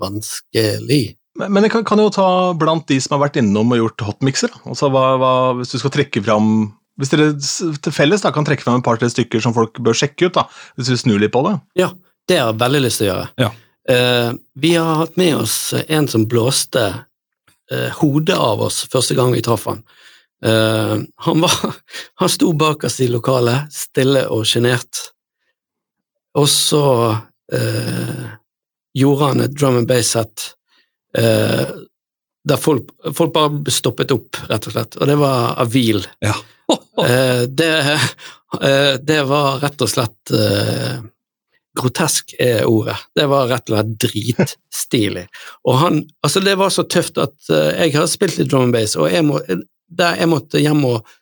[0.00, 1.16] vanskelig.
[1.36, 4.06] Men, men jeg kan, kan jo ta blant de som har vært innom og gjort
[4.08, 4.54] hotmixer.
[4.68, 8.64] Altså, hva, hva, hvis du skal trekke fram Hvis dere til felles da, kan trekke
[8.64, 10.46] fram et par-tre stykker som folk bør sjekke ut, da,
[10.78, 11.58] hvis vi snur litt på det.
[11.76, 11.90] Ja,
[12.30, 13.26] det har jeg veldig lyst til å gjøre.
[13.42, 13.50] Ja.
[13.86, 16.86] Uh, vi har hatt med oss en som blåste
[17.72, 19.82] eh, hodet av oss første gang vi traff han.
[20.44, 20.96] Eh,
[21.26, 21.56] han, var,
[22.22, 25.02] han sto bakerst i lokalet, stille og sjenert,
[26.36, 26.86] og så
[27.52, 28.26] eh,
[28.96, 30.50] gjorde han et drum and bass-sett
[31.16, 31.68] eh,
[32.46, 36.04] der folk, folk bare stoppet opp, rett og slett, og det var Avil.
[36.24, 36.36] Ja.
[36.96, 37.98] Eh, det,
[38.64, 40.30] eh, det var rett og slett
[41.76, 42.96] Grotesk er ordet.
[43.14, 45.26] Det var rett og slett dritstilig.
[45.68, 48.76] Og han, altså det var så tøft at eh, jeg har spilt litt drum and
[48.76, 49.40] bass, og jeg, må,
[49.86, 51.14] der jeg måtte hjem og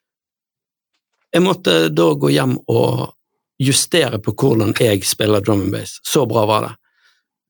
[1.35, 3.09] Jeg måtte da gå hjem og
[3.59, 5.97] justere på hvordan jeg spiller drum and bass.
[6.07, 6.75] Så bra var det.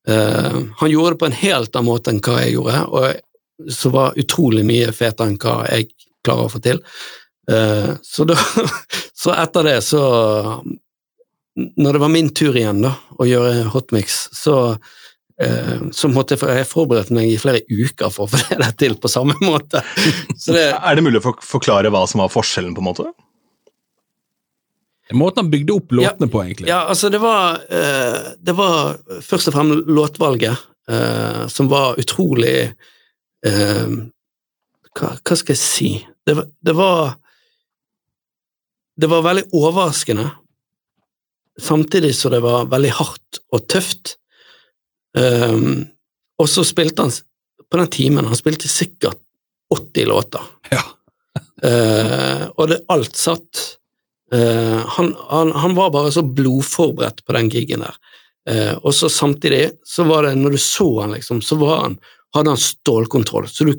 [0.09, 3.93] Uh, han gjorde det på en helt annen måte enn hva jeg gjorde, og som
[3.93, 5.91] var utrolig mye fetere enn hva jeg
[6.25, 6.81] klarer å få til.
[7.45, 8.37] Uh, så, da,
[9.21, 10.01] så etter det, så
[11.55, 14.55] Når det var min tur igjen da, å gjøre hotmix, så,
[15.41, 18.97] eh, så måtte jeg, jeg forberede meg i flere uker for å få det til
[18.99, 19.83] på samme måte.
[20.35, 23.07] Så det, Er det mulig å forklare hva som var forskjellen, på en måte?
[25.13, 26.69] Måten han bygde opp låtene på, egentlig.
[26.69, 30.57] Ja, altså det var, eh, det var først og fremst låtvalget
[30.89, 32.55] eh, som var utrolig
[33.45, 33.93] eh,
[34.95, 35.91] hva, hva skal jeg si?
[36.25, 37.19] Det, det var
[38.95, 40.29] Det var veldig overraskende,
[41.61, 44.15] samtidig som det var veldig hardt og tøft.
[45.15, 45.85] Um,
[46.41, 47.13] og så spilte han
[47.71, 49.21] på den timen Han spilte sikkert
[49.73, 50.43] 80 låter.
[50.71, 50.83] Ja.
[51.63, 53.63] uh, og det alt satt.
[54.33, 57.97] Uh, han, han, han var bare så blodforberedt på den gigen der.
[58.49, 61.99] Uh, og så samtidig så var det, når du så han liksom, så var han,
[62.35, 63.47] hadde han stålkontroll.
[63.49, 63.73] Så du,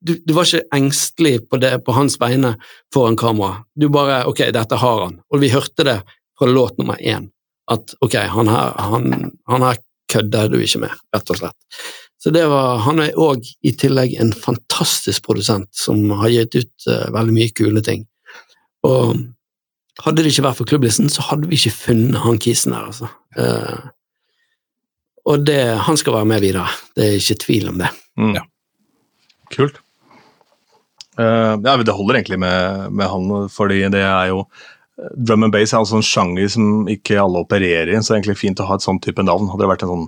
[0.00, 2.54] du, du var ikke engstelig på, det, på hans vegne
[2.94, 3.60] foran kamera.
[3.76, 5.18] Du bare Ok, dette har han.
[5.28, 5.98] Og vi hørte det
[6.40, 7.28] fra låt nummer én,
[7.70, 9.80] at ok, han her, han, han her
[10.10, 11.82] kødder du ikke med, rett og slett.
[12.20, 16.88] Så det var, Han er òg i tillegg en fantastisk produsent som har gitt ut
[16.90, 18.04] uh, veldig mye kule ting.
[18.84, 19.14] Og
[20.04, 23.08] hadde det ikke vært for klubblisten, så hadde vi ikke funnet han kisen der, altså.
[23.36, 23.92] Uh,
[25.30, 27.88] og det, han skal være med videre, det er ikke tvil om det.
[28.20, 28.34] Mm.
[28.36, 28.44] Ja.
[29.54, 29.80] Kult.
[31.20, 34.44] Uh, ja, Det holder egentlig med, med han, fordi det er jo
[35.16, 38.20] Drum and bass er altså en sjanger som ikke alle opererer i, så det er
[38.20, 39.48] egentlig fint å ha et sånn type navn.
[39.50, 40.06] Hadde det vært en sånn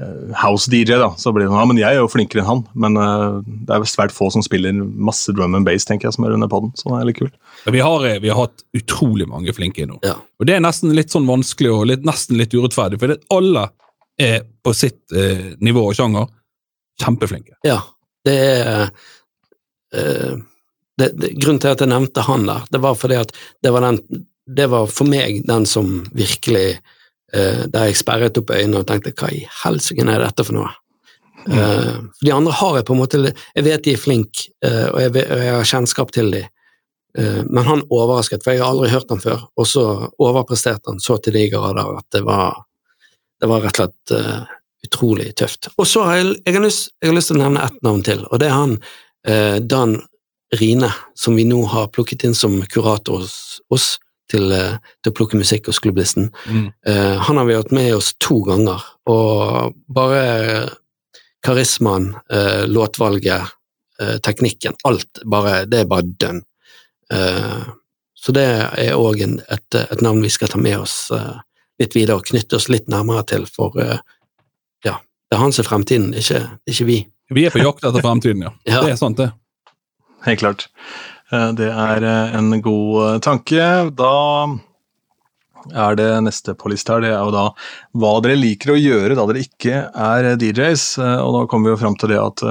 [0.00, 2.62] uh, house-DJ, da, så blir det sånn Ja, men jeg er jo flinkere enn han.
[2.86, 6.28] Men uh, det er svært få som spiller masse drum and bass, tenker jeg, som
[6.28, 6.72] er under poden.
[6.78, 7.36] Så det er litt kult.
[7.68, 10.00] Vi har, vi har hatt utrolig mange flinke nå.
[10.06, 10.16] Ja.
[10.40, 13.68] Og det er nesten litt sånn vanskelig og litt, nesten litt urettferdig, for det, alle
[14.16, 16.28] er på sitt eh, nivå og sjanger
[17.02, 17.58] kjempeflinke.
[17.66, 17.80] Ja,
[18.24, 18.86] det er
[19.92, 20.36] eh,
[21.00, 23.32] det, det, Grunnen til at jeg nevnte han der, det var fordi at
[23.64, 26.66] det var, den, det var for meg den som virkelig
[27.32, 30.72] eh, Der jeg sperret opp øynene og tenkte hva i helsike er dette for noe?
[31.46, 31.94] Eh,
[32.24, 35.14] de andre har jeg på en måte Jeg vet de er flinke, eh, og, jeg
[35.26, 36.52] og jeg har kjennskap til dem.
[37.18, 39.84] Eh, men han overrasket, for jeg har aldri hørt han før, og så
[40.22, 42.58] overpresterte han så til de grader at det var,
[43.40, 44.42] det var rett og slett eh,
[44.86, 45.70] utrolig tøft.
[45.76, 48.04] Og så har jeg, jeg, har lyst, jeg har lyst til å nevne ett navn
[48.06, 48.76] til, og det er han
[49.26, 49.96] eh, Dan
[50.54, 53.96] Rine, som vi nå har plukket inn som kurator hos oss
[54.30, 56.30] til, eh, til å plukke musikk hos klubblisten.
[56.46, 56.72] Mm.
[56.86, 60.70] Eh, han har vi hatt med oss to ganger, og bare
[61.46, 63.42] karismaen, eh, låtvalget,
[64.00, 66.42] eh, teknikken, alt bare, det er bare dønn.
[67.12, 67.64] Eh,
[68.14, 68.46] så det
[68.78, 71.12] er òg et, et navn vi skal ta med oss
[71.78, 75.68] litt videre og knytte oss litt nærmere til, for ja, det er han som er
[75.68, 76.96] fremtiden, ikke, ikke vi.
[77.30, 78.50] Vi er på jakt etter fremtiden, ja.
[78.66, 78.80] Ja.
[78.82, 79.28] Det er sant, det.
[80.26, 80.68] Helt klart.
[81.32, 83.68] Eh, Det er eh, en god eh, tanke.
[83.96, 84.14] Da
[85.74, 87.46] er det neste på lista her, det er jo da
[87.98, 90.84] hva dere liker å gjøre da dere ikke er DJs.
[91.24, 92.44] Og da kommer vi jo fram til det at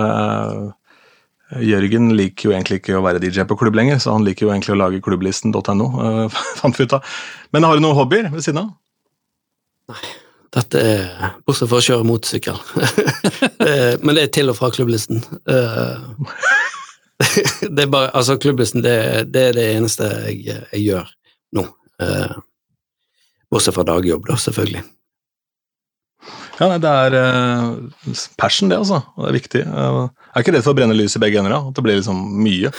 [1.63, 4.51] Jørgen liker jo egentlig ikke å være DJ på klubb lenger, så han liker jo
[4.51, 5.87] egentlig å lage klubblisten.no,
[6.59, 7.07] fant vi ut av.
[7.55, 8.73] Men har du noen hobbyer ved siden av?
[9.93, 10.15] Nei.
[10.55, 12.59] Dette er bortsett fra å kjøre motorsykkel.
[14.03, 15.23] Men det er til og fra klubblisten.
[17.75, 18.97] Det er bare, altså klubblisten, det,
[19.31, 21.13] det er det eneste jeg, jeg gjør
[21.55, 21.63] nå.
[22.03, 22.35] Eh,
[23.51, 24.83] Bortsett fra dagjobb, da, selvfølgelig.
[26.59, 29.01] Ja, nei, Det er eh, passion, det, altså.
[29.19, 29.63] Det er viktig.
[29.63, 30.01] Eh,
[30.35, 31.61] er ikke redd for å brenne lys i begge ender, da?
[31.69, 32.71] At det blir liksom mye?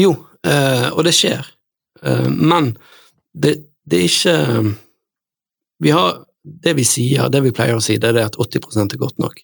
[0.00, 0.14] Jo,
[0.46, 1.46] eh, og det skjer.
[2.02, 2.72] Eh, men
[3.32, 3.56] det,
[3.86, 4.36] det er ikke
[5.82, 9.00] Vi har det vi sier, det vi pleier å si, det er at 80% er
[9.00, 9.38] godt nok.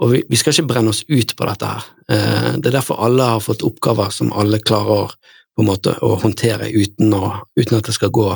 [0.00, 1.88] Og vi, vi skal ikke brenne oss ut på dette her.
[2.08, 5.12] Eh, det er derfor alle har fått oppgaver som alle klarer
[5.54, 8.28] på en måte å håndtere uten, å, uten at det skal gå,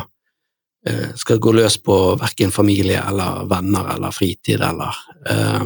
[0.89, 5.01] eh, skal gå løs på verken familie eller venner eller fritid eller
[5.31, 5.65] eh,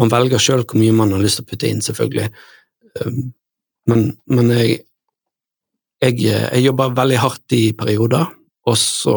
[0.00, 2.30] Man velger sjøl hvor mye man har lyst til å putte inn, selvfølgelig.
[2.96, 3.18] Eh,
[3.92, 4.78] men, men jeg,
[6.02, 8.24] jeg, jeg jobber veldig hardt i perioder,
[8.66, 9.16] og så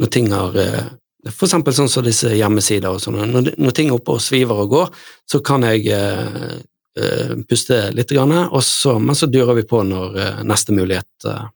[0.00, 0.84] når ting har eh,
[1.32, 3.18] For eksempel sånn som disse hjemmesider og sånn.
[3.32, 4.90] Når, når ting er oppe og sviver og går,
[5.28, 6.56] så kan jeg eh,
[7.00, 11.28] eh, puste litt, grann, og så, men så durer vi på når eh, neste mulighet
[11.30, 11.46] eh,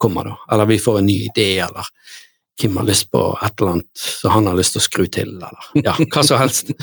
[0.00, 0.38] kommer, da.
[0.54, 1.90] Eller vi får en ny idé, eller
[2.60, 5.32] Kim har lyst på et eller annet så han har lyst til å skru til,
[5.40, 6.70] eller ja, hva som helst.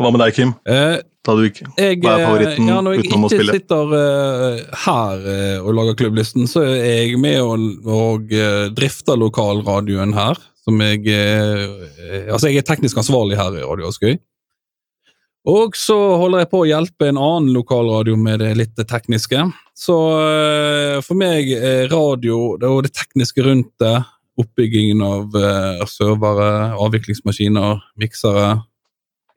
[0.00, 0.52] Hva med deg, Kim?
[0.64, 5.26] Eh, Da du ikke jeg, Hva er favoritten ja, når jeg ikke sitter uh, her
[5.26, 10.40] uh, og lager klubblisten, så er jeg med og, og uh, drifter lokalradioen her.
[10.64, 14.18] Som jeg eh, Altså, jeg er teknisk ansvarlig her i Radio Askøy.
[15.48, 19.46] Og så holder jeg på å hjelpe en annen lokalradio med det litt tekniske.
[19.72, 23.94] Så eh, for meg er radio det og det tekniske rundt det,
[24.40, 28.58] oppbyggingen av eh, servere, avviklingsmaskiner, miksere,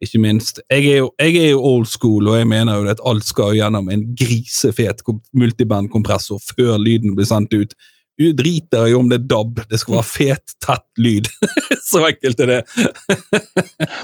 [0.06, 0.60] ikke minst.
[0.72, 3.56] Jeg er, jo, jeg er jo old school, og jeg mener jo at alt skal
[3.58, 5.02] gjennom en grisefet
[5.34, 7.76] multiband-kompressor før lyden blir sendt ut.
[8.20, 11.30] Du driter jo om det er DAB, det skal være fet, tett lyd.
[11.90, 12.60] Så enkelt er det.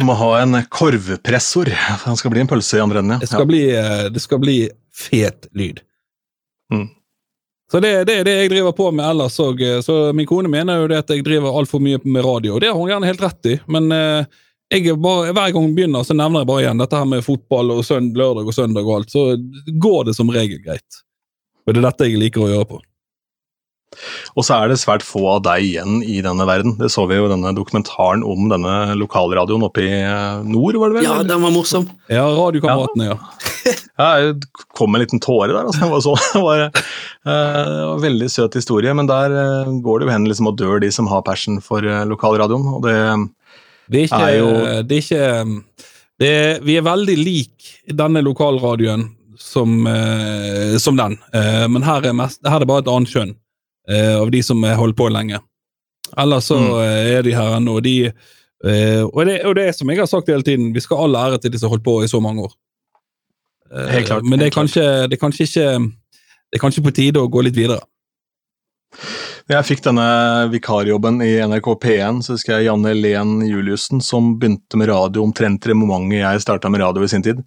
[0.05, 1.69] Må ha en korvpressor.
[2.07, 3.19] Han skal bli en pølse i andre enden.
[3.21, 3.35] Det Ja.
[3.35, 4.57] skal, bli, eh, det skal bli
[4.97, 5.83] fet lyd.
[6.73, 6.87] Mm.
[7.71, 9.61] Så det, det er det jeg driver på med ellers òg.
[9.85, 12.71] Så min kone mener jo det at jeg driver altfor mye med radio, og det
[12.71, 13.59] har hun gjerne helt rett i.
[13.69, 14.25] Men er
[14.69, 17.85] bare, hver gang jeg begynner, så nevner jeg bare igjen dette her med fotball og
[17.85, 19.09] sønd, lørdag og søndag og alt.
[19.15, 19.25] Så
[19.81, 21.01] går det som regel greit.
[21.65, 22.79] Og det er dette jeg liker å gjøre på.
[24.37, 26.75] Og så er det svært få av deg igjen i denne verden.
[26.77, 30.93] Det så vi jo i denne dokumentaren om denne lokalradioen oppe i eh, nord, var
[30.93, 31.07] det vel?
[31.07, 31.89] Ja, den var morsom.
[32.05, 33.17] Ja, Radiokameratene, ja.
[33.99, 34.47] Ja, det
[34.77, 35.65] kom en liten tåre der.
[35.65, 35.81] Altså.
[35.81, 36.71] Det, var så, det, var, eh,
[37.25, 40.61] det var en veldig søt historie, men der eh, går det jo hen liksom, og
[40.61, 42.69] dør de som har passion for eh, lokalradioen.
[42.77, 42.95] og det
[43.89, 45.63] Det er ikke, Nei, jo- det er ikke
[46.19, 49.07] det er, Vi er veldig lik denne lokalradioen
[49.39, 53.09] som, eh, som den, eh, men her er, mest, her er det bare et annet
[53.13, 53.35] kjønn
[53.89, 55.39] eh, av de som har holdt på lenge.
[56.17, 56.73] Ellers så Mm.
[56.83, 57.93] eh, er de her ennå, de
[58.65, 61.15] eh, og, det, og det er som jeg har sagt hele tiden, vi skal all
[61.15, 62.53] ære til de som har holdt på i så mange år.
[63.71, 65.93] Eh, Helt klart, Men det er, kanskje, det, er kanskje ikke,
[66.51, 67.79] det er kanskje på tide å gå litt videre.
[69.49, 70.05] Jeg fikk denne
[70.51, 75.65] vikarjobben i NRK P1, så husker jeg Janne Len Juliussen, som begynte med radio omtrent
[75.65, 77.41] i momentet jeg starta med radio i sin tid.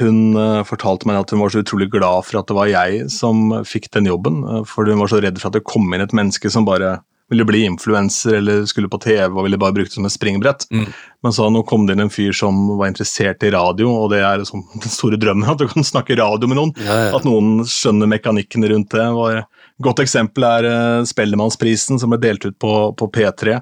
[0.00, 3.06] Hun eh, fortalte meg at hun var så utrolig glad for at det var jeg
[3.14, 6.02] som fikk den jobben, eh, for hun var så redd for at det kom inn
[6.02, 6.96] et menneske som bare
[7.30, 10.66] ville bli influenser eller skulle på TV og ville bare bruke det som et springbrett.
[10.70, 10.90] Mm.
[11.22, 14.20] Men så nå kom det inn en fyr som var interessert i radio, og det
[14.26, 16.74] er liksom den store drømmen, at du kan snakke radio med noen.
[16.82, 17.14] Ja, ja.
[17.18, 19.06] At noen skjønner mekanikken rundt det.
[19.14, 19.44] var
[19.82, 23.58] Godt eksempel er uh, Spellemannsprisen, som ble delt ut på, på P3.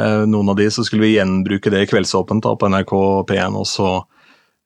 [0.00, 2.94] Eh, noen av de så skulle vi gjenbruke det i Kveldsåpent da, på NRK
[3.28, 3.90] P1, og så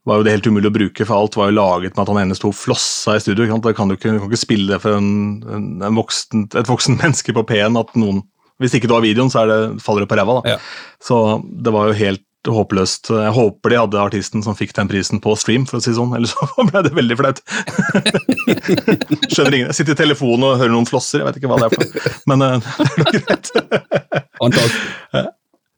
[0.05, 2.21] var jo det helt umulig å bruke, for alt var jo laget med at han
[2.21, 3.47] ene sto og flossa i studio.
[3.49, 6.99] Kan du, ikke, du kan ikke spille det for en, en, en voksen, et voksen
[7.03, 8.23] menneske på P1 at noen
[8.63, 10.37] Hvis ikke du har videoen, så det, faller det på ræva.
[10.39, 10.55] da.
[10.55, 10.59] Ja.
[11.03, 12.23] Så det var jo helt
[12.53, 13.09] håpløst.
[13.15, 16.13] Jeg håper de hadde artisten som fikk den prisen på stream, for å si sånn,
[16.17, 17.39] ellers så ble det veldig flaut.
[19.33, 19.71] Skjønner ingen.
[19.71, 21.83] Jeg sitter i telefonen og hører noen flosser, jeg vet ikke hva det er for
[21.85, 21.93] noe.
[22.33, 22.59] Men eh,
[22.99, 23.47] det er greit.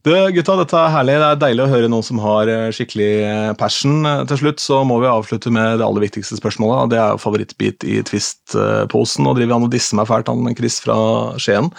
[0.06, 1.14] Du, gutta, dette er herlig.
[1.18, 4.06] Det er deilig å høre noen som har eh, skikkelig eh, passion.
[4.06, 6.76] Eh, Til slutt så må vi avslutte med det aller viktigste spørsmålet.
[6.84, 9.26] og Det er favorittbit i Twist-posen.
[9.26, 10.94] Nå driver han og disser meg fælt, han med Chris fra
[11.42, 11.72] Skien.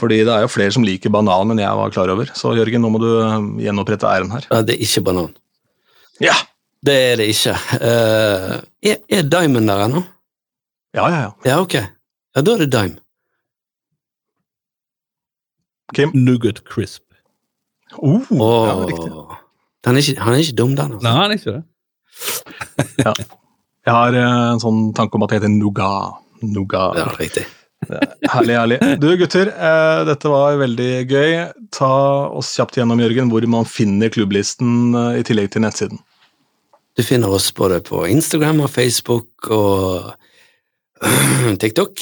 [0.00, 2.32] Fordi det er jo flere som liker banan enn jeg var klar over.
[2.32, 3.10] Så Jørgen, nå må du
[3.60, 4.48] gjenopprette æren her.
[4.48, 5.34] Ja, det er ikke banan.
[6.24, 6.38] Ja!
[6.86, 7.54] Det er det ikke.
[7.80, 8.52] Uh,
[8.84, 10.04] er, er Diamond der ennå?
[10.94, 11.30] Ja, ja, ja.
[11.48, 11.74] Ja, ok.
[11.80, 13.00] Ja, da er det Dime.
[15.96, 16.12] Kim?
[16.14, 17.05] Nugget crisp.
[17.98, 18.66] Oh, Åh.
[18.68, 19.10] ja, riktig.
[19.86, 20.96] han, er ikke, han er ikke dum, den.
[20.96, 21.04] Altså.
[21.06, 23.26] Nei, han er ikke det.
[23.86, 26.18] Jeg har eh, en sånn tanke om at det heter Nougat.
[26.42, 26.98] Nougat.
[26.98, 27.46] Ja, riktig.
[27.86, 28.78] Herlig, herlig.
[28.98, 31.34] Du gutter, eh, dette var veldig gøy.
[31.76, 31.92] Ta
[32.34, 36.02] oss kjapt gjennom, Jørgen, hvor man finner klubblisten eh, i tillegg til nettsiden.
[36.96, 40.14] Du finner oss både på Instagram og Facebook og
[41.60, 42.00] TikTok.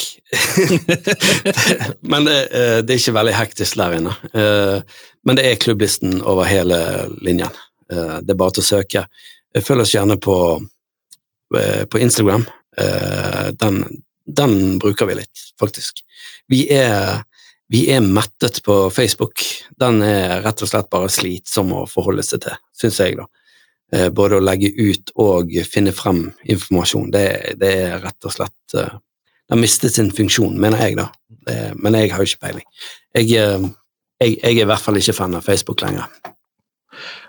[2.01, 4.15] men det, eh, det er ikke veldig hektisk der inne.
[4.35, 4.81] Eh,
[5.25, 6.77] Men det er klubblisten over hele
[7.25, 7.53] linjen.
[7.93, 9.07] Eh, Det er bare til å søke.
[9.65, 10.37] Følg oss gjerne på,
[11.91, 12.43] på Instagram.
[13.61, 13.77] Den,
[14.27, 16.01] den bruker vi litt, faktisk.
[16.51, 17.23] Vi er,
[17.71, 19.45] vi er mettet på Facebook.
[19.79, 23.29] Den er rett og slett bare slitsom å forholde seg til, syns jeg, da.
[23.95, 27.11] Eh, Både å legge ut og finne frem informasjon.
[27.15, 27.27] Det,
[27.61, 28.95] det er rett og slett eh,
[29.45, 31.11] Det har mistet sin funksjon, mener jeg, da.
[31.77, 32.65] Men jeg har jo ikke peiling.
[33.13, 33.67] Jeg, eh,
[34.23, 36.09] jeg, jeg er i hvert fall ikke fan av Facebook lenger.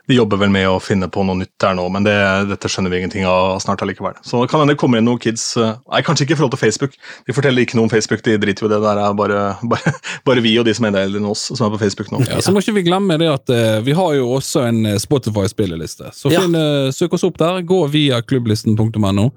[0.07, 2.13] De jobber vel med å finne på noe nytt der nå, men det,
[2.51, 4.17] dette skjønner vi ingenting av snart allikevel.
[4.25, 6.61] Så kan hende det kommer inn noen kids eh, Nei, kanskje ikke i forhold til
[6.61, 6.97] Facebook.
[7.25, 8.81] De forteller ikke noe om Facebook, de driter jo i det.
[8.83, 9.41] Der er bare,
[9.71, 9.95] bare,
[10.27, 12.21] bare vi og de som er eldre enn oss, som er på Facebook nå.
[12.29, 14.99] Ja, så må ikke vi glemme det at eh, vi har jo også en eh,
[15.01, 16.13] Spotify-spilleliste.
[16.13, 16.93] Så finn, ja.
[16.93, 17.63] søk oss opp der.
[17.65, 19.29] Gå via klubblisten.no.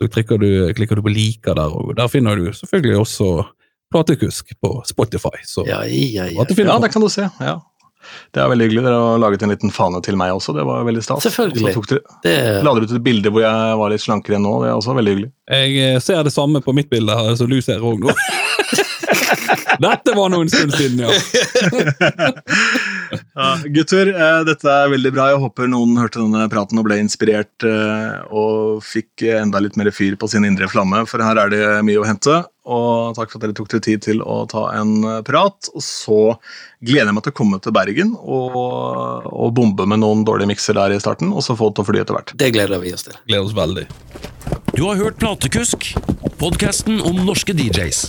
[0.00, 3.32] Så klikker du, klikker du på 'liker' der, og der finner du selvfølgelig også
[3.90, 5.42] Platekusk på Spotify.
[5.44, 6.44] Så Ja, ja, ja.
[6.46, 7.28] Ja, det kan du se.
[7.40, 7.58] ja.
[8.34, 8.84] Det er veldig hyggelig.
[8.86, 10.54] Dere har laget en liten fane til meg også.
[10.56, 11.26] Det var veldig stas.
[11.26, 11.64] Selvfølgelig.
[11.64, 12.36] Og Så tok dere, Det,
[12.66, 14.54] la dere ut et bilde hvor jeg var litt slankere enn nå.
[14.64, 15.32] Det er også veldig hyggelig.
[15.50, 18.14] Jeg eh, ser det samme på mitt bilde her som du ser òg nå.
[19.80, 21.10] Dette var nå en stund siden, ja.
[23.10, 25.24] Ja, gutter, eh, dette er veldig bra.
[25.32, 29.90] Jeg håper noen hørte denne praten og ble inspirert eh, og fikk enda litt mer
[29.94, 32.36] fyr på sin indre flamme, for her er det mye å hente.
[32.70, 35.70] Og takk for at dere tok dere tid til å ta en eh, prat.
[35.74, 36.20] Og så
[36.84, 38.60] gleder jeg meg til å komme til Bergen og,
[39.30, 41.90] og bombe med noen dårlige mikser der i starten, og så få det til å
[41.90, 42.36] fly etter hvert.
[42.40, 43.18] det gleder vi oss til.
[43.28, 43.88] Gleder oss veldig.
[44.76, 45.92] Du har hørt Platekusk,
[46.40, 48.06] podkasten om norske DJs.